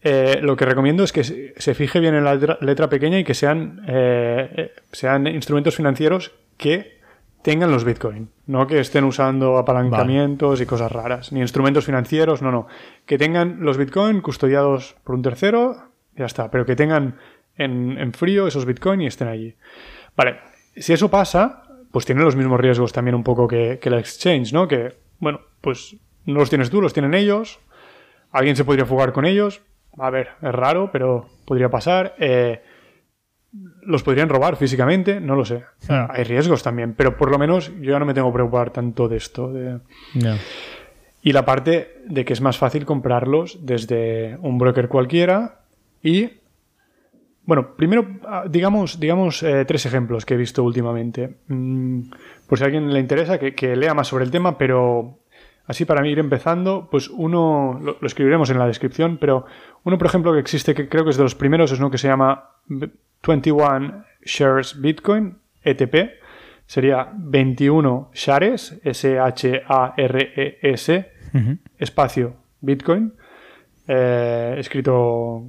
[0.02, 3.24] eh, lo que recomiendo es que se fije bien en la letra, letra pequeña y
[3.24, 6.98] que sean, eh, eh, sean instrumentos financieros que
[7.42, 12.50] tengan los Bitcoin, no que estén usando apalancamientos y cosas raras, ni instrumentos financieros, no,
[12.50, 12.66] no,
[13.06, 17.16] que tengan los Bitcoin custodiados por un tercero, ya está, pero que tengan
[17.56, 19.56] en, en frío esos Bitcoin y estén allí.
[20.16, 20.40] Vale,
[20.76, 24.52] si eso pasa, pues tienen los mismos riesgos también un poco que, que el exchange,
[24.52, 24.68] ¿no?
[24.68, 25.96] Que, bueno, pues
[26.26, 27.60] no los tienes tú, los tienen ellos,
[28.30, 29.62] alguien se podría fugar con ellos,
[29.98, 32.14] a ver, es raro, pero podría pasar.
[32.18, 32.62] Eh,
[33.82, 35.64] los podrían robar físicamente, no lo sé.
[36.10, 39.08] Hay riesgos también, pero por lo menos yo ya no me tengo que preocupar tanto
[39.08, 39.52] de esto.
[39.52, 39.80] de-
[41.22, 45.60] Y la parte de que es más fácil comprarlos desde un broker cualquiera
[46.02, 46.30] y...
[47.44, 51.36] Bueno, primero, ah, digamos, digamos eh, tres ejemplos que he visto últimamente.
[51.48, 52.02] Mm,
[52.46, 55.20] por si a alguien le interesa, que, que lea más sobre el tema, pero
[55.68, 59.44] así para mí ir empezando, pues uno, lo, lo escribiremos en la descripción, pero
[59.84, 61.98] uno, por ejemplo, que existe, que creo que es de los primeros, es uno que
[61.98, 62.50] se llama
[63.26, 65.94] 21 Shares Bitcoin, ETP.
[66.66, 68.78] Sería 21 shares,
[69.88, 71.58] S-H-A-R-E-S, Ujú.
[71.78, 73.12] espacio Bitcoin,
[73.86, 75.44] eh, escrito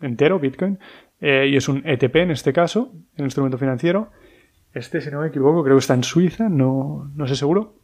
[0.00, 0.78] entero, Bitcoin,
[1.20, 4.10] eh, y es un ETP en este caso, el instrumento financiero.
[4.72, 7.79] Este, si no me equivoco, creo que está en Suiza, no, no sé seguro.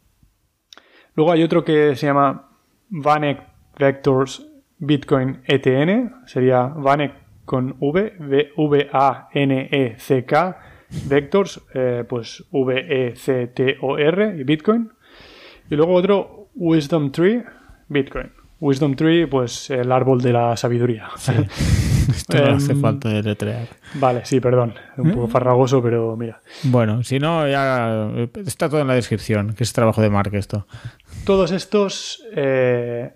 [1.17, 2.47] Luego hay otro que se llama
[2.89, 3.41] Vanek
[3.77, 4.45] Vectors
[4.77, 7.13] Bitcoin ETN, sería Vanek
[7.43, 8.13] con V,
[9.29, 10.57] V-A-N-E-C-K,
[11.09, 14.91] Vectors, eh, pues V-E-C-T-O-R y Bitcoin.
[15.69, 17.43] Y luego otro Wisdom Tree,
[17.89, 18.31] Bitcoin.
[18.59, 21.09] Wisdom Tree, pues el árbol de la sabiduría.
[22.07, 23.67] Esto no hace Em, falta deletrear.
[23.95, 24.73] Vale, sí, perdón.
[24.97, 26.39] Un poco farragoso, pero mira.
[26.63, 28.09] Bueno, si no, ya
[28.45, 30.65] está todo en la descripción, que es trabajo de Mark esto.
[31.27, 33.11] Todos estos eh,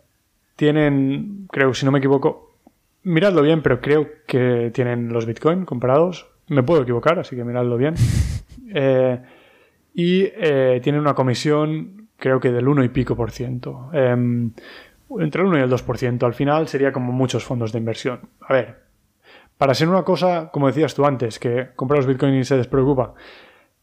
[0.57, 2.57] tienen, creo, si no me equivoco,
[3.03, 6.27] miradlo bien, pero creo que tienen los Bitcoin comprados.
[6.49, 7.95] Me puedo equivocar, así que miradlo bien.
[8.73, 9.19] Eh,
[9.93, 13.89] y eh, tienen una comisión, creo que del 1 y pico por ciento.
[13.91, 14.53] Em,
[15.19, 16.25] entre el 1 y el 2 por ciento.
[16.25, 18.21] Al final sería como muchos fondos de inversión.
[18.39, 18.77] A ver,
[19.57, 23.13] para ser una cosa, como decías tú antes, que comprar los Bitcoin y se despreocupa,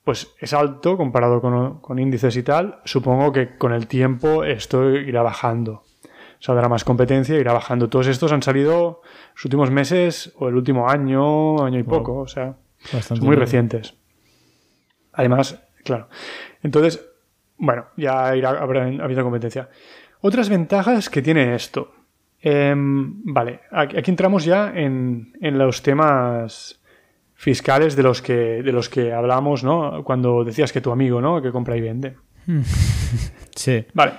[0.08, 2.80] pues es alto comparado con, con índices y tal.
[2.86, 5.72] Supongo que con el tiempo esto irá bajando.
[5.72, 7.90] O sea, habrá más competencia, irá bajando.
[7.90, 9.02] Todos estos han salido
[9.34, 12.20] los últimos meses o el último año, año y poco.
[12.20, 12.56] O sea,
[13.02, 13.96] son muy recientes.
[15.12, 16.08] Además, claro.
[16.62, 17.06] Entonces,
[17.58, 19.68] bueno, ya irá, habrá habido competencia.
[20.22, 21.92] Otras ventajas que tiene esto.
[22.40, 26.77] Em, vale, aquí, aquí entramos ya en, en los temas
[27.38, 30.02] fiscales de los que de los que hablamos, ¿no?
[30.02, 31.40] Cuando decías que tu amigo, ¿no?
[31.40, 32.16] Que compra y vende.
[33.54, 33.84] Sí.
[33.92, 34.12] Vale.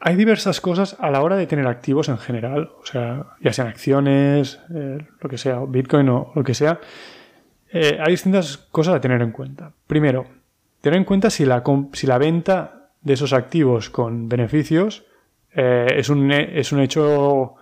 [0.00, 3.68] Hay diversas cosas a la hora de tener activos en general, o sea, ya sean
[3.68, 6.80] acciones, eh, lo que sea, o Bitcoin o lo que sea.
[7.70, 9.70] Eh, hay distintas cosas a tener en cuenta.
[9.86, 10.26] Primero,
[10.80, 11.62] tener en cuenta si la,
[11.92, 15.04] si la venta de esos activos con beneficios
[15.54, 17.54] eh, es, un, es un hecho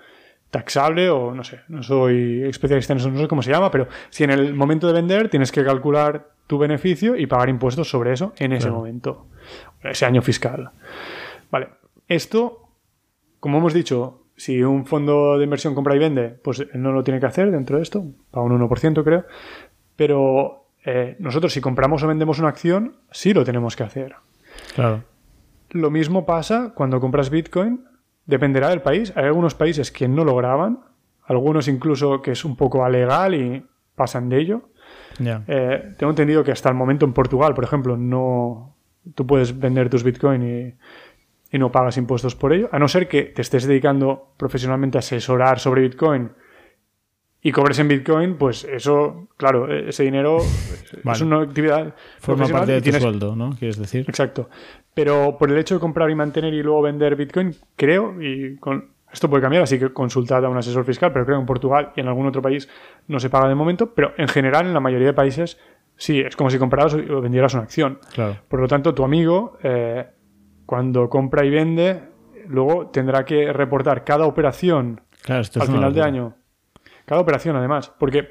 [0.51, 3.86] taxable o no sé, no soy especialista en eso, no sé cómo se llama, pero
[4.10, 8.12] si en el momento de vender tienes que calcular tu beneficio y pagar impuestos sobre
[8.12, 8.77] eso en ese Claro.
[8.78, 9.27] momento,
[9.82, 10.70] ese año fiscal.
[11.51, 11.68] Vale,
[12.09, 12.68] esto,
[13.39, 17.20] como hemos dicho, si un fondo de inversión compra y vende, pues no lo tiene
[17.20, 19.24] que hacer dentro de esto, para un 1% creo,
[19.97, 24.14] pero eh, nosotros si compramos o vendemos una acción, sí lo tenemos que hacer.
[24.74, 25.05] Claro.
[25.70, 27.85] Lo mismo pasa cuando compras Bitcoin.
[28.31, 29.12] Dependerá del país.
[29.16, 30.81] Hay algunos países que no lo graban.
[31.24, 34.70] Algunos incluso que es un poco alegal y pasan de ello.
[35.47, 38.77] Eh, tengo entendido que hasta el momento en Portugal, por ejemplo, no
[39.15, 40.74] tú puedes vender tus Bitcoin y,
[41.55, 42.69] y no pagas impuestos por ello.
[42.73, 46.31] A no ser que te estés dedicando profesionalmente a asesorar sobre Bitcoin
[47.43, 50.39] y cobres en Bitcoin, pues eso, claro, ese dinero
[51.12, 53.51] es una actividad Forma parte de tu tienes- sueldo, ¿no?
[53.59, 54.05] Quieres decir.
[54.09, 54.49] Exacto.
[54.95, 58.91] Pero por el hecho de comprar y mantener y luego vender Bitcoin, creo, y con,
[59.12, 61.93] esto puede cambiar, así que consultad a un asesor fiscal, pero creo que en Portugal
[61.97, 62.69] y en algún otro país
[63.09, 65.59] no se paga de momento, pero en general en la mayoría de países
[65.97, 67.99] sí, es como si compraras o vendieras una acción.
[68.12, 68.37] Claro.
[68.49, 70.07] Por lo tanto, tu amigo, eh,
[70.67, 72.03] cuando compra y vende,
[72.49, 76.35] luego tendrá que reportar cada operación Claro, al final de año.
[77.11, 77.91] Cada operación, además.
[77.99, 78.28] Porque,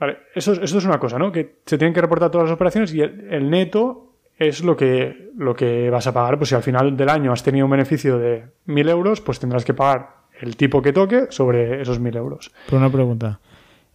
[0.00, 1.30] vale, eso, es- eso es una cosa, ¿no?
[1.30, 5.30] Que se tienen que reportar todas las operaciones y el, el neto es lo que,
[5.36, 6.38] lo que vas a pagar.
[6.38, 9.66] Pues si al final del año has tenido un beneficio de 1.000 euros, pues tendrás
[9.66, 12.50] que pagar el tipo que toque sobre esos 1.000 euros.
[12.64, 13.40] Pero una pregunta.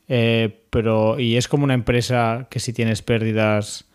[0.08, 3.86] Eh, pero, ¿y es como una empresa que si tienes pérdidas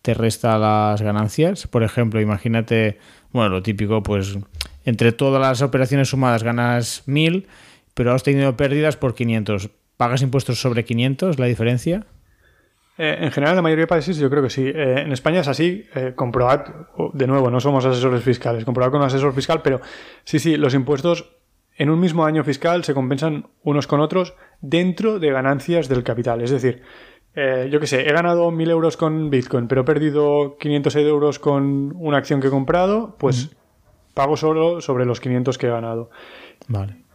[0.00, 1.66] te resta las ganancias?
[1.66, 2.98] Por ejemplo, imagínate,
[3.32, 4.38] bueno, lo típico, pues
[4.86, 7.48] entre todas las operaciones sumadas ganas 1000,
[7.96, 9.70] pero has tenido pérdidas por 500.
[9.96, 11.38] ¿Pagas impuestos sobre 500?
[11.38, 12.04] ¿La diferencia?
[12.98, 14.66] Eh, en general, en la mayoría de países yo creo que sí.
[14.66, 15.86] Eh, en España es así.
[15.94, 16.66] Eh, comprobad,
[17.14, 18.66] de nuevo, no somos asesores fiscales.
[18.66, 19.80] Comprobad con un asesor fiscal, pero
[20.24, 21.32] sí, sí, los impuestos
[21.78, 26.42] en un mismo año fiscal se compensan unos con otros dentro de ganancias del capital.
[26.42, 26.82] Es decir,
[27.34, 31.38] eh, yo qué sé, he ganado 1.000 euros con Bitcoin, pero he perdido 500 euros
[31.38, 33.56] con una acción que he comprado, pues
[34.12, 36.10] pago solo sobre los 500 que he ganado.
[36.68, 37.05] Vale.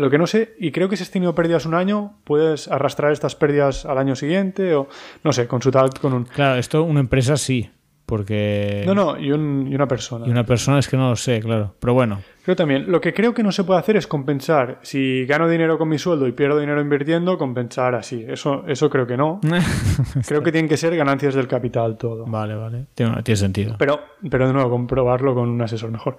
[0.00, 3.12] Lo que no sé, y creo que si has tenido pérdidas un año, puedes arrastrar
[3.12, 4.88] estas pérdidas al año siguiente o
[5.24, 6.24] no sé, consultar con un...
[6.24, 7.70] Claro, esto una empresa sí,
[8.06, 8.82] porque...
[8.86, 10.26] No, no, y, un- y una persona.
[10.26, 11.74] Y una persona es que no lo sé, claro.
[11.78, 14.78] Pero bueno, Creo también, lo que creo que no se puede hacer es compensar.
[14.82, 18.24] Si gano dinero con mi sueldo y pierdo dinero invirtiendo, compensar así.
[18.26, 19.40] Eso, eso creo que no.
[20.26, 22.24] Creo que tienen que ser ganancias del capital todo.
[22.26, 22.86] vale, vale.
[22.94, 23.76] Tiene, tiene sentido.
[23.78, 24.00] Pero,
[24.30, 26.16] pero de nuevo, comprobarlo con un asesor mejor.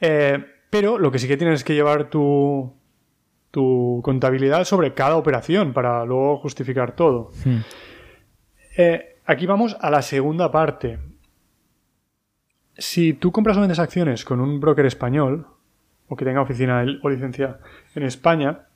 [0.00, 0.38] Eh,
[0.70, 2.72] pero lo que sí que tienes que llevar tu,
[3.56, 7.30] tu contabilidad sobre cada operación para luego justificar todo.
[7.42, 7.60] Hmm.
[8.76, 10.98] Eh, aquí vamos a la segunda parte.
[12.76, 15.46] Si tú compras o vendes acciones con un broker español
[16.06, 17.60] o que tenga oficina o licencia
[17.94, 18.66] en España,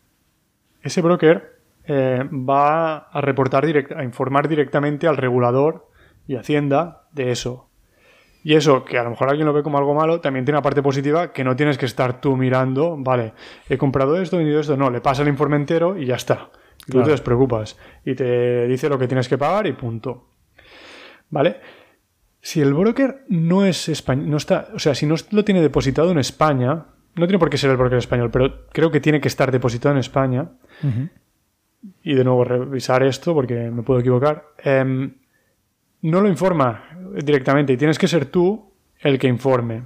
[0.83, 5.91] ese broker eh, va a reportar direct- a informar directamente al regulador
[6.27, 7.69] y Hacienda de eso.
[8.43, 10.63] Y eso, que a lo mejor alguien lo ve como algo malo, también tiene una
[10.63, 13.35] parte positiva que no tienes que estar tú mirando, vale,
[13.69, 16.51] he comprado esto, he vendido esto, no, le pasa el informe entero y ya está.
[16.87, 17.79] Y tú te despreocupas.
[18.05, 20.29] Y te dice lo que tienes que pagar y punto.
[21.29, 21.61] ¿Vale?
[22.41, 26.11] Si el broker no es español, no está, o sea, si no lo tiene depositado
[26.11, 29.29] en España, no tiene por qué ser el broker español, pero creo que tiene que
[29.29, 30.53] estar depositado en España.
[32.03, 34.47] Y de nuevo revisar esto porque me puedo equivocar.
[34.59, 35.20] Em,
[36.03, 36.85] no lo informa
[37.23, 39.85] directamente y tienes que ser tú el que informe.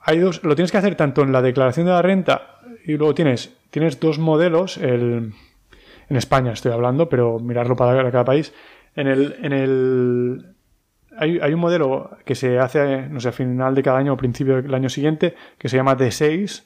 [0.00, 3.14] Hay dos, lo tienes que hacer tanto en la declaración de la renta y luego
[3.14, 5.32] tienes, tienes dos modelos, el,
[6.08, 8.52] en España estoy hablando, pero mirarlo para cada país.
[8.94, 10.56] En el, en el
[11.18, 14.62] hay, un modelo que se hace, no sé, a final de cada año o principio
[14.62, 16.64] del año siguiente, que se llama D6,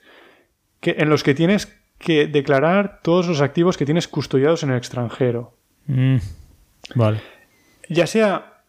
[0.81, 4.77] que, en los que tienes que declarar todos los activos que tienes custodiados en el
[4.77, 5.55] extranjero.
[5.87, 6.17] Mm,
[6.95, 7.21] vale.
[7.91, 8.63] Ya sea,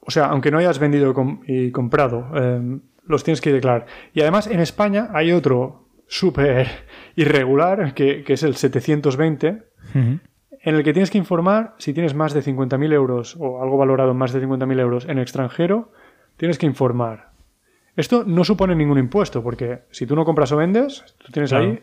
[0.00, 1.14] o sea, aunque no hayas vendido
[1.46, 3.86] y comprado, eh, los tienes que declarar.
[4.12, 6.68] Y además en España hay otro súper
[7.16, 9.62] irregular, que, que, es el 720,
[9.94, 10.20] en
[10.74, 14.18] el que tienes que informar si tienes más de 50.000 euros o algo valorado en
[14.18, 15.92] más de 50.000 euros en extranjero,
[16.36, 17.30] tienes que informar.
[17.96, 21.82] Esto no supone ningún impuesto, porque si tú no compras o vendes, tú tienes ahí,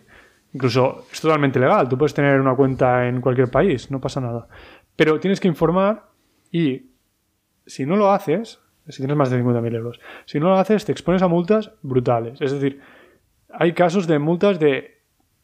[0.54, 4.48] incluso es totalmente legal, tú puedes tener una cuenta en cualquier país, no pasa nada.
[4.96, 6.13] Pero tienes que informar
[6.54, 6.92] y
[7.66, 10.92] si no lo haces, si tienes más de 50.000 euros, si no lo haces te
[10.92, 12.40] expones a multas brutales.
[12.42, 12.80] Es decir,
[13.50, 15.02] hay casos de multas de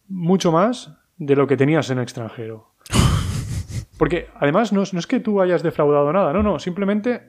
[0.08, 2.76] mucho más de lo que tenías en extranjero.
[3.98, 7.22] Porque además no es, que tú hayas defraudado nada, no, no, simplemente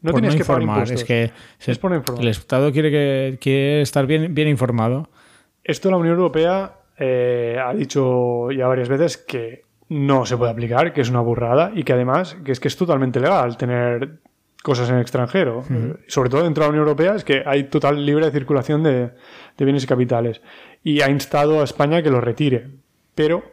[0.00, 1.00] no tienes que pagar impuestos.
[1.00, 1.32] Es que
[1.66, 5.08] es por el Estado quiere, que, estar bien, bien informado.
[5.64, 9.64] Esto la Unión Europea eh, ha dicho ya varias veces que
[9.94, 12.76] no se puede aplicar, que es una burrada y que además que es que es
[12.76, 14.18] totalmente legal tener
[14.62, 15.62] cosas en el extranjero.
[16.08, 19.10] Sobre todo dentro de la Unión Europea es que hay total libre circulación de,
[19.56, 20.40] de bienes y capitales.
[20.82, 22.70] Y ha instado a España que lo retire.
[23.14, 23.44] Pero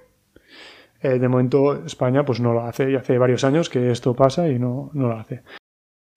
[1.02, 4.48] eh, de momento España pues no lo hace y hace varios años que esto pasa
[4.48, 5.44] y no, no lo hace.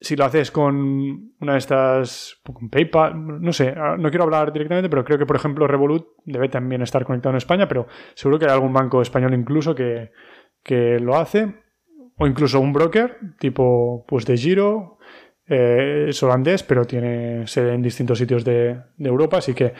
[0.04, 4.52] Si lo haces con una de estas, con PayPal, no sé, ah, no quiero hablar
[4.52, 8.38] directamente, pero creo que por ejemplo Revolut debe también estar conectado en España, pero seguro
[8.38, 10.12] que hay algún banco español incluso que,
[10.62, 11.54] que lo hace,
[12.18, 14.98] o incluso un broker tipo pues de Giro,
[15.46, 19.72] eh, es holandés, pero tiene sede en distintos sitios de, de Europa, así que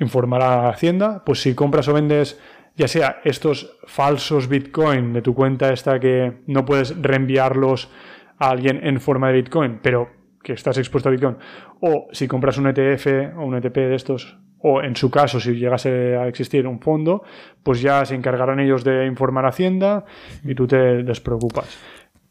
[0.00, 2.40] informará a Hacienda, pues si compras o vendes
[2.78, 7.90] ya sea estos falsos Bitcoin de tu cuenta esta que no puedes reenviarlos
[8.38, 10.10] a alguien en forma de Bitcoin, pero
[10.42, 11.36] que estás expuesto a Bitcoin,
[11.80, 15.54] o si compras un ETF o un ETP de estos, o en su caso, si
[15.54, 17.22] llegase a existir un fondo,
[17.62, 20.04] pues ya se encargarán ellos de informar a Hacienda
[20.44, 21.78] y tú te despreocupas.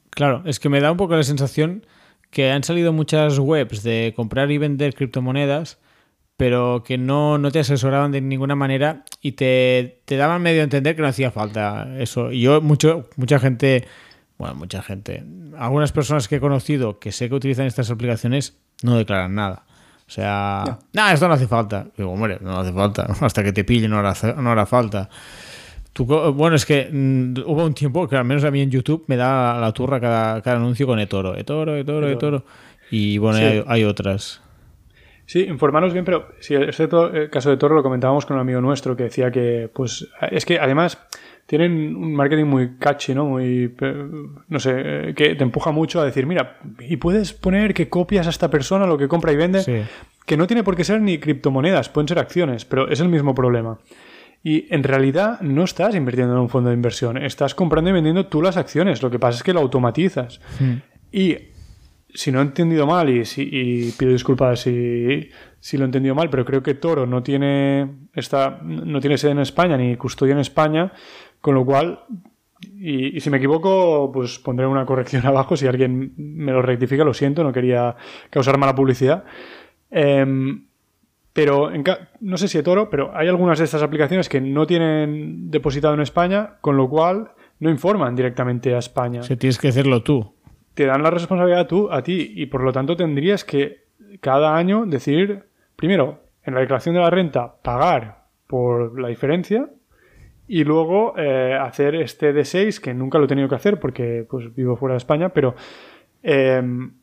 [0.10, 1.86] Claro, es que me da un poco la sensación
[2.32, 5.80] que han salido muchas webs de comprar y vender criptomonedas
[6.38, 10.66] pero que no, no te asesoraban de ninguna manera y te, te, daban medio a
[10.66, 12.32] entender que no hacía falta eso.
[12.32, 13.86] Y yo, mucho, mucha gente,
[14.38, 15.24] bueno, mucha gente,
[15.58, 19.64] algunas personas que he conocido que sé que utilizan estas aplicaciones no declaran nada.
[20.08, 21.88] O sea, nada, esto no hace falta.
[21.98, 23.08] Digo, hombre, no hace falta.
[23.22, 25.10] Hasta que te pillen no hará, no hará falta.
[25.98, 29.18] bueno, es que mm, hubo un tiempo que al menos a mí en YouTube me
[29.18, 32.46] da la turra cada, cada anuncio con eToro, eToro, eToro, eToro.
[32.90, 34.42] Y bueno, hay, hay otras.
[35.26, 38.62] Sí, informarnos bien, pero si este el caso de Toro lo comentábamos con un amigo
[38.62, 41.06] nuestro que decía que, pues, es que además
[41.48, 43.26] tienen un marketing muy catchy, ¿no?
[43.26, 43.74] Muy,
[44.50, 48.30] no sé, que te empuja mucho a decir, mira, y puedes poner que copias a
[48.30, 49.88] esta persona lo que compra y vende,
[50.26, 53.34] que no tiene por qué ser ni criptomonedas, pueden ser acciones, pero es el mismo
[53.34, 53.80] problema.
[54.44, 58.28] Y en realidad no estás invirtiendo en un fondo de inversión, estás comprando y vendiendo
[58.28, 60.42] tú las acciones, lo que pasa es que lo automatizas.
[60.60, 60.76] Hmm.
[61.14, 61.38] Y
[62.14, 65.30] si no he entendido mal, y, si, pido disculpas si,
[65.60, 69.32] si, lo he entendido mal, pero creo que Toro no tiene, esta, no tiene sede
[69.32, 70.92] en España ni custodia en España,
[71.42, 72.02] con lo cual,
[72.80, 75.56] y, si me equivoco, pues pondré una corrección abajo.
[75.56, 77.96] Si alguien me lo rectifica, lo siento, no quería
[78.30, 79.24] causar mala publicidad.
[79.90, 80.66] Em,
[81.34, 81.72] pero
[82.20, 86.02] no sé si Toro, pero hay algunas de estas aplicaciones que no tienen depositado en
[86.02, 89.22] España, con lo cual no informan directamente a España.
[89.22, 90.34] O tienes que hacerlo tú
[90.78, 93.88] te dan la responsabilidad tú, a ti y por lo tanto tendrías que
[94.22, 95.46] cada año decir,
[95.76, 99.72] primero, en la declaración de la renta, pagar por la diferencia
[100.48, 104.54] y luego eh, hacer este D6, que nunca lo he tenido que hacer porque pues,
[104.56, 105.56] vivo fuera de España, pero
[106.24, 106.94] em,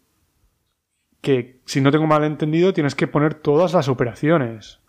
[1.20, 4.80] que si no tengo mal entendido tienes que poner todas las operaciones.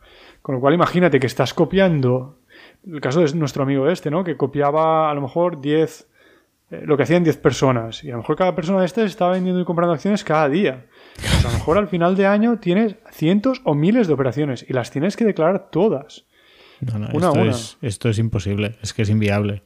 [0.42, 2.40] Con lo cual imagínate que estás copiando,
[2.86, 4.24] el caso es nuestro amigo este, ¿no?
[4.24, 6.08] Que copiaba a lo mejor 10
[6.72, 8.04] eh, lo que hacían 10 personas.
[8.04, 10.86] Y a lo mejor cada persona de estas estaba vendiendo y comprando acciones cada día.
[11.16, 14.74] Pues a lo mejor al final de año tienes cientos o miles de operaciones y
[14.74, 16.26] las tienes que declarar todas.
[16.82, 17.52] No, no, Una a esto, una.
[17.52, 19.64] Es, esto es imposible, es que es inviable.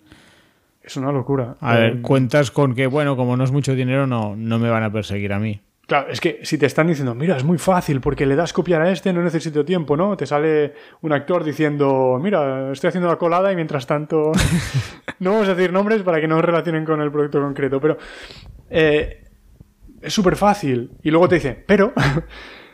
[0.81, 1.56] Es una locura.
[1.60, 4.69] A ver, Eh, cuentas con que, bueno, como no es mucho dinero, no, no me
[4.69, 5.61] van a perseguir a mí.
[5.86, 8.81] Claro, es que si te están diciendo, mira, es muy fácil porque le das copiar
[8.84, 10.15] a este, no necesito tiempo, ¿no?
[10.15, 14.31] Te sale un actor diciendo, mira, estoy haciendo la colada y mientras tanto.
[15.19, 17.98] no vamos a decir nombres para que no relacionen con el producto concreto, pero.
[18.69, 19.23] eh,
[20.02, 20.91] es súper fácil.
[21.03, 21.91] Y luego te dicen, pero.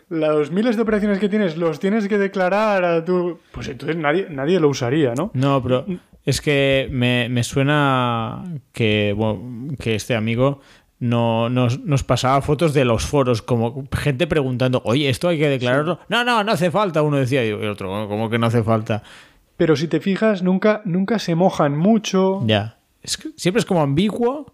[0.10, 3.40] Los miles de operaciones que tienes los tienes que declarar a tu.
[3.52, 5.32] Pues entonces nadie, nadie lo usaría, ¿no?
[5.34, 5.86] No, pero
[6.26, 10.60] es que me, me suena que, bueno, que este amigo
[11.00, 15.50] no, nos, nos pasaba fotos de los foros, como gente preguntando, oye, ¿esto hay que
[15.50, 16.00] declararlo?
[16.10, 19.04] No, no, no hace falta, uno decía, y el otro, ¿cómo que no hace falta?
[19.58, 22.42] Pero si te fijas, nunca, nunca se mojan mucho.
[22.46, 22.80] Ya.
[23.02, 24.54] Es que siempre es como ambiguo,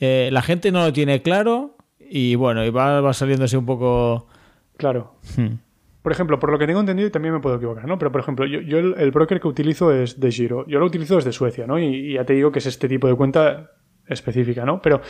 [0.00, 4.28] eh, la gente no lo tiene claro y bueno, y va, va saliéndose un poco...
[4.76, 5.14] Claro.
[5.36, 5.56] Hmm.
[6.02, 7.98] Por ejemplo, por lo que tengo entendido, y también me puedo equivocar, ¿no?
[7.98, 10.66] Pero, por ejemplo, yo, yo el, el broker que utilizo es de Giro.
[10.66, 11.78] Yo lo utilizo desde Suecia, ¿no?
[11.78, 13.70] Y, y ya te digo que es este tipo de cuenta
[14.06, 14.82] específica, ¿no?
[14.82, 15.00] Pero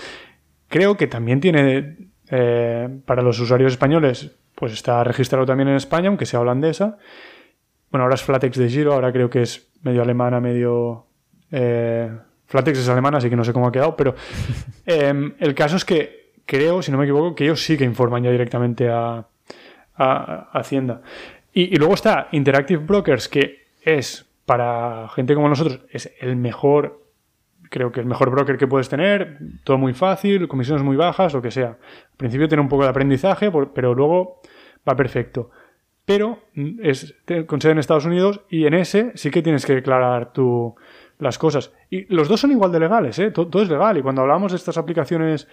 [0.69, 6.09] creo que también tiene, eh, para los usuarios españoles, pues está registrado también en España,
[6.09, 6.99] aunque sea holandesa.
[7.91, 11.07] Bueno, ahora es Flatex de Giro, ahora creo que es medio alemana, medio...
[11.51, 12.11] eh,
[12.47, 14.15] Flatex es alemana, así que no sé cómo ha quedado, pero
[14.87, 18.23] eh, el caso es que creo, si no me equivoco, que ellos sí que informan
[18.23, 19.27] ya directamente a,
[19.97, 21.03] a- Hacienda.
[21.53, 27.01] Y, luego está Interactive Brokers, que es para gente como nosotros, es el mejor,
[27.71, 31.41] creo que el mejor broker que puedes tener, todo muy fácil, comisiones muy bajas, lo
[31.41, 31.69] que sea.
[31.69, 34.41] Al principio tiene un poco de aprendizaje, pero luego
[34.87, 35.51] va perfecto.
[36.05, 36.41] Pero
[36.83, 37.15] es
[37.47, 40.75] con sede en Estados Unidos y en ese sí que tienes que declarar tu,
[41.19, 41.73] las cosas.
[41.89, 43.31] Y los dos son igual de legales, ¿eh?
[43.31, 43.97] todo, todo es legal.
[43.97, 45.49] Y cuando hablamos de estas aplicaciones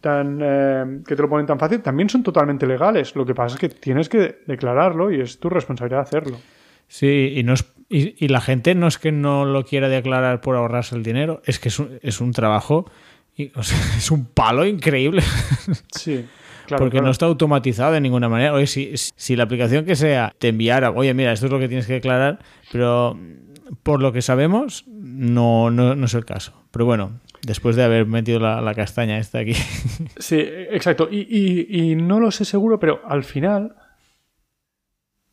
[0.00, 3.14] tan eh, que te lo ponen tan fácil, también son totalmente legales.
[3.16, 6.36] Lo que pasa es que tienes que declararlo y es tu responsabilidad hacerlo.
[6.88, 10.40] Sí, y, no es- y, y la gente no es que no lo quiera declarar
[10.40, 12.90] por ahorrarse el dinero, es que es un, es un trabajo,
[13.36, 15.22] y, o sea, es un palo increíble,
[15.94, 16.24] Sí,
[16.66, 16.80] claro.
[16.82, 17.06] porque claro.
[17.06, 18.52] no está automatizado de ninguna manera.
[18.54, 21.68] Oye, si, si la aplicación que sea te enviara, oye, mira, esto es lo que
[21.68, 22.38] tienes que declarar,
[22.72, 23.18] pero
[23.82, 26.59] por lo que sabemos, no, no, no es el caso.
[26.70, 29.54] Pero bueno, después de haber metido la, castaña esta aquí.
[30.18, 31.08] Sí, exacto.
[31.10, 33.76] Y, y- no lo sé seguro, pero al final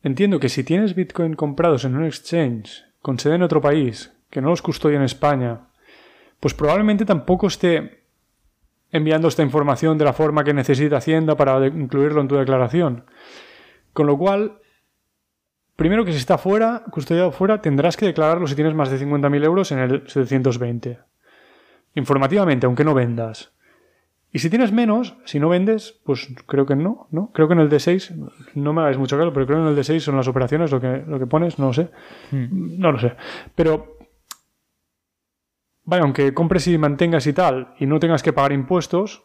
[0.02, 4.40] entiendo que si tienes Bitcoin comprados en un exchange con sede en otro país, que
[4.40, 5.68] no los custodia en España,
[6.40, 8.04] pues probablemente tampoco esté
[8.90, 13.04] enviando esta información de la forma que necesita Hacienda para incluirlo en tu declaración.
[13.92, 14.58] Con lo cual,
[15.76, 19.44] primero que si está fuera, custodiado fuera, tendrás que declararlo si tienes más de 50.000
[19.44, 20.98] euros en el 720.
[21.98, 23.52] Informativamente, aunque no vendas.
[24.30, 27.32] Y si tienes menos, si no vendes, pues creo que no, ¿no?
[27.32, 28.14] Creo que en el D6,
[28.54, 30.80] no me hagáis mucho caso, pero creo que en el D6 son las operaciones lo
[30.80, 31.90] que, lo que pones, no lo sé.
[32.30, 33.14] No lo sé.
[33.54, 33.96] Pero,
[35.84, 39.24] vaya, aunque compres y mantengas y tal, y no tengas que pagar impuestos,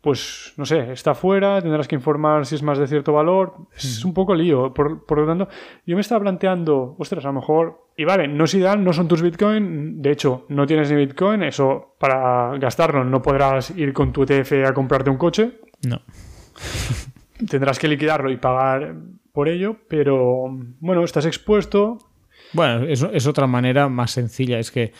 [0.00, 3.68] pues, no sé, está fuera, tendrás que informar si es más de cierto valor.
[3.76, 4.74] Es un poco lío.
[4.74, 5.48] Por, por lo tanto,
[5.86, 9.06] yo me estaba planteando, ostras, a lo mejor, y vale, no es ideal, no son
[9.08, 14.12] tus Bitcoin, de hecho, no tienes ni Bitcoin, eso para gastarlo no podrás ir con
[14.12, 16.00] tu ETF a comprarte un coche, No.
[17.48, 18.94] tendrás que liquidarlo y pagar
[19.32, 20.46] por ello, pero
[20.80, 21.98] bueno, estás expuesto.
[22.52, 24.58] Bueno, es, es otra manera más sencilla.
[24.58, 24.92] Es que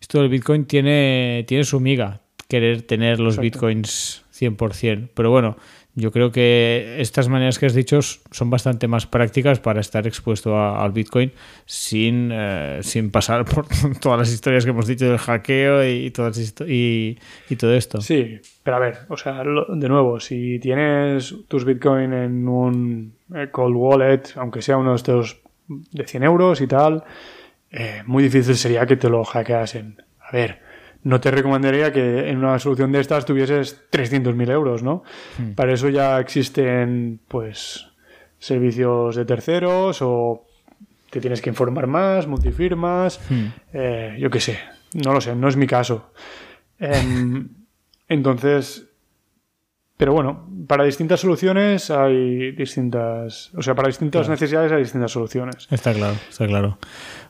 [0.00, 3.42] esto del Bitcoin tiene, tiene su miga, querer tener los Exacto.
[3.42, 5.10] Bitcoins 100%.
[5.14, 5.56] Pero bueno,
[5.96, 10.56] yo creo que estas maneras que has dicho son bastante más prácticas para estar expuesto
[10.56, 11.30] a- al Bitcoin
[11.66, 13.66] sin, eh, sin pasar por
[14.00, 16.36] todas las historias que hemos dicho del hackeo y, todas
[16.68, 17.16] y
[17.56, 18.00] todo esto.
[18.00, 23.14] Sí, pero a ver, o sea, lo- de nuevo, si tienes tus Bitcoin en un
[23.34, 27.04] eh, cold wallet, aunque sea uno de estos de 100 euros y tal,
[27.70, 30.02] eh, muy difícil sería que te lo hackeasen.
[30.20, 30.60] A ver,
[31.04, 35.04] no te recomendaría que en una solución de estas tuvieses 300.000 euros, ¿no?
[35.54, 37.86] Para eso ya existen, pues,
[38.38, 40.46] servicios de terceros o
[41.10, 43.20] te tienes que informar más, multifirmas,
[43.72, 44.58] eh, yo qué sé,
[44.94, 46.10] no lo sé, no es mi caso.
[46.78, 47.48] Em,
[48.08, 48.88] entonces,
[49.96, 55.68] pero bueno, para distintas soluciones hay distintas, o sea, para distintas necesidades hay distintas soluciones.
[55.70, 56.78] Está claro, está claro.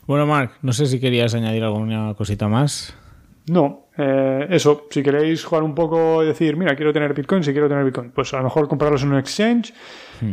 [0.07, 2.95] Bueno, Marc, no sé si querías añadir alguna cosita más.
[3.47, 7.51] No, eh, eso, si queréis jugar un poco y decir, mira, quiero tener Bitcoin, si
[7.51, 9.71] quiero tener Bitcoin, pues a lo mejor comprarlos en un exchange,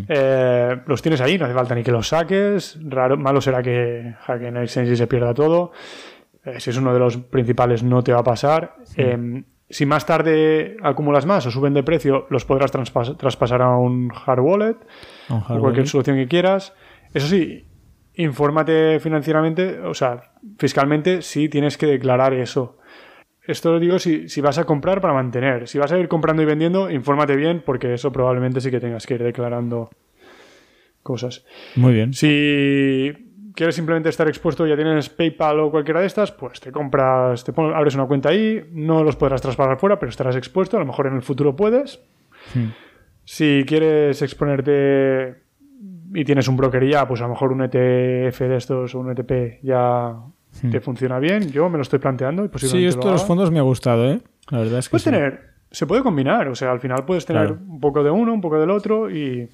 [0.09, 4.14] eh, los tienes ahí, no hace falta ni que los saques, raro, malo será que
[4.20, 5.72] hackeen el exchange y se pierda todo.
[6.44, 8.76] eh, si es uno de los principales no te va a pasar.
[8.97, 13.76] Eh, si más tarde acumulas más o suben de precio, los podrás traspas- traspasar a
[13.76, 14.76] un hard wallet
[15.28, 15.86] Un hard o cualquier wallet.
[15.86, 16.74] solución que quieras.
[17.14, 17.66] Eso sí,
[18.14, 22.78] infórmate financieramente, o sea, fiscalmente, si tienes que declarar eso.
[23.44, 25.66] Esto lo digo si, si vas a comprar para mantener.
[25.69, 29.06] Si vas a ir comprando y vendiendo, infórmate bien, porque eso probablemente sí que tengas
[29.06, 29.90] que ir declarando
[31.02, 31.44] cosas.
[31.74, 32.12] Muy bien.
[32.14, 33.12] Si
[33.55, 37.52] quieres simplemente estar expuesto, ya tienes PayPal o cualquiera de estas, pues te compras, te
[37.52, 40.86] pon- abres una cuenta ahí, no los podrás traspasar fuera, pero estarás expuesto, a lo
[40.86, 42.01] mejor en el futuro puedes.
[42.55, 42.69] Hmm.
[43.24, 45.43] Si quieres exponerte
[46.14, 49.10] y tienes un broker ya, pues a lo mejor un ETF de estos o un
[49.10, 50.14] ETP ya
[50.70, 51.50] te funciona bien.
[51.50, 53.62] Yo me lo estoy planteando y Sí, posiblemente esto lo de los fondos me ha
[53.62, 54.20] gustado, ¿eh?
[54.50, 55.10] La verdad es que Puedes sí.
[55.10, 57.60] tener, se puede combinar, o sea, al final puedes tener Claro.
[57.66, 59.48] un poco de uno, un poco del otro y,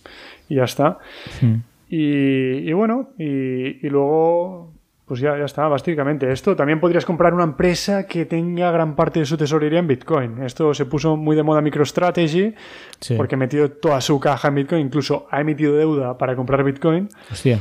[0.49, 0.99] y ya está.
[1.41, 1.57] Hmm.
[1.89, 4.73] Y, y bueno, y, y luego,
[5.09, 6.31] pues ya, ya está, básicamente.
[6.31, 10.43] Esto también podrías comprar una empresa que tenga gran parte de su tesorería en Bitcoin.
[10.43, 12.55] Esto se puso muy de moda MicroStrategy
[13.01, 13.15] Sí.
[13.17, 17.09] porque ha metido toda su caja en Bitcoin, incluso ha emitido deuda para comprar Bitcoin.
[17.33, 17.61] Hostia.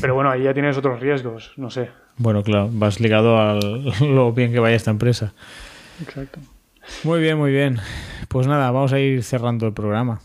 [0.00, 1.90] Pero bueno, ahí ya tienes otros riesgos, no sé.
[2.16, 3.58] Bueno, claro, vas ligado a
[4.00, 5.32] lo bien que vaya esta empresa.
[6.02, 6.40] Exacto.
[7.04, 7.78] Muy bien, muy bien.
[8.28, 10.20] Pues nada, vamos a ir cerrando el programa.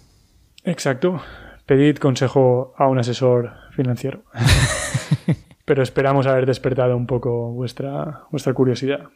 [0.64, 1.22] Exacto.
[1.66, 4.22] Pedid consejo a un asesor financiero.
[5.66, 9.10] Pero esperamos haber despertado un poco vuestra, vuestra curiosidad.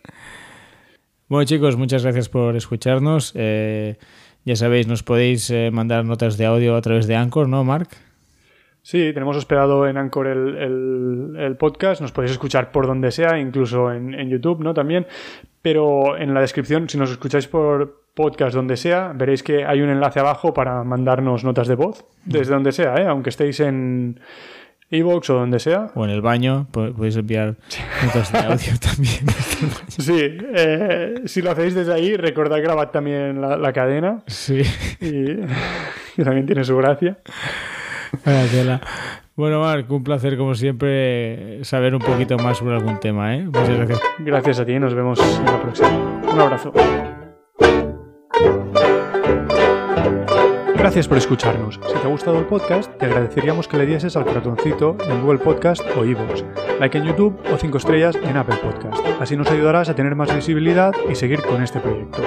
[1.27, 3.33] Bueno, chicos, muchas gracias por escucharnos.
[3.35, 3.97] Eh,
[4.45, 7.89] ya sabéis, nos podéis eh, mandar notas de audio a través de Anchor, ¿no, Mark?
[8.81, 11.99] Sí, tenemos hospedado en Anchor el, el- el podcast.
[11.99, 14.73] Nos podéis escuchar por donde sea, incluso en, en YouTube, ¿no?
[14.73, 15.05] También.
[15.61, 19.89] Pero en la descripción, si nos escucháis por podcast donde sea, veréis que hay un
[19.89, 22.05] enlace abajo para mandarnos notas de voz.
[22.23, 23.05] Desde donde sea, ¿eh?
[23.05, 24.21] Aunque estéis en
[24.89, 25.91] Evox o donde sea.
[25.95, 27.55] O en el baño, po- podéis enviar
[28.05, 29.25] notas de audio también.
[29.87, 34.23] Sí, eh, si lo hacéis desde ahí, recordad grabar también la, la cadena.
[34.27, 34.61] sí.
[35.01, 35.35] Y
[36.15, 37.17] que también tiene su gracia.
[38.23, 38.81] Tela.
[39.35, 43.43] Bueno, Marc, un placer como siempre saber un poquito más sobre algún tema, ¿eh?
[43.45, 43.99] Muchas gracias.
[44.19, 45.89] Gracias a ti, nos vemos en la próxima.
[46.33, 46.73] Un abrazo.
[50.75, 51.79] Gracias por escucharnos.
[51.87, 55.39] Si te ha gustado el podcast, te agradeceríamos que le dieses al corazoncito en Google
[55.39, 56.43] Podcast o iVoox,
[56.79, 59.03] like en YouTube o 5 estrellas en Apple Podcast.
[59.19, 62.21] Así nos ayudarás a tener más visibilidad y seguir con este proyecto.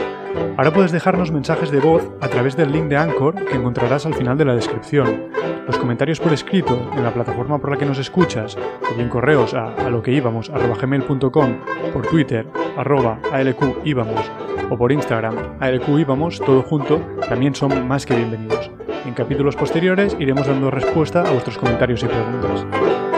[0.57, 4.15] Ahora puedes dejarnos mensajes de voz a través del link de Anchor que encontrarás al
[4.15, 5.31] final de la descripción.
[5.67, 8.57] Los comentarios por escrito en la plataforma por la que nos escuchas,
[8.91, 11.57] o bien correos a, a lo que íbamos gmail.com,
[11.93, 12.47] por Twitter
[12.77, 14.31] arroba ALQ íbamos
[14.71, 18.71] o por Instagram ALQ íbamos, todo junto, también son más que bienvenidos.
[19.05, 23.10] En capítulos posteriores iremos dando respuesta a vuestros comentarios y preguntas.